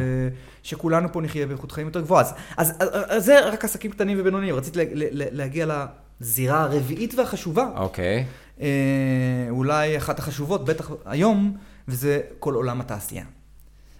שכולנו 0.64 1.12
פה 1.12 1.22
נחיה 1.22 1.46
באיכות 1.46 1.72
חיים 1.72 1.88
יותר 1.88 2.02
גבוהה. 2.02 2.22
אז, 2.22 2.34
אז, 2.58 2.72
אז, 2.80 2.90
אז 3.08 3.26
זה 3.26 3.50
רק 3.50 3.66
עסקים 3.66 3.92
קטנים 3.92 4.18
ובינוניים, 4.20 4.56
רציתי 4.56 4.78
לה, 4.78 4.86
לה, 4.94 5.26
להגיע 5.32 5.86
לזירה 6.22 6.64
הרביעית 6.64 7.14
והחשובה, 7.16 7.68
אוקיי. 7.76 8.26
אה, 8.62 8.68
אולי 9.50 9.98
אחת 9.98 10.20
החשובות, 10.20 10.66
בטח 10.66 10.92
היום, 11.06 11.58
וזה 11.88 12.22
כל 12.40 12.54
עולם 12.54 12.82
התעשייה. 12.82 13.24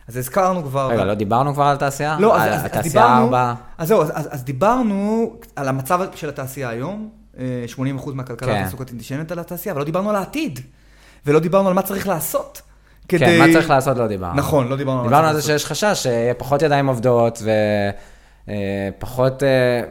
אז 0.08 0.18
הזכרנו 0.18 0.64
כבר... 0.64 0.88
רגע, 0.92 1.06
לא 1.06 1.14
דיברנו 1.14 1.54
כבר 1.54 1.64
על 1.64 1.78
תעשייה? 1.78 2.18
לא, 2.20 2.38
אז, 2.38 2.54
אז, 2.54 2.66
התעשייה 2.66 2.84
דיברנו, 2.84 3.16
הארבע? 3.16 3.54
אז 3.78 3.88
זהו, 3.88 4.02
אז, 4.02 4.12
אז, 4.14 4.28
אז 4.32 4.44
דיברנו 4.44 5.34
על 5.56 5.68
המצב 5.68 6.02
של 6.16 6.30
התעשייה 6.30 6.70
היום, 6.70 7.10
אה, 7.40 7.66
80% 7.76 8.10
מהכלכלה 8.14 8.54
כן. 8.54 8.62
התעסוקתית 8.62 9.00
נשענת 9.00 9.32
על 9.32 9.40
התעשייה, 9.40 9.74
אבל 9.74 9.82
לא 9.82 9.86
דיברנו 9.86 10.10
על 10.10 10.16
העתיד, 10.16 10.60
ולא 11.26 11.40
דיברנו 11.40 11.68
על 11.68 11.74
מה 11.74 11.82
צריך 11.82 12.08
לעשות. 12.08 12.62
כדי... 13.08 13.26
כן, 13.26 13.40
מה 13.40 13.46
צריך 13.54 13.70
לעשות 13.70 13.98
לא 13.98 14.08
דיברנו. 14.08 14.36
נכון, 14.36 14.68
לא 14.68 14.76
דיברנו 14.76 15.00
על 15.00 15.04
מה 15.04 15.10
דיברנו 15.10 15.28
על 15.28 15.34
צריך 15.34 15.46
זה 15.46 15.54
לעשות. 15.54 15.70
שיש 15.70 15.72
חשש 15.72 16.04
שיהיה 16.04 16.34
פחות 16.34 16.62
ידיים 16.62 16.88
עובדות 16.88 17.42
ופחות 18.98 19.44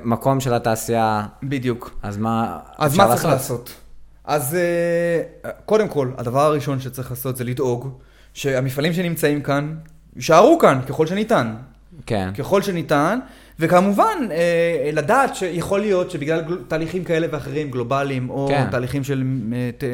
מקום 0.03 0.41
של 0.41 0.55
התעשייה, 0.55 1.27
בדיוק. 1.43 1.99
אז 2.03 2.17
מה 2.17 2.59
אז 2.79 2.97
מה 2.97 3.09
צריך 3.09 3.25
לעשות? 3.25 3.75
אז 4.25 4.55
אה, 4.55 5.51
קודם 5.67 5.89
כל, 5.89 6.11
הדבר 6.19 6.41
הראשון 6.41 6.81
שצריך 6.81 7.11
לעשות 7.11 7.37
זה 7.37 7.45
לדאוג 7.45 7.99
שהמפעלים 8.35 8.93
שנמצאים 8.93 9.43
כאן 9.43 9.75
יישארו 10.17 10.59
כאן 10.59 10.81
ככל 10.89 11.07
שניתן. 11.07 11.55
כן, 12.07 12.31
ככל 12.39 12.63
שניתן, 12.63 13.19
וכמובן, 13.59 14.19
אה, 14.31 14.91
לדעת 14.93 15.35
שיכול 15.35 15.81
להיות 15.81 16.11
שבגלל 16.11 16.41
גל- 16.41 16.59
תהליכים 16.69 17.05
כאלה 17.05 17.27
ואחרים, 17.33 17.71
גלובליים, 17.71 18.31
או 18.31 18.47
כן. 18.49 18.67
תהליכים 18.71 19.05
של 19.05 19.25
אה, 19.53 19.71
ט- 19.79 19.85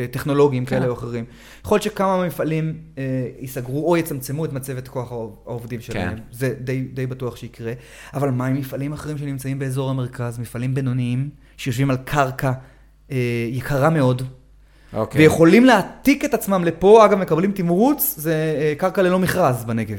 ט- 0.00 0.12
טכנולוגיים 0.12 0.64
כן. 0.64 0.76
כאלה 0.76 0.88
או 0.88 0.92
אחרים, 0.92 1.24
יכול 1.64 1.76
להיות 1.76 1.82
שכמה 1.82 2.26
מפעלים 2.26 2.74
אה, 2.98 3.02
ייסגרו 3.40 3.88
או 3.90 3.96
יצמצמו 3.96 4.44
את 4.44 4.52
מצבת 4.52 4.88
כוח 4.88 5.12
העוב- 5.12 5.36
העובדים 5.46 5.80
שלהם. 5.80 6.10
כן. 6.16 6.22
זה 6.32 6.54
די, 6.60 6.80
די 6.80 7.06
בטוח 7.06 7.36
שיקרה. 7.36 7.72
אבל 8.14 8.30
מה 8.30 8.46
עם 8.46 8.56
מפעלים 8.56 8.92
אחרים 8.92 9.18
שנמצאים 9.18 9.58
באזור 9.58 9.90
המרכז, 9.90 10.38
מפעלים 10.38 10.74
בינוניים, 10.74 11.28
שיושבים 11.56 11.90
על 11.90 11.96
קרקע 11.96 12.52
אה, 13.10 13.16
יקרה 13.50 13.90
מאוד, 13.90 14.22
אוקיי. 14.92 15.20
ויכולים 15.20 15.64
להעתיק 15.64 16.24
את 16.24 16.34
עצמם 16.34 16.64
לפה, 16.64 17.04
אגב, 17.04 17.18
מקבלים 17.18 17.52
תמרוץ, 17.52 18.14
זה 18.18 18.56
אה, 18.58 18.74
קרקע 18.78 19.02
ללא 19.02 19.18
מכרז 19.18 19.64
בנגב. 19.64 19.98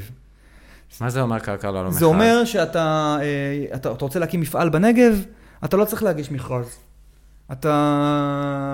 מה 1.00 1.10
זה 1.10 1.20
אומר 1.20 1.38
קרקע 1.38 1.70
לא 1.70 1.80
למכרז? 1.80 1.98
זה 1.98 2.04
אומר 2.04 2.44
שאתה 2.44 3.16
אה, 3.20 3.76
אתה, 3.76 3.92
אתה 3.92 4.04
רוצה 4.04 4.18
להקים 4.18 4.40
מפעל 4.40 4.68
בנגב, 4.68 5.22
אתה 5.64 5.76
לא 5.76 5.84
צריך 5.84 6.02
להגיש 6.02 6.30
מכרז. 6.30 6.76
אתה 7.52 7.68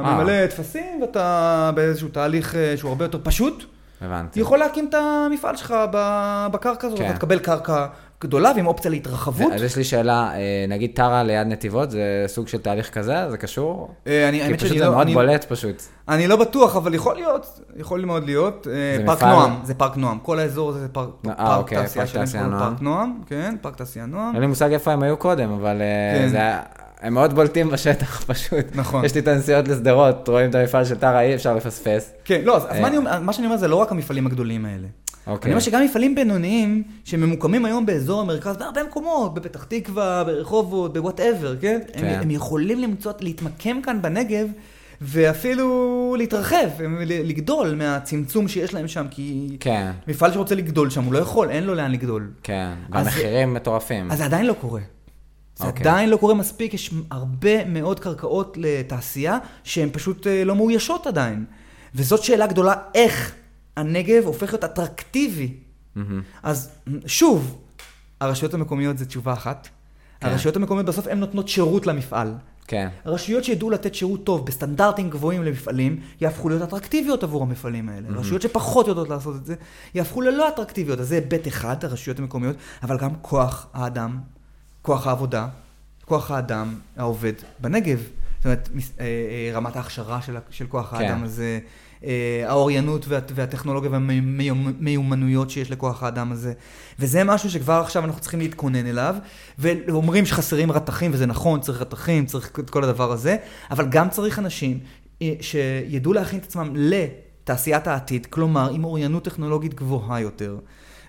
אה. 0.04 0.14
ממלא 0.14 0.46
טפסים 0.46 1.02
ואתה 1.02 1.70
באיזשהו 1.74 2.08
תהליך 2.08 2.54
שהוא 2.76 2.88
הרבה 2.88 3.04
יותר 3.04 3.18
פשוט, 3.22 3.64
הבנתי. 4.00 4.40
יכול 4.40 4.58
להקים 4.58 4.88
את 4.88 4.94
המפעל 4.94 5.56
שלך 5.56 5.74
בקרקע 6.52 6.86
הזאת, 6.86 6.98
כן. 6.98 7.10
אתה 7.10 7.14
תקבל 7.14 7.38
קרקע 7.38 7.86
גדולה 8.24 8.52
ועם 8.56 8.66
אופציה 8.66 8.90
להתרחבות. 8.90 9.52
אז 9.52 9.62
יש 9.62 9.76
לי 9.76 9.84
שאלה, 9.84 10.30
אה, 10.34 10.64
נגיד 10.68 10.90
טרה 10.94 11.22
ליד 11.22 11.46
נתיבות, 11.46 11.90
זה 11.90 12.24
סוג 12.26 12.48
של 12.48 12.58
תהליך 12.58 12.90
כזה? 12.90 13.30
זה 13.30 13.38
קשור? 13.38 13.90
אה, 14.06 14.28
אני, 14.28 14.40
כי 14.46 14.54
פשוט 14.54 14.68
שאני 14.68 14.78
זה 14.78 14.84
לא, 14.84 14.90
מאוד 14.90 15.08
בולט 15.10 15.44
פשוט. 15.44 15.82
אני 16.08 16.26
לא 16.26 16.36
בטוח, 16.36 16.76
אבל 16.76 16.94
יכול 16.94 17.14
להיות, 17.14 17.60
יכול 17.76 18.04
מאוד 18.04 18.24
להיות. 18.24 18.66
אה, 18.70 18.96
זה 18.98 19.06
פארק 19.06 19.22
נועם, 19.22 19.60
זה 19.64 19.74
פארק 19.74 19.96
נועם. 19.96 20.18
כל 20.18 20.38
האזור 20.38 20.70
הזה 20.70 20.80
זה 20.80 20.88
פארק, 20.88 21.08
פארק 21.22 21.58
אוקיי, 21.58 21.78
תעשייה 21.78 22.06
פארק 22.06 22.14
שלם, 22.14 22.24
תעשייה 22.24 22.46
נועם. 22.46 22.60
פארק 22.60 22.82
נועם, 22.82 23.20
כן, 23.26 23.56
פארק 23.60 23.76
תעשייה 23.76 24.06
נועם. 24.06 24.34
אין 24.34 24.40
לי 24.40 24.46
מושג 24.46 24.72
איפה 24.72 24.92
הם 24.92 25.02
היו 25.02 25.16
קודם, 25.16 25.52
אבל 25.52 25.82
כן. 26.14 26.28
זה 26.28 26.36
היה... 26.36 26.62
הם 27.00 27.14
מאוד 27.14 27.34
בולטים 27.34 27.70
בשטח 27.70 28.22
פשוט. 28.30 28.66
נכון. 28.74 29.04
יש 29.04 29.14
לי 29.14 29.20
את 29.20 29.28
הנסיעות 29.28 29.68
לשדרות, 29.68 30.28
רואים 30.28 30.50
את 30.50 30.54
המפעל 30.54 30.84
של 30.84 30.94
טרה, 30.94 31.20
אי 31.20 31.34
אפשר 31.34 31.54
לפספס. 31.54 32.12
כן, 32.24 32.40
לא, 32.44 32.56
אז, 32.56 32.80
מה 33.20 33.32
שאני 33.32 33.46
אומר 33.46 33.56
זה 33.56 33.68
לא 33.68 33.76
רק 33.76 33.92
המפעלים 33.92 34.26
הגדולים 34.26 34.64
האלה. 34.64 34.86
אני 35.26 35.34
אוקיי. 35.34 35.50
אומר 35.50 35.60
שגם 35.60 35.84
מפעלים 35.84 36.14
בינוניים 36.14 36.82
שממוקמים 37.04 37.64
היום 37.64 37.86
באזור 37.86 38.20
המרכז, 38.20 38.56
בהרבה 38.56 38.84
מקומות, 38.84 39.34
בפתח 39.34 39.64
תקווה, 39.64 40.24
ברחובות, 40.24 40.92
בוואטאבר, 40.92 41.56
כן? 41.60 41.80
כן. 41.92 42.04
הם, 42.04 42.22
הם 42.22 42.30
יכולים 42.30 42.78
למצוא, 42.78 43.12
להתמקם 43.20 43.82
כאן 43.82 44.02
בנגב, 44.02 44.48
ואפילו 45.00 46.14
להתרחב, 46.18 46.68
לגדול 47.08 47.74
מהצמצום 47.74 48.48
שיש 48.48 48.74
להם 48.74 48.88
שם, 48.88 49.06
כי 49.10 49.56
כן, 49.60 49.90
מפעל 50.08 50.32
שרוצה 50.32 50.54
לגדול 50.54 50.90
שם, 50.90 51.04
הוא 51.04 51.12
לא 51.12 51.18
יכול, 51.18 51.50
אין 51.50 51.64
לו 51.64 51.74
לאן 51.74 51.90
לגדול. 51.90 52.30
כן. 52.42 52.72
והמחירים 52.90 53.54
מטורפים. 53.54 54.10
אז 54.10 54.18
זה 54.18 54.24
עדיין 54.24 54.46
לא 54.46 54.52
קורה. 54.52 54.80
זה 55.56 55.64
okay. 55.64 55.66
אוקיי. 55.66 55.82
עדיין 55.82 56.10
לא 56.10 56.16
קורה 56.16 56.34
מספיק, 56.34 56.74
יש 56.74 56.90
הרבה 57.10 57.64
מאוד 57.64 58.00
קרקעות 58.00 58.56
לתעשייה 58.60 59.38
שהן 59.64 59.88
פשוט 59.92 60.26
אה, 60.26 60.44
לא 60.44 60.54
מאוישות 60.54 61.06
עדיין. 61.06 61.44
וזאת 61.94 62.22
שאלה 62.22 62.46
גדולה, 62.46 62.74
איך 62.94 63.34
הנגב 63.76 64.24
הופך 64.24 64.52
להיות 64.52 64.64
אטרקטיבי. 64.64 65.54
Mm-hmm. 65.96 66.00
אז 66.42 66.70
שוב, 67.06 67.58
הרשויות 68.20 68.54
המקומיות 68.54 68.98
זה 68.98 69.06
תשובה 69.06 69.32
אחת. 69.32 69.68
כן. 70.20 70.28
הרשויות 70.28 70.56
המקומיות 70.56 70.86
בסוף 70.86 71.06
הן 71.06 71.18
נותנות 71.18 71.48
שירות 71.48 71.86
למפעל. 71.86 72.34
כן. 72.66 72.88
רשויות 73.06 73.44
שידעו 73.44 73.70
לתת 73.70 73.94
שירות 73.94 74.24
טוב 74.24 74.46
בסטנדרטים 74.46 75.10
גבוהים 75.10 75.42
למפעלים, 75.42 76.00
יהפכו 76.20 76.48
להיות 76.48 76.62
אטרקטיביות 76.62 77.22
עבור 77.22 77.42
המפעלים 77.42 77.88
האלה. 77.88 78.08
Mm-hmm. 78.08 78.18
רשויות 78.18 78.42
שפחות 78.42 78.88
יודעות 78.88 79.08
לעשות 79.08 79.36
את 79.36 79.46
זה, 79.46 79.54
יהפכו 79.94 80.20
ללא 80.20 80.48
אטרקטיביות. 80.48 81.00
אז 81.00 81.08
זה 81.08 81.14
היבט 81.14 81.48
אחד, 81.48 81.84
הרשויות 81.84 82.18
המקומיות, 82.18 82.56
אבל 82.82 82.98
גם 82.98 83.10
כוח 83.22 83.66
האדם, 83.72 84.18
כוח 84.82 85.06
העבודה, 85.06 85.48
כוח 86.04 86.30
האדם 86.30 86.74
העובד 86.96 87.32
בנגב. 87.58 87.98
זאת 88.44 88.44
אומרת, 88.44 88.68
אה, 89.00 89.04
אה, 89.04 89.50
רמת 89.56 89.76
ההכשרה 89.76 90.22
של, 90.22 90.36
של 90.50 90.66
כוח 90.66 90.90
כן. 90.90 91.04
האדם 91.04 91.24
הזה, 91.24 91.58
האוריינות 92.46 93.08
וה, 93.08 93.18
והטכנולוגיה 93.34 93.90
והמיומנויות 93.90 95.50
שיש 95.50 95.70
לכוח 95.70 96.02
האדם 96.02 96.32
הזה. 96.32 96.52
וזה 96.98 97.24
משהו 97.24 97.50
שכבר 97.50 97.80
עכשיו 97.80 98.04
אנחנו 98.04 98.20
צריכים 98.20 98.40
להתכונן 98.40 98.86
אליו, 98.86 99.14
ואומרים 99.58 100.26
שחסרים 100.26 100.72
רתכים, 100.72 101.10
וזה 101.14 101.26
נכון, 101.26 101.60
צריך 101.60 101.80
רתכים, 101.80 102.26
צריך 102.26 102.50
את 102.58 102.70
כל 102.70 102.84
הדבר 102.84 103.12
הזה, 103.12 103.36
אבל 103.70 103.86
גם 103.88 104.08
צריך 104.08 104.38
אנשים 104.38 104.78
שידעו 105.40 106.12
להכין 106.12 106.38
את 106.38 106.44
עצמם 106.44 106.72
לתעשיית 106.74 107.86
העתיד, 107.86 108.26
כלומר, 108.26 108.70
עם 108.70 108.84
אוריינות 108.84 109.24
טכנולוגית 109.24 109.74
גבוהה 109.74 110.20
יותר. 110.20 110.58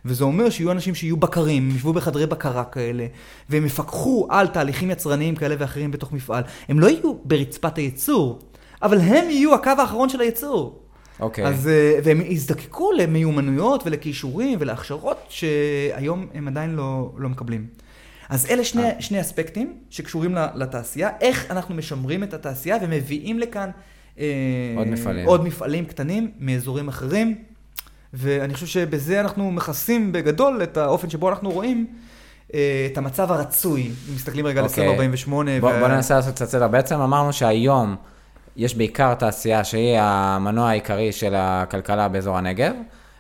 וזה 0.06 0.24
אומר 0.24 0.50
שיהיו 0.50 0.72
אנשים 0.72 0.96
שיהיו 0.96 1.18
בקרים, 1.18 1.70
ישבו 1.76 1.94
בחדרי 1.94 2.26
בקרה 2.26 2.64
כאלה, 2.64 3.08
והם 3.50 3.66
יפקחו 3.66 4.28
על 4.30 4.48
תהליכים 4.48 4.92
יצרניים 4.92 5.36
כאלה 5.36 5.56
ואחרים 5.60 5.92
בתוך 5.92 6.12
מפעל. 6.12 6.44
הם 6.70 6.80
לא 6.80 6.88
יהיו 6.88 7.14
ברצפת 7.24 7.78
הייצור, 7.78 8.40
אבל 8.82 9.00
הם 9.00 9.30
יהיו 9.30 9.56
הקו 9.56 9.72
האחרון 9.78 10.10
של 10.10 10.22
הייצור. 10.22 10.85
אוקיי. 11.20 11.46
אז, 11.46 11.68
אה, 11.68 12.00
והם 12.04 12.22
יזדקקו 12.22 12.92
למיומנויות 12.92 13.84
ולכישורים 13.86 14.58
ולהכשרות 14.62 15.18
שהיום 15.30 16.28
הם 16.34 16.48
עדיין 16.48 16.76
לא, 16.76 17.12
לא 17.18 17.30
מקבלים. 17.30 17.68
אז 18.30 18.46
אלה 18.50 18.64
שני, 18.64 18.84
אה. 18.84 19.02
שני 19.02 19.22
אספקטים 19.22 19.74
שקשורים 19.90 20.36
לתעשייה, 20.56 21.10
איך 21.22 21.52
אנחנו 21.52 21.76
משמרים 21.76 22.24
את 22.24 22.34
התעשייה 22.34 22.78
ומביאים 22.82 23.40
לכאן 23.40 23.70
אה, 24.20 24.26
עוד 24.78 24.88
מפעלים. 24.88 25.28
עוד 25.28 25.44
מפעלים 25.44 25.86
קטנים 25.86 26.32
מאזורים 26.40 26.88
אחרים. 26.88 27.36
ואני 28.14 28.54
חושב 28.54 28.66
שבזה 28.66 29.20
אנחנו 29.20 29.52
מכסים 29.52 30.12
בגדול 30.12 30.64
את 30.64 30.78
האופן 30.78 31.10
שבו 31.10 31.30
אנחנו 31.30 31.52
רואים 31.52 31.86
אה, 32.54 32.88
את 32.92 32.98
המצב 32.98 33.32
הרצוי. 33.32 33.82
אם 33.82 34.16
מסתכלים 34.16 34.46
רגע 34.46 34.60
על 34.60 34.66
2048. 34.66 35.52
אוקיי. 35.52 35.62
בוא, 35.62 35.72
ו... 35.72 35.80
בוא 35.80 35.88
ננסה 35.88 36.16
לעשות 36.16 36.36
קצת 36.36 36.50
סדר. 36.50 36.68
בעצם 36.68 37.00
אמרנו 37.00 37.34
שהיום 37.34 37.96
יש 38.56 38.76
בעיקר 38.76 39.14
תעשייה 39.14 39.64
שהיא 39.64 39.98
המנוע 40.00 40.70
העיקרי 40.70 41.12
של 41.12 41.34
הכלכלה 41.38 42.08
באזור 42.08 42.38
הנגב. 42.38 42.74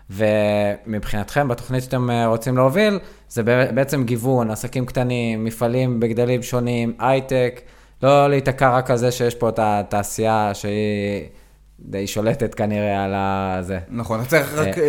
ומבחינתכם, 0.10 1.48
בתוכנית 1.48 1.84
שאתם 1.84 2.10
אה, 2.10 2.26
רוצים 2.26 2.58
להוביל, 2.58 3.00
זה 3.30 3.44
בעצם 3.44 4.04
גיוון, 4.04 4.52
עסקים 4.52 4.86
קטנים, 4.86 5.44
מפעלים 5.46 6.00
בגדלים 6.00 6.44
שונים, 6.44 6.94
הייטק, 7.00 7.62
לא 8.04 8.30
להיתקע 8.30 8.78
רק 8.78 8.92
על 8.92 8.98
זה 8.98 9.12
שיש 9.12 9.36
פה 9.36 9.50
את 9.50 9.60
התעשייה 9.62 10.52
שהיא 10.54 11.24
די 11.80 12.08
שולטת 12.08 12.56
כנראה 12.56 13.04
על 13.04 13.14
הזה. 13.16 13.80
נכון, 13.90 14.20
אתה 14.20 14.30
צריך 14.30 14.54
רק 14.54 14.76
uh, 14.76 14.80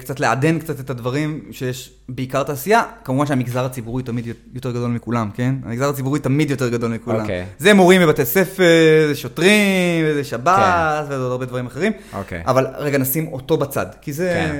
קצת 0.00 0.20
לעדן 0.20 0.58
קצת 0.58 0.80
את 0.80 0.90
הדברים 0.90 1.40
שיש 1.50 1.92
בעיקר 2.08 2.42
תעשייה. 2.42 2.82
כמובן 3.04 3.26
שהמגזר 3.26 3.64
הציבורי 3.64 4.02
תמיד 4.02 4.26
יותר 4.54 4.70
גדול 4.70 4.90
מכולם, 4.90 5.30
כן? 5.34 5.54
המגזר 5.64 5.88
הציבורי 5.88 6.20
תמיד 6.20 6.50
יותר 6.50 6.68
גדול 6.68 6.94
מכולם. 6.94 7.20
אוקיי. 7.20 7.44
זה 7.58 7.74
מורים 7.74 8.00
בבתי 8.02 8.24
ספר, 8.24 8.64
זה 9.08 9.14
שוטרים, 9.14 10.04
זה 10.14 10.24
שב"ס, 10.24 10.56
כן. 10.56 11.04
וזה 11.04 11.22
עוד 11.22 11.32
הרבה 11.32 11.46
דברים 11.46 11.66
אחרים. 11.66 11.92
אוקיי. 12.12 12.42
אבל 12.46 12.66
רגע, 12.78 12.98
נשים 12.98 13.32
אותו 13.32 13.56
בצד, 13.56 13.86
כי 14.00 14.12
זה, 14.12 14.50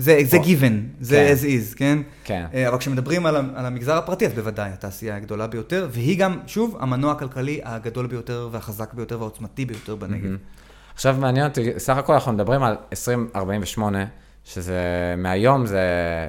כן. 0.00 0.38
given, 0.42 0.72
זה 1.00 1.16
כן. 1.28 1.34
as 1.34 1.44
is, 1.44 1.76
כן? 1.76 1.98
כן. 2.24 2.44
Uh, 2.52 2.68
אבל 2.68 2.78
כשמדברים 2.78 3.26
על 3.26 3.66
המגזר 3.66 3.96
הפרטי, 3.96 4.26
אז 4.26 4.32
בוודאי, 4.32 4.70
התעשייה 4.70 5.16
הגדולה 5.16 5.46
ביותר, 5.46 5.88
והיא 5.90 6.18
גם, 6.18 6.38
שוב, 6.46 6.76
המנוע 6.80 7.12
הכלכלי 7.12 7.60
הגדול 7.64 8.06
ביותר 8.06 8.48
והחזק 8.52 8.94
ביותר 8.94 9.18
והעוצמתי 9.18 9.64
ביותר 9.64 9.94
בנגב. 9.94 10.30
עכשיו 10.98 11.16
מעניין 11.18 11.46
אותי, 11.46 11.72
סך 11.78 11.96
הכל 11.96 12.12
אנחנו 12.12 12.32
מדברים 12.32 12.62
על 12.62 12.76
2048, 12.92 14.04
שזה 14.44 14.80
מהיום 15.16 15.66
זה 15.66 15.80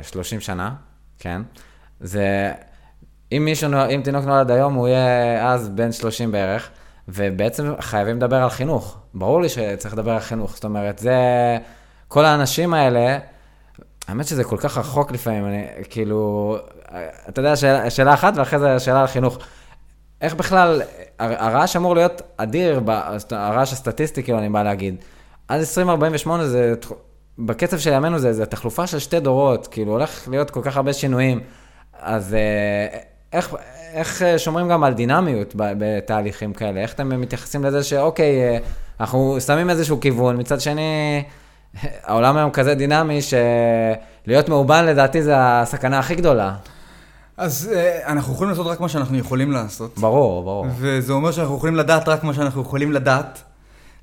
30 0.02 0.40
שנה, 0.40 0.74
כן? 1.20 1.42
זה, 2.00 2.52
אם 3.32 3.46
מישהו, 3.46 3.70
אם 3.96 4.02
תינוק 4.04 4.26
נולד 4.26 4.52
היום, 4.52 4.74
הוא 4.74 4.88
יהיה 4.88 5.50
אז 5.50 5.70
בן 5.70 5.92
30 5.92 6.32
בערך, 6.32 6.70
ובעצם 7.08 7.74
חייבים 7.80 8.18
לדבר 8.18 8.36
על 8.36 8.50
חינוך. 8.50 8.98
ברור 9.14 9.42
לי 9.42 9.50
שצריך 9.50 9.94
לדבר 9.94 10.12
על 10.12 10.20
חינוך, 10.20 10.56
זאת 10.56 10.64
אומרת, 10.64 11.00
זה, 11.00 11.18
כל 12.08 12.26
האנשים 12.26 12.74
האלה, 12.74 13.18
האמת 14.08 14.28
שזה 14.28 14.44
כל 14.44 14.58
כך 14.58 14.78
רחוק 14.78 15.12
לפעמים, 15.12 15.46
אני, 15.46 15.66
כאילו, 15.90 16.58
אתה 17.30 17.40
יודע, 17.40 17.56
שאלה, 17.56 17.90
שאלה 17.90 18.14
אחת, 18.14 18.34
ואחרי 18.36 18.60
זה 18.60 18.80
שאלה 18.80 19.02
על 19.02 19.08
חינוך. 19.08 19.38
איך 20.22 20.36
בכלל, 20.36 20.82
הרעש 21.20 21.76
אמור 21.76 21.96
להיות 21.96 22.22
אדיר, 22.38 22.82
הרעש 23.32 23.74
הסטטיסטי, 23.74 24.24
כאילו, 24.24 24.40
אני 24.40 24.50
בא 24.50 24.64
להגיד. 24.64 24.96
עד 25.48 25.60
2048 25.60 26.48
זה, 26.48 26.74
בקצב 27.40 27.80
של 27.80 27.94
ימינו 27.94 28.20
זה, 28.20 28.34
זה 28.34 28.46
תחלופה 28.46 28.88
של 28.88 29.00
שתי 29.00 29.20
דורות, 29.20 29.68
כאילו, 29.68 29.92
הולך 29.92 30.28
להיות 30.32 30.50
כל 30.50 30.62
כך 30.64 30.78
הרבה 30.78 30.94
שינויים. 30.94 31.40
אז 32.00 32.34
אה, 32.34 33.00
איך, 33.34 33.56
איך 33.94 34.24
שומרים 34.38 34.70
גם 34.70 34.84
על 34.84 34.94
דינמיות 34.94 35.54
בתהליכים 35.58 36.54
כאלה? 36.54 36.82
איך 36.82 36.94
אתם 36.94 37.22
מתייחסים 37.22 37.64
לזה 37.64 37.84
שאוקיי, 37.84 38.42
אה, 38.42 38.58
אנחנו 39.00 39.38
שמים 39.42 39.70
איזשהו 39.70 40.00
כיוון, 40.00 40.40
מצד 40.40 40.62
שני, 40.62 41.24
העולם 42.08 42.38
היום 42.38 42.52
כזה 42.52 42.76
דינמי, 42.76 43.20
שלהיות 43.22 44.50
מאובן 44.50 44.86
לדעתי 44.86 45.24
זה 45.24 45.34
הסכנה 45.38 46.00
הכי 46.00 46.16
גדולה. 46.16 46.54
אז 47.40 47.70
uh, 47.72 48.08
אנחנו 48.08 48.34
יכולים 48.34 48.50
לעשות 48.50 48.68
רק 48.68 48.80
מה 48.80 48.90
שאנחנו 48.90 49.18
יכולים 49.18 49.52
לעשות. 49.52 49.98
ברור, 49.98 50.44
ברור. 50.44 50.66
וזה 50.78 51.14
אומר 51.14 51.32
שאנחנו 51.32 51.56
יכולים 51.56 51.76
לדעת 51.76 52.08
רק 52.08 52.24
מה 52.24 52.34
שאנחנו 52.34 52.62
יכולים 52.62 52.92
לדעת. 52.92 53.44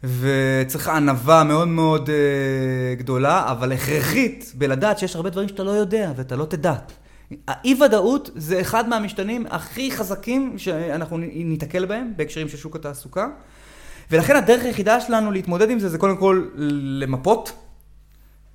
וצריך 0.04 0.88
ענווה 0.88 1.44
מאוד 1.44 1.68
מאוד 1.68 2.08
uh, 2.08 2.98
גדולה, 2.98 3.50
אבל 3.52 3.72
הכרחית 3.72 4.52
בלדעת 4.54 4.98
שיש 4.98 5.16
הרבה 5.16 5.30
דברים 5.30 5.48
שאתה 5.48 5.62
לא 5.62 5.70
יודע 5.70 6.12
ואתה 6.16 6.36
לא 6.36 6.44
תדע. 6.44 6.74
האי-ודאות 7.48 8.30
זה 8.36 8.60
אחד 8.60 8.88
מהמשתנים 8.88 9.46
הכי 9.50 9.90
חזקים 9.90 10.54
שאנחנו 10.58 11.18
ניתקל 11.18 11.86
בהם 11.86 12.12
בהקשרים 12.16 12.48
של 12.48 12.56
שוק 12.56 12.76
התעסוקה. 12.76 13.26
ולכן 14.10 14.36
הדרך 14.36 14.64
היחידה 14.64 15.00
שלנו 15.00 15.32
להתמודד 15.32 15.70
עם 15.70 15.78
זה, 15.78 15.88
זה 15.88 15.98
קודם 15.98 16.16
כל 16.16 16.44
למפות 17.00 17.52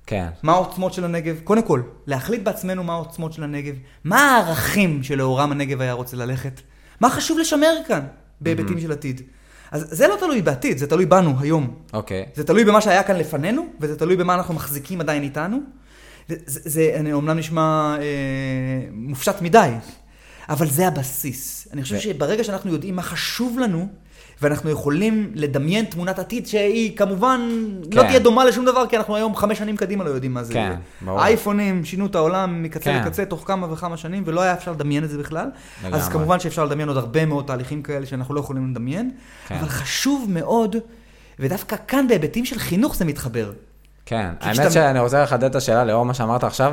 כן. 0.06 0.26
מה 0.42 0.52
העוצמות 0.52 0.92
של 0.92 1.04
הנגב? 1.04 1.40
קודם 1.44 1.62
כל, 1.62 1.82
להחליט 2.06 2.42
בעצמנו 2.42 2.84
מה 2.84 2.92
העוצמות 2.92 3.32
של 3.32 3.42
הנגב, 3.42 3.74
מה 4.04 4.36
הערכים 4.36 5.02
שלאורם 5.02 5.52
הנגב 5.52 5.80
היה 5.80 5.92
רוצה 5.92 6.16
ללכת, 6.16 6.60
מה 7.00 7.10
חשוב 7.10 7.38
לשמר 7.38 7.72
כאן 7.88 8.00
בהיבטים 8.40 8.76
mm-hmm. 8.76 8.80
של 8.80 8.92
עתיד. 8.92 9.20
אז 9.70 9.86
זה 9.90 10.08
לא 10.08 10.16
תלוי 10.20 10.42
בעתיד, 10.42 10.78
זה 10.78 10.86
תלוי 10.86 11.06
בנו 11.06 11.34
היום. 11.40 11.74
אוקיי. 11.92 12.22
Okay. 12.22 12.36
זה 12.36 12.44
תלוי 12.44 12.64
במה 12.64 12.80
שהיה 12.80 13.02
כאן 13.02 13.16
לפנינו, 13.16 13.66
וזה 13.80 13.98
תלוי 13.98 14.16
במה 14.16 14.34
אנחנו 14.34 14.54
מחזיקים 14.54 15.00
עדיין 15.00 15.22
איתנו. 15.22 15.60
זה, 16.28 16.36
זה, 16.46 16.60
זה 16.64 17.12
אומנם 17.12 17.38
נשמע 17.38 17.96
אה, 18.00 18.04
מופשט 18.92 19.42
מדי, 19.42 19.70
אבל 20.48 20.66
זה 20.66 20.88
הבסיס. 20.88 21.68
אני 21.72 21.82
חושב 21.82 21.96
ו... 21.96 22.00
שברגע 22.00 22.44
שאנחנו 22.44 22.72
יודעים 22.72 22.96
מה 22.96 23.02
חשוב 23.02 23.58
לנו, 23.58 23.88
ואנחנו 24.42 24.70
יכולים 24.70 25.30
לדמיין 25.34 25.84
תמונת 25.84 26.18
עתיד 26.18 26.46
שהיא 26.46 26.96
כמובן 26.96 27.40
לא 27.82 27.90
כן. 27.90 27.96
לא 27.96 28.02
תהיה 28.02 28.18
דומה 28.18 28.44
לשום 28.44 28.64
דבר, 28.64 28.86
כי 28.86 28.96
אנחנו 28.96 29.16
היום 29.16 29.36
חמש 29.36 29.58
שנים 29.58 29.76
קדימה 29.76 30.04
לא 30.04 30.10
יודעים 30.10 30.34
מה 30.34 30.44
זה. 30.44 30.52
כן, 30.52 30.72
ברור. 31.02 31.20
האייפונים 31.20 31.84
שינו 31.84 32.06
את 32.06 32.14
העולם 32.14 32.62
מקצה 32.62 32.84
כן. 32.84 33.02
לקצה 33.04 33.24
תוך 33.24 33.44
כמה 33.46 33.72
וכמה 33.72 33.96
שנים, 33.96 34.22
ולא 34.26 34.40
היה 34.40 34.54
אפשר 34.54 34.72
לדמיין 34.72 35.04
את 35.04 35.10
זה 35.10 35.18
בכלל. 35.18 35.48
לגמרי. 35.84 35.98
אז 35.98 36.08
כמובן 36.08 36.40
שאפשר 36.40 36.64
לדמיין 36.64 36.88
עוד 36.88 36.96
הרבה 36.96 37.26
מאוד 37.26 37.44
תהליכים 37.44 37.82
כאלה 37.82 38.06
שאנחנו 38.06 38.34
לא 38.34 38.40
יכולים 38.40 38.70
לדמיין, 38.70 39.10
כן. 39.48 39.54
אבל 39.54 39.68
חשוב 39.68 40.26
מאוד, 40.30 40.76
ודווקא 41.38 41.76
כאן 41.88 42.08
בהיבטים 42.08 42.44
של 42.44 42.58
חינוך 42.58 42.96
זה 42.96 43.04
מתחבר. 43.04 43.52
כן, 44.06 44.30
האמת 44.40 44.56
שאתה... 44.56 44.70
שאני 44.70 45.00
רוצה 45.00 45.22
לחדד 45.22 45.44
את 45.44 45.54
השאלה 45.54 45.84
לאור 45.84 46.04
מה 46.04 46.14
שאמרת 46.14 46.44
עכשיו. 46.44 46.72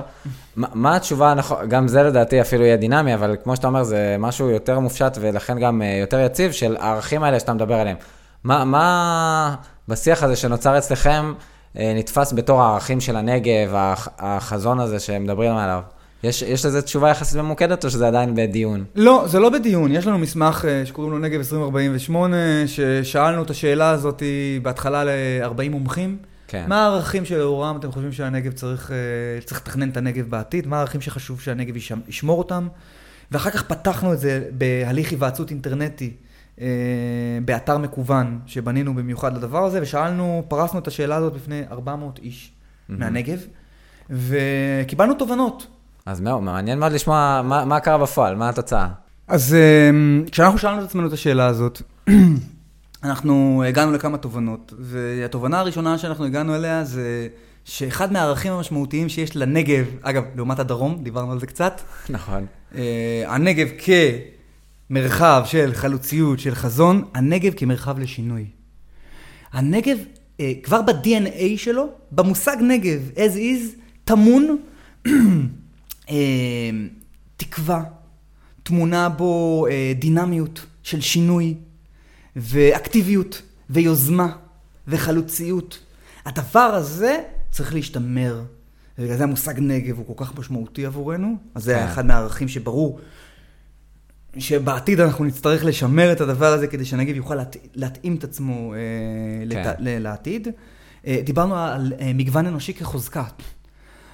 מה 0.55 0.95
התשובה 0.95 1.31
הנכונה, 1.31 1.65
גם 1.65 1.87
זה 1.87 2.03
לדעתי 2.03 2.41
אפילו 2.41 2.63
יהיה 2.63 2.77
דינמי, 2.77 3.13
אבל 3.13 3.35
כמו 3.43 3.55
שאתה 3.55 3.67
אומר, 3.67 3.83
זה 3.83 4.15
משהו 4.19 4.49
יותר 4.49 4.79
מופשט 4.79 5.17
ולכן 5.21 5.59
גם 5.59 5.81
אה, 5.81 5.97
יותר 6.01 6.19
יציב 6.19 6.51
של 6.51 6.77
הערכים 6.79 7.23
האלה 7.23 7.39
שאתה 7.39 7.53
מדבר 7.53 7.75
עליהם. 7.75 7.97
מה, 8.43 8.65
מה 8.65 9.55
בשיח 9.87 10.23
הזה 10.23 10.35
שנוצר 10.35 10.77
אצלכם 10.77 11.33
אה, 11.77 11.93
נתפס 11.95 12.33
בתור 12.33 12.61
הערכים 12.61 13.01
של 13.01 13.15
הנגב, 13.15 13.73
החזון 14.17 14.79
הזה 14.79 14.99
שמדברים 14.99 15.55
עליו? 15.55 15.81
יש, 16.23 16.41
יש 16.41 16.65
לזה 16.65 16.81
תשובה 16.81 17.09
יחסית 17.09 17.37
ממוקדת, 17.37 17.85
או 17.85 17.89
שזה 17.89 18.07
עדיין 18.07 18.35
בדיון? 18.35 18.83
לא, 18.95 19.23
זה 19.27 19.39
לא 19.39 19.49
בדיון. 19.49 19.91
יש 19.91 20.07
לנו 20.07 20.17
מסמך 20.17 20.65
אה, 20.67 20.85
שקוראים 20.85 21.13
לו 21.13 21.19
נגב 21.19 21.37
2048, 21.37 22.37
ששאלנו 22.67 23.43
את 23.43 23.49
השאלה 23.49 23.89
הזאת 23.89 24.23
בהתחלה 24.61 25.03
ל-40 25.03 25.69
מומחים. 25.69 26.28
כן. 26.49 26.65
מה 26.67 26.83
הערכים 26.83 27.25
שלאורם 27.25 27.77
אתם 27.77 27.91
חושבים 27.91 28.11
שהנגב 28.11 28.51
צריך, 28.51 28.91
אה, 28.91 29.41
צריך 29.45 29.61
לתכנן 29.61 29.89
את 29.89 29.97
הנגב 29.97 30.29
בעתיד? 30.29 30.67
מה 30.67 30.77
הערכים 30.77 31.01
שחשוב 31.01 31.41
שהנגב 31.41 31.75
ישמור 32.07 32.37
אותם? 32.37 32.67
ואחר 33.31 33.49
כך 33.49 33.63
פתחנו 33.63 34.13
את 34.13 34.19
זה 34.19 34.49
בהליך 34.51 35.11
היוועצות 35.11 35.49
אינטרנטי. 35.51 36.13
אה, 36.61 36.67
באתר 37.45 37.77
מקוון 37.77 38.39
שבנינו 38.45 38.95
במיוחד 38.95 39.37
לדבר 39.37 39.65
הזה, 39.65 39.79
ושאלנו, 39.81 40.43
פרסנו 40.47 40.79
את 40.79 40.87
השאלה 40.87 41.15
הזאת 41.15 41.33
בפני 41.33 41.61
400 41.71 42.19
איש 42.19 42.51
mm-hmm. 42.51 42.93
מהנגב, 42.97 43.39
וקיבלנו 44.09 45.13
תובנות. 45.13 45.67
אז 46.05 46.21
מאוד, 46.21 46.43
מעניין 46.43 46.79
מאוד 46.79 46.91
לשמוע 46.91 47.41
מה, 47.43 47.65
מה 47.65 47.79
קרה 47.79 47.97
בפועל, 47.97 48.35
מה 48.35 48.49
התוצאה. 48.49 48.87
אז 49.27 49.53
אה, 49.53 49.89
כשאנחנו 50.31 50.57
שאלנו 50.57 50.79
את 50.79 50.85
עצמנו 50.85 51.07
את 51.07 51.13
השאלה 51.13 51.45
הזאת, 51.45 51.81
אנחנו 53.03 53.63
הגענו 53.67 53.91
לכמה 53.91 54.17
תובנות, 54.17 54.73
והתובנה 54.79 55.59
הראשונה 55.59 55.97
שאנחנו 55.97 56.25
הגענו 56.25 56.55
אליה 56.55 56.83
זה 56.83 57.27
שאחד 57.65 58.13
מהערכים 58.13 58.53
המשמעותיים 58.53 59.09
שיש 59.09 59.35
לנגב, 59.35 59.85
אגב, 60.01 60.23
לעומת 60.35 60.59
הדרום, 60.59 61.03
דיברנו 61.03 61.31
על 61.31 61.39
זה 61.39 61.45
קצת. 61.45 61.81
נכון. 62.09 62.45
אה, 62.75 63.23
הנגב 63.27 63.67
כמרחב 64.89 65.43
של 65.45 65.73
חלוציות, 65.73 66.39
של 66.39 66.55
חזון, 66.55 67.03
הנגב 67.13 67.53
כמרחב 67.57 67.99
לשינוי. 67.99 68.45
הנגב, 69.51 69.97
אה, 70.39 70.51
כבר 70.63 70.81
ב-DNA 70.81 71.57
שלו, 71.57 71.87
במושג 72.11 72.57
נגב, 72.61 73.09
as 73.15 73.35
is, 73.35 73.79
טמון 74.03 74.57
אה, 76.09 76.69
תקווה, 77.37 77.83
תמונה 78.63 79.09
בו 79.09 79.65
דינמיות 79.99 80.65
של 80.83 81.01
שינוי 81.01 81.55
ואקטיביות 82.35 83.41
ויוזמה 83.69 84.35
וחלוציות. 84.87 85.79
הדבר 86.25 86.59
הזה 86.59 87.17
צריך 87.51 87.73
להשתמר. 87.73 88.43
ובגלל 88.99 89.17
זה 89.17 89.23
המושג 89.23 89.53
נגב 89.57 89.97
הוא 89.97 90.05
כל 90.17 90.25
כך 90.25 90.39
משמעותי 90.39 90.85
עבורנו, 90.85 91.35
אז 91.55 91.63
זה 91.63 91.73
כן. 91.73 91.83
אחד 91.83 92.05
מהערכים 92.05 92.47
שברור 92.47 92.99
שבעתיד 94.37 94.99
אנחנו 94.99 95.25
נצטרך 95.25 95.65
לשמר 95.65 96.11
את 96.11 96.21
הדבר 96.21 96.45
הזה 96.45 96.67
כדי 96.67 96.85
שהנגב 96.85 97.15
יוכל 97.15 97.35
להת... 97.35 97.55
להתאים 97.75 98.15
את 98.15 98.23
עצמו 98.23 98.73
אה, 98.73 98.79
כן. 99.49 99.69
לת... 99.69 99.75
לעתיד. 99.79 100.47
אה, 101.07 101.21
דיברנו 101.23 101.55
על 101.57 101.93
אה, 101.99 102.11
מגוון 102.13 102.45
אנושי 102.45 102.73
כחוזקה. 102.73 103.23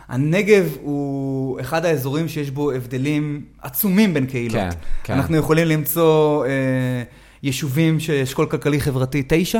הנגב 0.08 0.78
הוא 0.82 1.60
אחד 1.60 1.86
האזורים 1.86 2.28
שיש 2.28 2.52
בו 2.52 2.72
הבדלים 2.72 3.46
עצומים 3.62 4.14
בין 4.14 4.26
קהילות. 4.26 4.56
כן, 4.56 4.70
כן. 5.04 5.14
אנחנו 5.14 5.38
יכולים 5.38 5.68
למצוא 5.68 6.46
אה, 6.46 7.04
יישובים 7.46 8.00
של 8.00 8.14
אשכול 8.14 8.46
כלכלי 8.46 8.80
חברתי 8.80 9.24
9, 9.28 9.60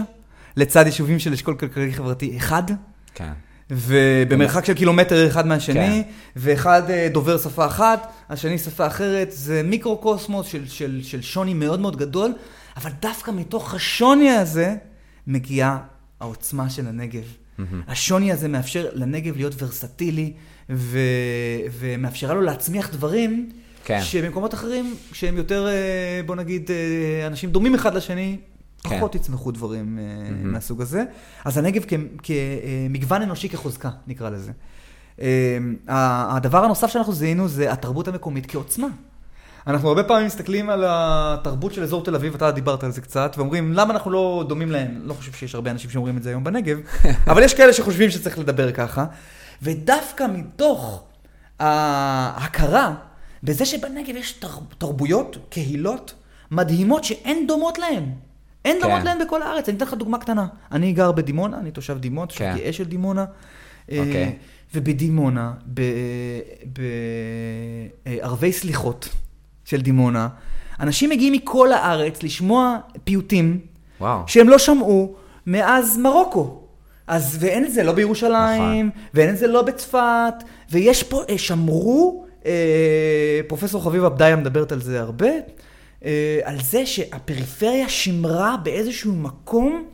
לצד 0.58 0.86
יישובים 0.86 1.20
של 1.20 1.34
אשכול 1.34 1.56
כלכלי 1.56 1.94
חברתי 1.94 2.38
1. 2.38 2.72
כן. 3.16 3.32
ובמרחק 3.70 4.66
של 4.66 4.74
קילומטר 4.74 5.28
אחד 5.28 5.48
מהשני, 5.48 6.04
כן. 6.04 6.10
ואחד 6.36 6.90
אה, 6.90 7.08
דובר 7.12 7.38
שפה 7.38 7.66
אחת, 7.66 8.14
השני 8.30 8.58
שפה 8.58 8.88
אחרת, 8.88 9.28
זה 9.32 9.62
מיקרו-קוסמוס 9.64 10.48
של, 10.48 10.68
של, 10.68 11.00
של 11.04 11.22
שוני 11.22 11.54
מאוד 11.54 11.80
מאוד 11.80 11.98
גדול, 11.98 12.34
אבל 12.78 12.92
דווקא 13.02 13.32
מתוך 13.32 13.74
השוני 13.74 14.30
הזה 14.30 14.76
מגיעה 15.28 15.78
העוצמה 16.20 16.70
של 16.70 16.88
הנגב. 16.88 17.24
Mm-hmm. 17.24 17.62
השוני 17.88 18.32
הזה 18.32 18.48
מאפשר 18.48 18.90
לנגב 18.94 19.36
להיות 19.38 19.62
ורסטילי, 19.62 20.34
ו... 20.70 21.00
ומאפשרה 21.80 22.34
לו 22.34 22.42
להצמיח 22.42 22.90
דברים 22.90 23.50
כן. 23.86 24.02
שבמקומות 24.02 24.54
אחרים, 24.54 24.96
שהם 25.14 25.38
יותר, 25.38 25.68
אה, 25.68 26.22
בוא 26.26 26.36
נגיד, 26.36 26.72
אה, 26.72 27.28
אנשים 27.28 27.50
דומים 27.50 27.76
אחד 27.76 27.96
לשני, 27.96 28.38
כן. 28.84 28.98
פחות 28.98 29.16
יצמחו 29.16 29.52
דברים 29.52 29.98
mm-hmm. 29.98 30.48
מהסוג 30.48 30.82
הזה. 30.82 31.04
אז 31.46 31.58
הנגב 31.58 31.84
כמגוון 32.24 33.22
אנושי 33.22 33.50
כחוזקה, 33.50 33.90
נקרא 34.08 34.30
לזה. 34.30 34.52
הדבר 35.88 36.66
הנוסף 36.66 36.88
שאנחנו 36.88 37.14
זיהינו 37.14 37.48
זה 37.48 37.72
התרבות 37.72 38.08
המקומית 38.08 38.46
כעוצמה. 38.52 38.88
אנחנו 39.68 39.88
הרבה 39.88 40.04
פעמים 40.04 40.26
מסתכלים 40.26 40.70
על 40.70 40.84
התרבות 40.88 41.74
של 41.74 41.84
אזור 41.84 42.04
תל 42.04 42.16
אביב, 42.16 42.36
אתה 42.36 42.52
דיברת 42.52 42.84
על 42.84 42.92
זה 42.92 43.02
קצת, 43.02 43.36
ואומרים, 43.38 43.74
למה 43.74 43.94
אנחנו 43.94 44.12
לא 44.12 44.46
דומים 44.48 44.72
להם? 44.72 45.02
לא 45.04 45.14
חושב 45.14 45.32
שיש 45.32 45.56
הרבה 45.56 45.72
אנשים 45.72 45.90
שאומרים 45.90 46.18
את 46.18 46.24
זה 46.24 46.30
היום 46.30 46.44
בנגב, 46.44 46.78
אבל 47.32 47.44
יש 47.44 47.54
כאלה 47.54 47.74
שחושבים 47.74 48.10
שצריך 48.10 48.40
לדבר 48.40 48.72
ככה. 48.72 49.06
ודווקא 49.62 50.26
מתוך 50.34 51.04
ההכרה 51.60 52.94
בזה 53.46 53.66
שבנגב 53.66 54.16
יש 54.16 54.40
תרבויות, 54.78 55.38
קהילות, 55.50 56.14
מדהימות 56.52 57.04
שאין 57.04 57.48
דומות 57.48 57.78
להן. 57.78 58.04
אין 58.66 58.78
כן. 58.78 58.82
דומות 58.82 59.04
להן 59.04 59.18
בכל 59.26 59.42
הארץ. 59.42 59.70
אני 59.70 59.78
אתן 59.78 59.86
לך 59.86 59.94
דוגמה 59.94 60.18
קטנה. 60.18 60.48
אני 60.72 60.94
גר 60.94 61.12
בדימונה, 61.12 61.58
אני 61.58 61.72
תושב 61.72 61.98
דימונה, 61.98 62.28
תושב 62.28 62.40
כן. 62.40 62.56
גאה 62.58 62.74
של 62.74 62.84
דימונה. 62.84 63.26
אה, 63.92 64.00
אוקיי. 64.00 64.36
ובדימונה, 64.76 65.54
בערבי 68.06 68.54
סליחות 68.54 69.10
של 69.66 69.82
דימונה, 69.82 70.28
אנשים 70.80 71.10
מגיעים 71.10 71.34
מכל 71.34 71.72
הארץ 71.72 72.24
לשמוע 72.24 72.78
פיוטים, 73.04 73.60
וואו. 74.00 74.24
שהם 74.28 74.50
לא 74.50 74.58
שמעו 74.58 75.16
מאז 75.48 75.98
מרוקו. 75.98 76.62
אז 77.08 77.38
ואין 77.40 77.66
את 77.66 77.74
זה 77.74 77.84
לא 77.84 77.92
בירושלים, 77.92 78.88
נכון. 78.88 79.04
ואין 79.14 79.30
את 79.30 79.38
זה 79.38 79.48
לא 79.48 79.62
בצפת, 79.62 80.34
ויש 80.72 81.04
פה, 81.04 81.24
אה, 81.30 81.38
שמרו, 81.38 82.25
אה, 82.25 82.25
פרופסור 83.48 83.84
חביבה 83.84 84.10
בדיה 84.10 84.36
מדברת 84.36 84.72
על 84.72 84.82
זה 84.82 85.00
הרבה, 85.00 85.30
אה, 86.06 86.40
על 86.44 86.62
זה 86.62 86.86
שהפריפריה 86.86 87.90
שימרה 87.90 88.56
באיזשהו 88.64 89.14
מקום 89.14 89.86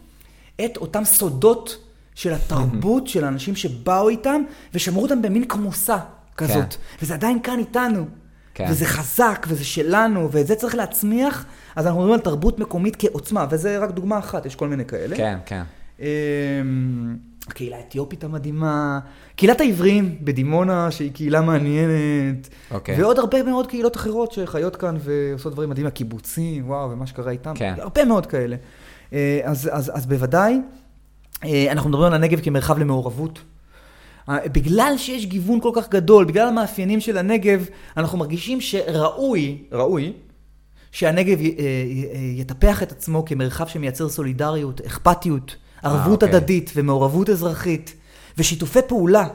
את 0.66 0.78
אותם 0.78 1.04
סודות 1.04 1.78
של 2.16 2.34
התרבות, 2.34 3.08
של 3.08 3.24
האנשים 3.24 3.56
שבאו 3.56 4.10
איתם, 4.10 4.42
ושמרו 4.74 5.04
אותם 5.04 5.22
במין 5.22 5.46
כמוסה 5.48 5.98
כזאת. 6.38 6.74
כן. 6.74 6.80
וזה 7.02 7.14
עדיין 7.14 7.42
כאן 7.42 7.60
איתנו. 7.60 8.06
כן. 8.54 8.66
וזה 8.70 8.86
חזק, 8.86 9.46
וזה 9.50 9.64
שלנו, 9.66 10.32
ואת 10.32 10.48
זה 10.48 10.56
צריך 10.56 10.76
להצמיח. 10.76 11.46
אז 11.76 11.86
אנחנו 11.86 12.00
מדברים 12.00 12.14
על 12.14 12.20
תרבות 12.20 12.60
מקומית 12.60 12.96
כעוצמה, 13.00 13.46
וזה 13.50 13.78
רק 13.78 13.92
דוגמה 13.92 14.20
אחת, 14.20 14.46
יש 14.46 14.56
כל 14.56 14.68
מיני 14.68 14.86
כאלה. 14.86 15.16
כן, 15.18 15.38
כן. 15.46 15.64
הקהילה 17.48 17.78
האתיופית 17.78 18.24
המדהימה, 18.24 19.00
קהילת 19.36 19.62
העבריים 19.62 20.18
בדימונה, 20.22 20.92
שהיא 20.92 21.12
קהילה 21.12 21.42
מעניינת, 21.42 22.46
okay. 22.46 22.74
אוקיי. 22.74 23.02
ועוד 23.02 23.20
הרבה 23.20 23.44
מאוד 23.44 23.68
קהילות 23.68 23.96
אחרות 23.96 24.32
שחיות 24.32 24.76
כאן 24.76 24.98
ועושות 25.00 25.54
דברים 25.54 25.70
מדהים, 25.70 25.88
הקיבוצים, 25.88 26.70
וואו, 26.70 26.92
ומה 26.92 27.08
שקרה 27.08 27.32
איתם, 27.32 27.54
כן. 27.56 27.74
הרבה 27.78 28.06
מאוד 28.06 28.26
כאלה. 28.26 28.56
אה, 29.14 29.40
אז, 29.44 29.70
אז, 29.72 29.92
אז 29.94 30.06
בוודאי, 30.06 30.62
אה, 31.44 31.72
אנחנו 31.72 31.90
מדברים 31.90 32.08
על 32.08 32.14
הנגב 32.14 32.40
כמרחב 32.40 32.78
למעורבות. 32.78 33.40
אה, 34.30 34.38
בגלל 34.48 34.94
שיש 34.98 35.26
גיוון 35.26 35.60
כל 35.62 35.72
כך 35.76 35.90
גדול, 35.90 36.26
בגלל 36.26 36.48
המאפיינים 36.48 37.00
של 37.00 37.18
הנגב, 37.18 37.66
אנחנו 37.98 38.18
מרגישים 38.18 38.62
שראוי, 38.62 39.64
ראוי, 39.72 40.14
שהנגב 40.92 41.38
יטפח 42.36 42.84
את 42.84 42.92
עצמו 42.92 43.26
כמרחב 43.26 43.68
שמייצר 43.68 44.10
סולידריות, 44.10 44.82
אכפתיות. 44.82 45.56
ערבות 45.84 46.24
아, 46.24 46.26
אוקיי. 46.26 46.38
הדדית 46.38 46.72
ומעורבות 46.76 47.30
אזרחית 47.30 47.94
ושיתופי 48.38 48.80
פעולה. 48.88 49.28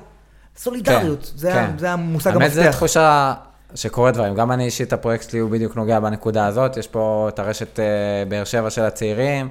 סולידריות, 0.56 1.22
כן, 1.22 1.38
זה, 1.38 1.52
כן. 1.52 1.70
זה 1.78 1.92
המושג 1.92 2.30
המפתח. 2.30 2.42
האמת 2.42 2.52
זו 2.52 2.62
תחושה 2.72 3.34
שקורה 3.74 4.10
דברים. 4.10 4.34
גם 4.34 4.52
אני 4.52 4.64
אישית, 4.64 4.92
הפרויקט 4.92 5.30
שלי 5.30 5.38
הוא 5.38 5.50
בדיוק 5.50 5.76
נוגע 5.76 6.00
בנקודה 6.00 6.46
הזאת. 6.46 6.76
יש 6.76 6.86
פה 6.86 7.26
את 7.28 7.38
הרשת 7.38 7.78
uh, 7.78 8.28
באר 8.28 8.44
שבע 8.44 8.70
של 8.70 8.82
הצעירים. 8.82 9.48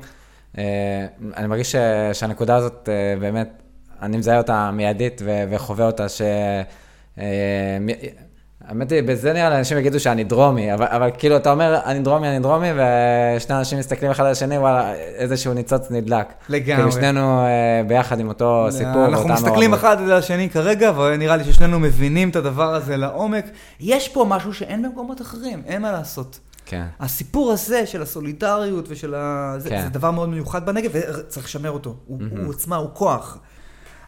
Uh, 0.55 0.57
אני 1.37 1.47
מרגיש 1.47 1.71
ש, 1.71 1.75
שהנקודה 2.13 2.55
הזאת 2.55 2.89
uh, 2.89 3.19
באמת, 3.19 3.49
אני 4.01 4.17
מזהה 4.17 4.37
אותה 4.37 4.71
מיידית 4.71 5.21
ו, 5.25 5.43
וחווה 5.49 5.85
אותה, 5.85 6.09
ש... 6.09 6.21
האמת 8.67 8.91
היא, 8.91 9.03
בזה 9.03 9.33
נראה 9.33 9.49
לי 9.49 9.57
אנשים 9.57 9.77
יגידו 9.77 9.99
שאני 9.99 10.23
דרומי, 10.23 10.73
אבל, 10.73 10.85
אבל 10.85 11.09
כאילו, 11.17 11.35
אתה 11.35 11.51
אומר, 11.51 11.79
אני 11.85 11.99
דרומי, 11.99 12.27
אני 12.27 12.39
דרומי, 12.39 12.67
ושני 12.71 13.57
אנשים 13.57 13.79
מסתכלים 13.79 14.11
אחד 14.11 14.25
על 14.25 14.31
השני, 14.31 14.57
וואלה, 14.57 14.93
איזשהו 14.93 15.53
ניצוץ 15.53 15.91
נדלק. 15.91 16.27
לגמרי. 16.49 16.75
כאילו, 16.75 16.91
שנינו 16.91 17.45
אה, 17.45 17.81
ביחד 17.87 18.19
עם 18.19 18.27
אותו 18.27 18.67
סיפור. 18.71 19.05
אנחנו 19.05 19.29
מסתכלים 19.29 19.73
אחד 19.73 20.01
על 20.01 20.11
השני 20.11 20.49
כרגע, 20.49 20.91
ונראה 20.99 21.35
לי 21.35 21.43
ששנינו 21.43 21.79
מבינים 21.79 22.29
את 22.29 22.35
הדבר 22.35 22.75
הזה 22.75 22.97
לעומק. 22.97 23.45
יש 23.79 24.09
פה 24.09 24.25
משהו 24.29 24.53
שאין 24.53 24.83
במקומות 24.83 25.21
אחרים, 25.21 25.61
אין 25.65 25.81
מה 25.81 25.91
לעשות. 25.91 26.39
כן. 26.65 26.85
הסיפור 26.99 27.51
הזה 27.51 27.85
של 27.85 28.01
הסולידריות 28.01 28.85
ושל 28.89 29.15
ה... 29.15 29.55
זה, 29.57 29.69
כן. 29.69 29.81
זה 29.83 29.89
דבר 29.89 30.11
מאוד 30.11 30.29
מיוחד 30.29 30.65
בנגב, 30.65 30.91
וצריך 30.93 31.45
לשמר 31.45 31.71
אותו. 31.71 31.95
הוא, 32.05 32.19
mm-hmm. 32.19 32.39
הוא 32.39 32.49
עוצמה, 32.49 32.75
הוא 32.75 32.89
כוח. 32.93 33.37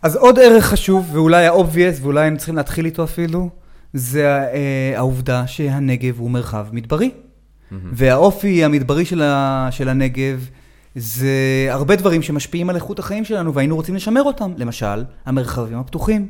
אז 0.01 0.15
עוד 0.15 0.39
ערך 0.39 0.65
חשוב, 0.65 1.09
ואולי 1.11 1.47
ה-obvious, 1.47 2.01
ואולי 2.01 2.21
היינו 2.21 2.37
צריכים 2.37 2.55
להתחיל 2.55 2.85
איתו 2.85 3.03
אפילו, 3.03 3.49
זה 3.97 4.27
אה, 4.27 4.93
העובדה 4.95 5.47
שהנגב 5.47 6.19
הוא 6.19 6.31
מרחב 6.31 6.67
מדברי. 6.71 7.09
Mm-hmm. 7.09 7.75
והאופי 7.91 8.63
המדברי 8.63 9.05
של, 9.05 9.21
ה, 9.21 9.67
של 9.71 9.89
הנגב 9.89 10.49
זה 10.95 11.67
הרבה 11.69 11.95
דברים 11.95 12.21
שמשפיעים 12.21 12.69
על 12.69 12.75
איכות 12.75 12.99
החיים 12.99 13.25
שלנו 13.25 13.53
והיינו 13.53 13.75
רוצים 13.75 13.95
לשמר 13.95 14.23
אותם. 14.23 14.53
למשל, 14.57 15.03
המרחבים 15.25 15.77
הפתוחים, 15.77 16.27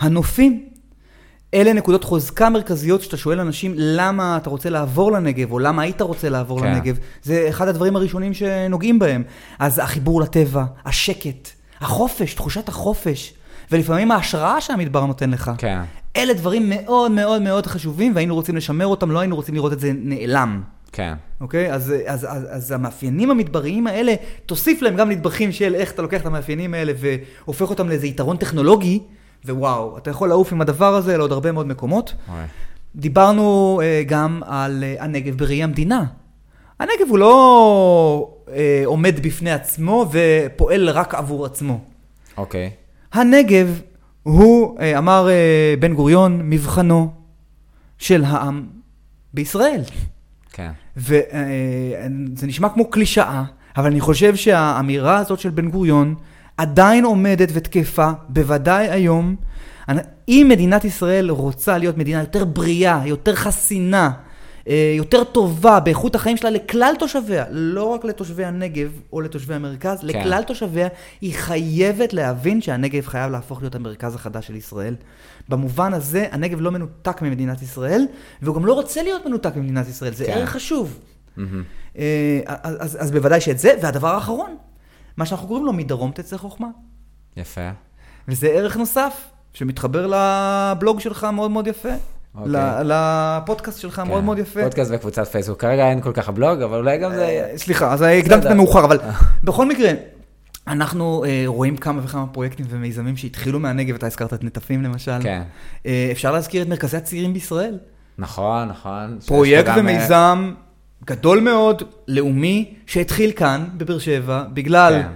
הנופים. 0.00 0.68
אלה 1.54 1.72
נקודות 1.72 2.04
חוזקה 2.04 2.50
מרכזיות 2.50 3.02
שאתה 3.02 3.16
שואל 3.16 3.40
אנשים 3.40 3.74
למה 3.76 4.36
אתה 4.36 4.50
רוצה 4.50 4.70
לעבור 4.70 5.12
לנגב, 5.12 5.52
או 5.52 5.58
למה 5.58 5.82
היית 5.82 6.00
רוצה 6.02 6.28
לעבור 6.28 6.60
כן. 6.60 6.66
לנגב. 6.66 6.98
זה 7.22 7.46
אחד 7.48 7.68
הדברים 7.68 7.96
הראשונים 7.96 8.34
שנוגעים 8.34 8.98
בהם. 8.98 9.22
אז 9.58 9.78
החיבור 9.78 10.20
לטבע, 10.20 10.64
השקט, 10.84 11.48
החופש, 11.80 12.34
תחושת 12.34 12.68
החופש. 12.68 13.34
ולפעמים 13.74 14.10
ההשראה 14.10 14.60
שהמדבר 14.60 15.06
נותן 15.06 15.30
לך. 15.30 15.50
כן. 15.58 15.80
אלה 16.16 16.34
דברים 16.34 16.70
מאוד 16.70 17.10
מאוד 17.10 17.42
מאוד 17.42 17.66
חשובים, 17.66 18.14
והיינו 18.14 18.34
רוצים 18.34 18.56
לשמר 18.56 18.86
אותם, 18.86 19.10
לא 19.10 19.18
היינו 19.18 19.36
רוצים 19.36 19.54
לראות 19.54 19.72
את 19.72 19.80
זה 19.80 19.92
נעלם. 19.94 20.62
כן. 20.92 21.14
אוקיי? 21.40 21.72
אז, 21.72 21.94
אז, 22.06 22.24
אז, 22.30 22.46
אז 22.50 22.72
המאפיינים 22.72 23.30
המדבריים 23.30 23.86
האלה, 23.86 24.14
תוסיף 24.46 24.82
להם 24.82 24.96
גם 24.96 25.10
נדבכים 25.10 25.52
של 25.52 25.74
איך 25.74 25.92
אתה 25.92 26.02
לוקח 26.02 26.20
את 26.20 26.26
המאפיינים 26.26 26.74
האלה 26.74 26.92
והופך 26.96 27.70
אותם 27.70 27.88
לאיזה 27.88 28.06
יתרון 28.06 28.36
טכנולוגי, 28.36 29.00
ווואו, 29.44 29.98
אתה 29.98 30.10
יכול 30.10 30.28
לעוף 30.28 30.52
עם 30.52 30.60
הדבר 30.60 30.94
הזה 30.94 31.16
לעוד 31.16 31.32
הרבה 31.32 31.52
מאוד 31.52 31.66
מקומות. 31.66 32.14
אוי. 32.28 32.36
דיברנו 32.96 33.80
uh, 33.82 34.08
גם 34.08 34.40
על 34.46 34.84
uh, 34.98 35.02
הנגב 35.02 35.38
בראי 35.38 35.62
המדינה. 35.62 36.04
הנגב 36.80 37.08
הוא 37.08 37.18
לא 37.18 38.36
uh, 38.46 38.50
עומד 38.84 39.20
בפני 39.22 39.52
עצמו 39.52 40.10
ופועל 40.12 40.88
רק 40.88 41.14
עבור 41.14 41.46
עצמו. 41.46 41.80
אוקיי. 42.36 42.70
הנגב 43.14 43.80
הוא, 44.22 44.78
uh, 44.78 44.98
אמר 44.98 45.28
uh, 45.28 45.80
בן 45.80 45.94
גוריון, 45.94 46.40
מבחנו 46.44 47.12
של 47.98 48.24
העם 48.24 48.66
בישראל. 49.34 49.82
כן. 50.52 50.70
וזה 50.96 52.46
נשמע 52.46 52.68
כמו 52.68 52.90
קלישאה, 52.90 53.44
אבל 53.76 53.86
אני 53.86 54.00
חושב 54.00 54.36
שהאמירה 54.36 55.18
הזאת 55.18 55.40
של 55.40 55.50
בן 55.50 55.70
גוריון 55.70 56.14
עדיין 56.56 57.04
עומדת 57.04 57.48
ותקפה, 57.52 58.10
בוודאי 58.28 58.88
היום. 58.90 59.36
אם 60.28 60.46
מדינת 60.50 60.84
ישראל 60.84 61.30
רוצה 61.30 61.78
להיות 61.78 61.96
מדינה 61.96 62.20
יותר 62.20 62.44
בריאה, 62.44 63.02
יותר 63.06 63.34
חסינה, 63.34 64.06
אה, 64.06 64.12
יותר 64.96 65.24
טובה 65.24 65.80
באיכות 65.80 66.14
החיים 66.14 66.36
שלה 66.36 66.50
לכלל 66.50 66.94
תושביה, 66.98 67.44
לא 67.50 67.84
רק 67.84 68.04
לתושבי 68.04 68.44
הנגב 68.44 69.00
או 69.12 69.20
לתושבי 69.20 69.54
המרכז, 69.54 70.00
כן. 70.00 70.06
לכלל 70.06 70.42
תושביה, 70.42 70.88
היא 71.20 71.34
חייבת 71.34 72.12
להבין 72.12 72.60
שהנגב 72.60 73.06
חייב 73.06 73.32
להפוך 73.32 73.60
להיות 73.60 73.74
המרכז 73.74 74.14
החדש 74.14 74.46
של 74.46 74.56
ישראל. 74.56 74.94
במובן 75.48 75.94
הזה, 75.94 76.26
הנגב 76.30 76.60
לא 76.60 76.70
מנותק 76.70 77.22
ממדינת 77.22 77.62
ישראל, 77.62 78.06
והוא 78.42 78.56
גם 78.56 78.66
לא 78.66 78.72
רוצה 78.72 79.02
להיות 79.02 79.26
מנותק 79.26 79.56
ממדינת 79.56 79.88
ישראל, 79.88 80.14
זה 80.14 80.24
כן. 80.24 80.32
ערך 80.32 80.50
חשוב. 80.50 80.98
Mm-hmm. 81.38 81.40
אז, 82.46 82.76
אז, 82.80 82.96
אז 83.00 83.10
בוודאי 83.10 83.40
שאת 83.40 83.58
זה, 83.58 83.74
והדבר 83.82 84.08
האחרון, 84.14 84.56
מה 85.16 85.26
שאנחנו 85.26 85.48
קוראים 85.48 85.66
לו, 85.66 85.72
מדרום 85.72 86.10
תצא 86.10 86.36
חוכמה. 86.36 86.68
יפה. 87.36 87.70
וזה 88.28 88.46
ערך 88.46 88.76
נוסף, 88.76 89.28
שמתחבר 89.52 90.06
לבלוג 90.06 91.00
שלך 91.00 91.24
מאוד 91.24 91.50
מאוד 91.50 91.66
יפה. 91.66 91.92
אוקיי. 92.34 92.52
לפודקאסט 92.84 93.80
שלך 93.80 93.94
כן. 93.94 94.08
מאוד 94.08 94.24
מאוד 94.24 94.38
יפה. 94.38 94.62
פודקאסט 94.62 94.90
וקבוצת 94.94 95.28
פייסבוק. 95.28 95.60
כרגע 95.60 95.90
אין 95.90 96.00
כל 96.00 96.12
כך 96.12 96.28
בלוג, 96.28 96.62
אבל 96.62 96.78
אולי 96.78 96.98
גם 96.98 97.14
זה... 97.14 97.24
אה, 97.24 97.58
סליחה, 97.58 97.92
אז 97.92 98.02
הקדמת 98.02 98.46
את 98.46 98.50
המאוחר, 98.50 98.84
אבל 98.84 98.98
בכל 99.44 99.66
מקרה, 99.68 99.90
אנחנו 100.68 101.24
uh, 101.24 101.28
רואים 101.46 101.76
כמה 101.76 102.00
וכמה 102.04 102.26
פרויקטים 102.26 102.66
ומיזמים 102.68 103.16
שהתחילו 103.16 103.60
מהנגב, 103.60 103.94
אתה 103.94 104.06
הזכרת 104.06 104.34
את 104.34 104.44
נטפים 104.44 104.82
למשל. 104.82 105.22
כן. 105.22 105.42
Uh, 105.82 105.86
אפשר 106.12 106.32
להזכיר 106.32 106.62
את 106.62 106.68
מרכזי 106.68 106.96
הצעירים 106.96 107.32
בישראל. 107.32 107.78
נכון, 108.18 108.68
נכון. 108.68 109.18
פרויקט 109.26 109.72
ומיזם 109.76 110.52
גדול 111.04 111.40
מאוד, 111.40 111.82
לאומי, 112.08 112.74
שהתחיל 112.86 113.32
כאן, 113.32 113.64
בבאר 113.76 113.98
שבע, 113.98 114.44
בגלל... 114.52 115.02
כן. 115.02 115.08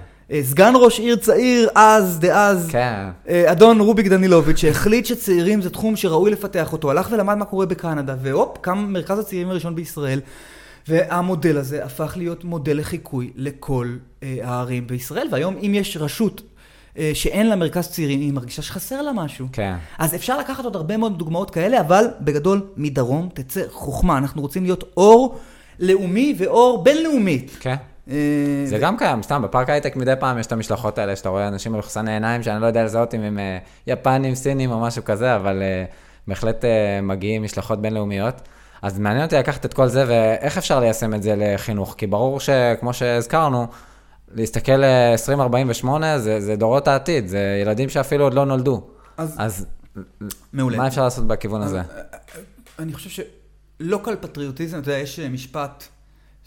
סגן 0.43 0.73
ראש 0.77 1.01
עיר 1.01 1.17
צעיר, 1.17 1.69
אז, 1.75 2.19
דאז, 2.19 2.69
כן. 2.71 3.05
אדון 3.47 3.81
רוביק 3.81 4.07
דנילוביץ', 4.07 4.57
שהחליט 4.57 5.07
שצעירים 5.07 5.63
זה 5.63 5.71
תחום 5.71 5.97
שראוי 5.97 6.31
לפתח 6.31 6.73
אותו, 6.73 6.91
הלך 6.91 7.09
ולמד 7.13 7.35
מה 7.35 7.45
קורה 7.45 7.67
בקנדה, 7.67 8.15
והופ, 8.23 8.59
קם 8.61 8.87
מרכז 8.89 9.19
הצעירים 9.19 9.51
הראשון 9.51 9.75
בישראל, 9.75 10.21
והמודל 10.89 11.59
הזה 11.59 11.85
הפך 11.85 12.15
להיות 12.17 12.45
מודל 12.45 12.79
לחיקוי 12.79 13.31
לכל 13.37 13.97
אה, 14.23 14.37
הערים 14.43 14.87
בישראל, 14.87 15.29
והיום 15.33 15.57
אם 15.63 15.75
יש 15.75 15.97
רשות 15.97 16.43
אה, 16.99 17.11
שאין 17.15 17.49
לה 17.49 17.57
מרכז 17.57 17.89
צעירים, 17.89 18.21
היא 18.21 18.33
מרגישה 18.33 18.63
שחסר 18.63 19.03
לה 19.03 19.13
משהו. 19.13 19.47
כן. 19.53 19.75
אז 19.99 20.15
אפשר 20.15 20.39
לקחת 20.39 20.65
עוד 20.65 20.77
הרבה 20.77 20.97
מאוד 20.97 21.19
דוגמאות 21.19 21.51
כאלה, 21.51 21.81
אבל 21.81 22.07
בגדול, 22.21 22.67
מדרום 22.77 23.29
תצא 23.35 23.63
חוכמה. 23.71 24.19
אנחנו 24.19 24.43
רוצים 24.43 24.63
להיות 24.63 24.85
אור 24.97 25.39
לאומי 25.81 26.35
ואור 26.39 26.85
בינלאומית. 26.85 27.57
כן. 27.61 27.77
זה 28.65 28.79
גם 28.81 28.97
קיים, 28.97 29.23
סתם, 29.23 29.43
בפארק 29.43 29.71
הייטק 29.71 29.97
מדי 29.97 30.15
פעם 30.21 30.39
יש 30.39 30.47
את 30.47 30.53
המשלחות 30.53 30.99
האלה, 30.99 31.17
שאתה 31.17 31.29
רואה 31.29 31.49
אנשים 31.49 31.73
מלוכסני 31.73 32.13
עיניים, 32.13 32.43
שאני 32.43 32.61
לא 32.61 32.67
יודע 32.67 32.85
לזהות 32.85 33.15
אם 33.15 33.21
הם 33.21 33.39
אה, 33.39 33.59
יפנים, 33.87 34.35
סינים 34.35 34.71
או 34.71 34.81
משהו 34.81 35.05
כזה, 35.05 35.37
אבל 35.37 35.63
אה, 35.63 35.85
בהחלט 36.27 36.65
אה, 36.65 37.01
מגיעים 37.03 37.43
משלחות 37.43 37.83
בינלאומיות. 37.83 38.35
אז 38.83 38.99
מעניין 38.99 39.25
אותי 39.25 39.37
לקחת 39.37 39.65
את 39.65 39.75
כל 39.75 39.89
זה, 39.89 40.05
ואיך 40.09 40.59
אפשר 40.59 40.81
ליישם 40.81 41.15
את 41.15 41.23
זה 41.23 41.35
לחינוך? 41.37 41.95
כי 41.99 42.07
ברור 42.07 42.41
שכמו 42.41 42.93
שהזכרנו, 42.93 43.67
להסתכל 44.35 44.85
2048 44.85 46.19
זה, 46.19 46.41
זה 46.41 46.57
דורות 46.57 46.89
העתיד, 46.89 47.27
זה 47.29 47.59
ילדים 47.63 47.89
שאפילו 47.89 48.25
עוד 48.25 48.35
לא 48.35 48.45
נולדו. 48.47 48.87
אז, 49.17 49.37
אז 49.39 49.67
מעולה. 50.53 50.77
מה 50.77 50.87
אפשר 50.87 51.05
לעשות 51.05 51.27
בכיוון 51.27 51.63
הזה? 51.63 51.83
אני 52.79 52.93
חושב 52.93 53.25
שלוקל 53.81 54.17
פטריוטיזם, 54.17 54.79
אתה 54.79 54.91
יודע, 54.91 55.01
יש 55.01 55.21
משפט 55.21 55.85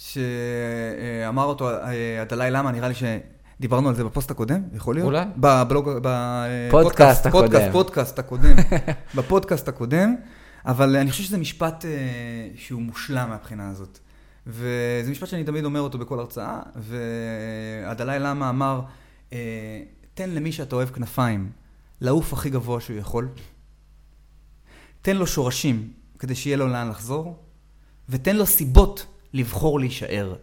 שאמר 0.02 1.44
אותו 1.44 1.70
אה, 1.70 2.22
הדלאי 2.22 2.52
למה, 2.52 2.72
נראה 2.72 2.88
לי 2.88 2.94
שדיברנו 2.96 3.90
על 3.90 3.96
זה 3.96 4.04
בפוסט 4.04 4.32
הקודם, 4.32 4.62
יכול 4.74 4.96
להיות? 4.96 5.06
אולי. 5.06 5.26
בבלוג, 5.38 5.90
בפודקאסט 6.02 7.26
הקודם. 7.26 7.48
פודקאסט, 7.48 7.72
פודקאסט 7.72 8.20
הקודם. 8.20 8.56
בפודקאסט 9.16 9.68
הקודם, 9.68 10.16
אבל 10.66 10.96
אני 10.96 11.12
חושב 11.12 11.24
שזה 11.24 11.38
משפט 11.38 11.86
אה, 11.86 11.90
שהוא 12.56 12.82
מושלם 12.82 13.30
מהבחינה 13.30 13.70
הזאת. 13.70 14.00
וזה 14.48 15.12
משפט 15.12 15.28
שאני 15.28 15.44
תמיד 15.44 15.66
אומר 15.66 15.80
אותו 15.80 15.98
בכל 15.98 16.20
הרצאה, 16.20 16.60
והדלאי 16.76 18.20
למה 18.20 18.50
אמר, 18.50 18.82
אה, 19.34 19.38
תן 20.14 20.30
למי 20.30 20.52
שאתה 20.52 20.76
אוהב 20.76 20.90
כנפיים 20.90 21.52
לעוף 22.02 22.34
הכי 22.34 22.50
גבוה 22.50 22.82
שהוא 22.82 22.98
יכול, 22.98 23.30
תן 25.02 25.18
לו 25.18 25.28
שורשים 25.28 25.92
כדי 26.20 26.36
שיהיה 26.36 26.58
לו 26.58 26.68
לאן 26.68 26.90
לחזור, 26.90 27.40
ותן 28.10 28.36
לו 28.36 28.46
סיבות 28.46 29.06
לבחור 29.34 29.80
להישאר. 29.80 30.34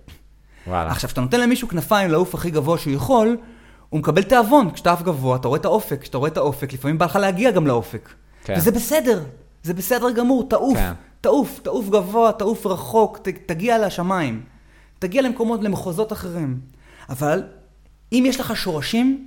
וואלה. 0.66 0.90
עכשיו, 0.90 1.08
כשאתה 1.08 1.20
נותן 1.20 1.40
למישהו 1.40 1.68
כנפיים 1.68 2.10
לעוף 2.10 2.34
הכי 2.34 2.50
גבוה 2.50 2.78
שהוא 2.78 2.92
יכול, 2.92 3.36
הוא 3.88 4.00
מקבל 4.00 4.22
תיאבון. 4.22 4.70
כשאתה 4.70 4.92
עף 4.92 5.02
גבוה, 5.02 5.36
אתה 5.36 5.48
רואה 5.48 5.60
את 5.60 5.64
האופק. 5.64 6.02
כשאתה 6.02 6.18
רואה 6.18 6.30
את 6.30 6.36
האופק, 6.36 6.72
לפעמים 6.72 6.98
בא 6.98 7.06
לך 7.06 7.16
להגיע 7.16 7.50
גם 7.50 7.66
לאופק. 7.66 8.08
כן. 8.44 8.54
וזה 8.58 8.70
בסדר, 8.70 9.24
זה 9.62 9.74
בסדר 9.74 10.10
גמור, 10.10 10.48
תעוף, 10.48 10.76
כן. 10.78 10.92
תעוף, 11.20 11.60
תעוף 11.62 11.88
גבוה, 11.88 12.32
תעוף 12.32 12.66
רחוק, 12.66 13.18
ת, 13.18 13.28
תגיע 13.28 13.86
לשמיים. 13.86 14.42
תגיע 14.98 15.22
למקומות, 15.22 15.62
למחוזות 15.62 16.12
אחרים. 16.12 16.60
אבל 17.08 17.42
אם 18.12 18.24
יש 18.26 18.40
לך 18.40 18.56
שורשים, 18.56 19.26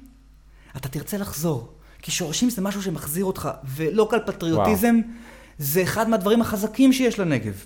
אתה 0.77 0.89
תרצה 0.89 1.17
לחזור. 1.17 1.73
כי 2.01 2.11
שורשים 2.11 2.49
זה 2.49 2.61
משהו 2.61 2.83
שמחזיר 2.83 3.25
אותך, 3.25 3.49
ולא 3.75 4.07
קל 4.09 4.19
פטריוטיזם, 4.25 4.95
וואו. 4.95 5.17
זה 5.57 5.83
אחד 5.83 6.09
מהדברים 6.09 6.41
החזקים 6.41 6.93
שיש 6.93 7.19
לנגב. 7.19 7.65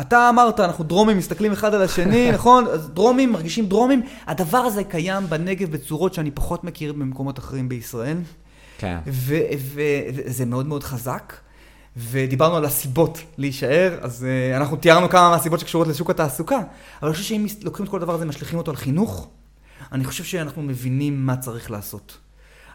אתה 0.00 0.28
אמרת, 0.28 0.60
אנחנו 0.60 0.84
דרומים 0.84 1.18
מסתכלים 1.18 1.52
אחד 1.52 1.74
על 1.74 1.82
השני, 1.82 2.30
נכון? 2.34 2.66
אז 2.66 2.88
דרומים, 2.88 3.32
מרגישים 3.32 3.66
דרומים. 3.66 4.02
הדבר 4.26 4.58
הזה 4.58 4.84
קיים 4.84 5.26
בנגב 5.26 5.70
בצורות 5.70 6.14
שאני 6.14 6.30
פחות 6.30 6.64
מכיר 6.64 6.92
במקומות 6.92 7.38
אחרים 7.38 7.68
בישראל. 7.68 8.16
כן. 8.78 8.98
וזה 9.06 10.44
מאוד 10.46 10.66
מאוד 10.66 10.84
חזק. 10.84 11.32
ודיברנו 11.96 12.56
על 12.56 12.64
הסיבות 12.64 13.18
להישאר, 13.38 13.98
אז 14.00 14.26
uh, 14.26 14.56
אנחנו 14.56 14.76
תיארנו 14.76 15.08
כמה 15.08 15.30
מהסיבות 15.30 15.60
שקשורות 15.60 15.88
לשוק 15.88 16.10
התעסוקה, 16.10 16.56
אבל 16.56 17.08
אני 17.08 17.12
חושב 17.12 17.24
שאם 17.24 17.46
לוקחים 17.62 17.84
את 17.84 17.90
כל 17.90 17.96
הדבר 17.96 18.14
הזה 18.14 18.24
ומשליכים 18.24 18.58
אותו 18.58 18.70
על 18.70 18.76
חינוך, 18.76 19.28
אני 19.92 20.04
חושב 20.04 20.24
שאנחנו 20.24 20.62
מבינים 20.62 21.26
מה 21.26 21.36
צריך 21.36 21.70
לעשות. 21.70 22.18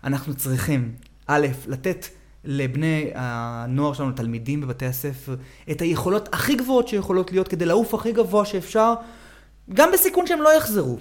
אנחנו 0.04 0.34
צריכים, 0.34 0.92
א', 1.28 1.48
לתת 1.68 2.08
לבני 2.50 3.12
הנוער 3.16 3.94
שלנו, 3.94 4.12
תלמידים 4.12 4.62
בבתי 4.62 4.86
הספר, 4.86 5.36
את 5.72 5.82
היכולות 5.82 6.30
הכי 6.32 6.56
גבוהות 6.56 6.88
שיכולות 6.88 7.32
להיות 7.32 7.48
כדי 7.48 7.66
לעוף 7.66 7.94
הכי 7.94 8.12
גבוה 8.12 8.46
שאפשר, 8.46 8.94
גם 9.74 9.90
בסיכון 9.94 10.28
שהם 10.28 10.42
לא 10.42 10.58
יחזרו. 10.58 10.98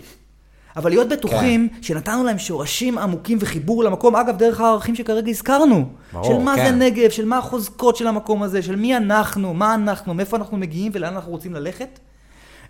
אבל 0.76 0.90
להיות 0.90 1.08
בטוחים 1.08 1.68
כן. 1.68 1.82
שנתנו 1.82 2.24
להם 2.24 2.38
שורשים 2.38 2.98
עמוקים 2.98 3.38
וחיבור 3.40 3.84
למקום, 3.84 4.16
אגב, 4.16 4.38
דרך 4.38 4.60
הערכים 4.60 4.94
שכרגע 4.94 5.30
הזכרנו. 5.30 5.88
ברור, 6.12 6.24
של 6.24 6.38
מה 6.38 6.56
כן. 6.56 6.64
זה 6.64 6.84
נגב, 6.84 7.10
של 7.10 7.24
מה 7.24 7.38
החוזקות 7.38 7.96
של 7.96 8.06
המקום 8.06 8.42
הזה, 8.42 8.62
של 8.62 8.76
מי 8.76 8.96
אנחנו, 8.96 9.54
מה 9.54 9.74
אנחנו, 9.74 10.14
מאיפה 10.14 10.36
אנחנו 10.36 10.56
מגיעים 10.56 10.92
ולאן 10.94 11.14
אנחנו 11.14 11.30
רוצים 11.30 11.54
ללכת. 11.54 11.98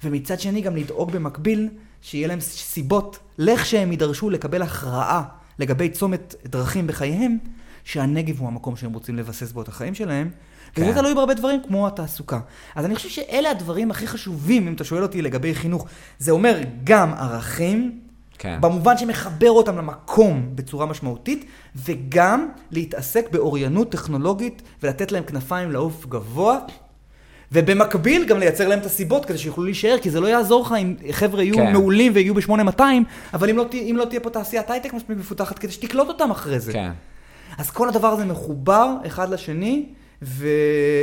ומצד 0.05 0.41
שני 0.41 0.61
גם 0.61 0.77
לדאוג 0.77 1.13
במקביל 1.13 1.69
שיהיה 2.03 2.29
להם 2.29 2.41
סיבות, 2.41 3.19
לכשהם 3.39 3.91
יידרשו 3.91 4.31
לקבל 4.31 4.63
הכרעה 4.63 5.23
לגבי 5.59 5.89
צומת 5.89 6.35
דרכים 6.47 6.87
בחייהם, 6.87 7.39
שהנגב 7.87 8.41
הוא 8.41 8.49
המקום 8.49 8.77
שהם 8.77 8.93
רוצים 8.93 9.17
לבסס 9.17 9.53
בו 9.53 9.63
את 9.63 9.69
החיים 9.69 9.95
שלהם, 9.95 10.31
כן. 10.75 10.83
וזה 10.83 10.95
תלוי 10.95 11.15
בהרבה 11.15 11.35
דברים 11.35 11.61
כמו 11.67 11.87
התעסוקה. 11.87 12.41
אז 12.75 12.85
אני 12.85 12.95
חושב 12.95 13.09
שאלה 13.09 13.51
הדברים 13.51 13.91
הכי 13.91 14.07
חשובים, 14.07 14.69
אם 14.69 14.75
אתה 14.75 14.85
שואל 14.85 15.03
אותי 15.03 15.23
לגבי 15.23 15.55
חינוך. 15.55 15.87
זה 16.19 16.31
אומר 16.31 16.61
גם 16.85 17.15
ערכים, 17.15 18.01
כן. 18.39 18.59
במובן 18.61 18.99
שמחבר 18.99 19.51
אותם 19.51 19.79
למקום 19.79 20.51
בצורה 20.55 20.87
משמעותית, 20.87 21.45
וגם 21.77 22.49
להתעסק 22.71 23.31
באוריינות 23.31 23.93
טכנולוגית 23.93 24.63
ולתת 24.83 25.13
להם 25.13 25.25
כנפיים 25.25 25.71
לעוף 25.71 26.07
גבוה. 26.07 26.59
ובמקביל 27.53 28.25
גם 28.25 28.39
לייצר 28.39 28.69
להם 28.69 28.79
את 28.79 28.87
הסיבות 28.87 29.25
כדי 29.25 29.39
שיוכלו 29.39 29.65
להישאר, 29.65 29.97
כי 30.03 30.11
זה 30.11 30.21
לא 30.21 30.27
יעזור 30.27 30.63
לך 30.63 30.75
אם 30.83 30.95
חבר'ה 31.11 31.43
יהיו 31.43 31.55
כן. 31.55 31.73
מעולים 31.73 32.13
ויהיו 32.15 32.35
ב-8200, 32.35 32.81
אבל 33.35 33.51
אם 33.51 33.57
לא, 33.57 33.67
אם 33.73 33.97
לא 33.99 34.05
תהיה 34.05 34.21
פה 34.21 34.31
תעשיית 34.31 34.71
הייטק 34.71 34.95
מספיק 34.95 35.17
מפותחת 35.17 35.59
כדי 35.59 35.73
שתקלוט 35.73 36.09
אותם 36.09 36.31
אחרי 36.31 36.61
זה. 36.61 36.73
כן. 36.73 36.91
אז 37.59 37.71
כל 37.71 37.89
הדבר 37.89 38.09
הזה 38.09 38.25
מחובר 38.25 38.97
אחד 39.07 39.29
לשני, 39.29 39.89
ו... 40.23 40.47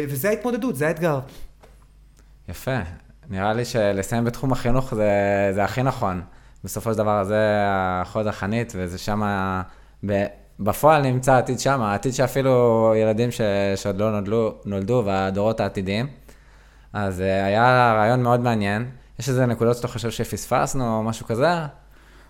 וזה 0.09 0.29
ההתמודדות, 0.29 0.75
זה 0.75 0.87
האתגר. 0.87 1.19
יפה. 2.49 2.77
נראה 3.29 3.53
לי 3.53 3.65
שלסיים 3.65 4.23
בתחום 4.23 4.51
החינוך 4.51 4.95
זה, 4.95 5.11
זה 5.53 5.63
הכי 5.63 5.83
נכון. 5.83 6.21
בסופו 6.63 6.91
של 6.91 6.97
דבר 6.97 7.23
זה 7.23 7.65
החוד 7.67 8.27
החנית, 8.27 8.73
וזה 8.75 8.97
שם, 8.97 9.21
בפועל 10.59 11.01
נמצא 11.01 11.33
העתיד 11.33 11.59
שם, 11.59 11.81
העתיד 11.81 12.13
שאפילו 12.13 12.93
ילדים 12.95 13.31
ש, 13.31 13.41
שעוד 13.75 13.97
לא 13.97 14.11
נולדו, 14.11 14.53
נולדו 14.65 15.03
והדורות 15.05 15.59
העתידיים. 15.59 16.07
אז 16.93 17.21
אה, 17.21 17.45
היה 17.45 17.93
רעיון 17.97 18.23
מאוד 18.23 18.39
מעניין. 18.39 18.85
יש 19.19 19.29
איזה 19.29 19.45
נקודות 19.45 19.77
שאתה 19.77 19.87
חושב 19.87 20.11
שפספסנו 20.11 20.97
או 20.97 21.03
משהו 21.03 21.25
כזה? 21.25 21.47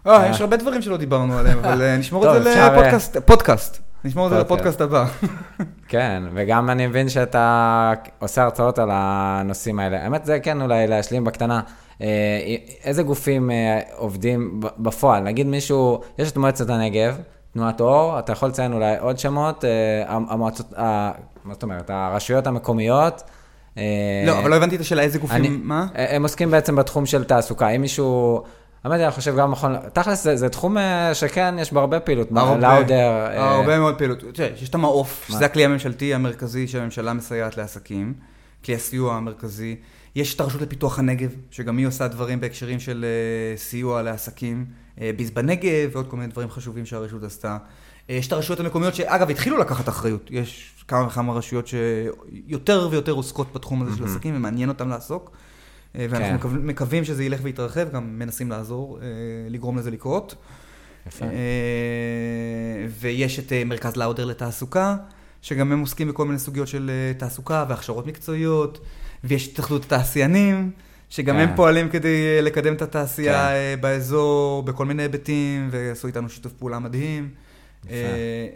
אה, 0.08 0.28
יש 0.30 0.42
הרבה 0.42 0.58
דברים 0.58 0.82
שלא 0.82 0.98
דיברנו 0.98 1.38
עליהם, 1.38 1.60
אבל 1.60 1.82
אה, 1.82 1.98
נשמור 1.98 2.38
את 2.38 2.44
זה 2.44 2.68
לפודקאסט, 2.68 3.18
פודקאסט. 3.18 3.83
נשמור 4.06 4.26
את 4.26 4.32
זה 4.32 4.40
לפודקאסט 4.40 4.82
הבא. 4.82 5.06
כן, 5.88 6.24
וגם 6.34 6.70
אני 6.70 6.88
מבין 6.88 7.10
שאתה 7.10 7.94
עושה 8.20 8.44
הרצאות 8.44 8.80
על 8.80 8.90
הנושאים 8.92 9.80
האלה. 9.80 10.04
האמת, 10.04 10.26
זה 10.26 10.40
כן 10.40 10.62
אולי 10.62 10.88
להשלים 10.88 11.24
בקטנה. 11.24 11.62
אה, 12.02 12.08
איזה 12.84 13.04
גופים 13.04 13.52
עובדים 13.96 14.60
בפועל? 14.78 15.24
נגיד 15.24 15.48
מישהו, 15.48 16.02
יש 16.18 16.32
את 16.32 16.38
מועצת 16.38 16.70
הנגב, 16.70 17.18
תנועת 17.54 17.82
אור, 17.82 18.20
אתה 18.20 18.32
יכול 18.32 18.50
לציין 18.50 18.74
אולי 18.74 18.98
עוד 19.00 19.20
שמות, 19.20 19.64
המועצות, 20.08 20.74
מה 20.78 21.54
זאת 21.54 21.64
אומרת, 21.64 21.90
הרשויות 21.90 22.48
המקומיות. 22.48 23.24
לא, 24.26 24.40
אבל 24.40 24.50
לא 24.50 24.56
הבנתי 24.56 24.76
את 24.76 24.82
השאלה, 24.82 25.02
איזה 25.02 25.20
גופים, 25.20 25.62
מה? 25.64 25.88
הם 25.96 26.24
עוסקים 26.24 26.52
בעצם 26.52 26.76
בתחום 26.76 27.06
של 27.06 27.24
תעסוקה. 27.24 27.70
אם 27.70 27.82
מישהו... 27.82 28.44
האמת 28.84 29.00
אני 29.00 29.12
חושב 29.12 29.36
גם 29.36 29.52
מכון, 29.52 29.76
תכלס 29.94 30.24
זה, 30.24 30.36
זה 30.36 30.50
תחום 30.50 30.78
אה, 30.78 31.14
שכן, 31.14 31.60
יש 31.60 31.72
בו 31.72 31.80
הרבה 31.80 32.00
פעילות, 32.00 32.32
לאודר. 32.32 33.12
הרבה 33.36 33.74
אה, 33.74 33.80
מאוד 33.80 33.98
פעילות. 33.98 34.24
תראה, 34.34 34.50
יש 34.62 34.70
את 34.70 34.76
המעוף, 34.76 35.26
שזה 35.28 35.46
הכלי 35.46 35.66
הממשלתי 35.66 36.14
המרכזי 36.14 36.68
שהממשלה 36.68 37.14
מסייעת 37.14 37.58
לעסקים, 37.58 38.14
כלי 38.66 38.76
הסיוע 38.76 39.16
המרכזי. 39.16 39.76
יש 40.16 40.36
את 40.36 40.42
הרשות 40.42 40.62
לפיתוח 40.62 41.00
הנגב, 41.00 41.30
שגם 41.52 41.78
היא 41.78 41.88
עושה 41.88 42.08
דברים 42.08 42.40
בהקשרים 42.40 42.80
של 42.80 43.06
אה, 43.06 43.58
סיוע 43.58 44.02
לעסקים, 44.02 44.66
ביז 45.16 45.32
בנגב 45.32 45.90
ועוד 45.92 46.08
כל 46.08 46.18
מיני 46.18 46.32
דברים 46.32 46.50
חשובים 46.50 46.86
שהרשות 46.86 47.24
עשתה. 47.24 47.58
יש 48.10 48.28
את 48.28 48.32
הרשויות 48.32 48.60
המקומיות 48.60 48.96
שאגב 48.96 49.30
התחילו 49.30 49.58
לקחת 49.58 49.90
אחריות, 49.90 50.28
יש 50.32 50.74
כמה 50.88 51.08
וכמה 51.08 51.34
רשויות 51.34 51.68
שיותר 51.68 52.88
ויותר 52.92 53.12
עוסקות 53.12 53.54
בתחום 53.54 53.82
הזה 53.82 53.98
של 53.98 54.04
עסקים 54.04 54.36
ומעניין 54.36 54.70
אותם 54.70 54.90
לעסוק. 54.90 55.32
אה, 55.96 56.06
ואנחנו 56.10 56.50
כן. 56.50 56.56
מקווים 56.56 57.04
שזה 57.04 57.24
ילך 57.24 57.40
ויתרחב, 57.44 57.92
גם 57.92 58.20
מנסים 58.20 58.50
לעזור, 58.50 59.00
אה, 59.02 59.08
לגרום 59.50 59.78
לזה 59.78 59.92
לקרות. 59.92 60.36
יפה. 61.08 61.26
אה, 61.26 61.32
ויש 63.00 63.40
את 63.40 63.54
מרכז 63.66 63.96
לאודר 63.96 64.26
לתעסוקה, 64.26 64.96
שגם 65.42 65.72
הם 65.72 65.80
עוסקים 65.80 66.08
בכל 66.08 66.26
מיני 66.26 66.40
סוגיות 66.40 66.68
של 66.68 66.92
תעסוקה 67.18 67.66
והכשרות 67.70 68.08
מקצועיות, 68.08 68.80
ויש 69.24 69.48
את 69.48 69.54
התאחדות 69.54 69.86
התעשיינים, 69.86 70.72
שגם 71.10 71.36
כן. 71.36 71.42
הם 71.42 71.56
פועלים 71.56 71.90
כדי 71.90 72.42
לקדם 72.42 72.74
את 72.74 72.82
התעשייה 72.82 73.50
כן. 73.50 73.82
באזור, 73.82 74.64
בכל 74.64 74.86
מיני 74.86 75.04
היבטים, 75.04 75.70
ועשו 75.72 76.08
איתנו 76.08 76.30
שיתוף 76.30 76.54
פעולה 76.54 76.80
מדהים. 76.80 77.30
יפה. 77.86 77.94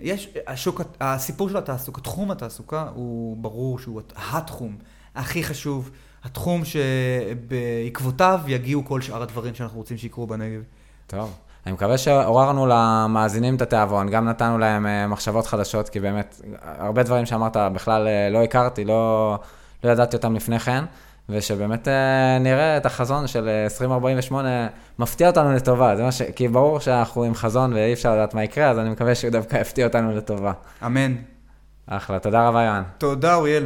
יש, 0.01 0.29
השוק, 0.47 0.81
הסיפור 1.01 1.49
של 1.49 1.57
התעסוקה, 1.57 2.01
תחום 2.01 2.31
התעסוקה 2.31 2.89
הוא 2.93 3.37
ברור 3.37 3.79
שהוא 3.79 4.01
התחום 4.31 4.77
הכי 5.15 5.43
חשוב. 5.43 5.91
התחום 6.23 6.61
שבעקבותיו 6.65 8.39
יגיעו 8.47 8.85
כל 8.85 9.01
שאר 9.01 9.21
הדברים 9.21 9.55
שאנחנו 9.55 9.77
רוצים 9.77 9.97
שיקרו 9.97 10.27
בנגב. 10.27 10.61
טוב. 11.07 11.37
אני 11.67 11.73
מקווה 11.73 11.97
שעוררנו 11.97 12.67
למאזינים 12.67 13.55
את 13.55 13.61
התיאבון, 13.61 14.09
גם 14.09 14.25
נתנו 14.25 14.57
להם 14.57 14.87
אה, 14.87 15.07
מחשבות 15.07 15.47
חדשות, 15.47 15.89
כי 15.89 15.99
באמת, 15.99 16.41
הרבה 16.61 17.03
דברים 17.03 17.25
שאמרת 17.25 17.57
בכלל 17.73 18.07
אה, 18.07 18.29
לא 18.29 18.43
הכרתי, 18.43 18.85
לא, 18.85 19.39
לא 19.83 19.89
ידעתי 19.89 20.15
אותם 20.15 20.35
לפני 20.35 20.59
כן, 20.59 20.83
ושבאמת 21.29 21.87
אה, 21.87 22.37
נראה 22.39 22.77
את 22.77 22.85
החזון 22.85 23.27
של 23.27 23.49
2048 23.63 24.67
מפתיע 24.99 25.27
אותנו 25.27 25.53
לטובה, 25.53 25.95
זה 25.95 26.03
מה 26.03 26.11
ש... 26.11 26.21
כי 26.21 26.47
ברור 26.47 26.79
שאנחנו 26.79 27.23
עם 27.23 27.35
חזון 27.35 27.73
ואי 27.73 27.93
אפשר 27.93 28.13
לדעת 28.13 28.33
מה 28.33 28.43
יקרה, 28.43 28.69
אז 28.69 28.79
אני 28.79 28.89
מקווה 28.89 29.15
שהוא 29.15 29.31
דווקא 29.31 29.57
יפתיע 29.57 29.87
אותנו 29.87 30.15
לטובה. 30.15 30.51
אמן. 30.85 31.15
אחלה, 31.87 32.19
תודה 32.19 32.47
רבה, 32.47 32.63
יואן. 32.63 32.83
תודה, 32.97 33.35
אוריאל. 33.35 33.65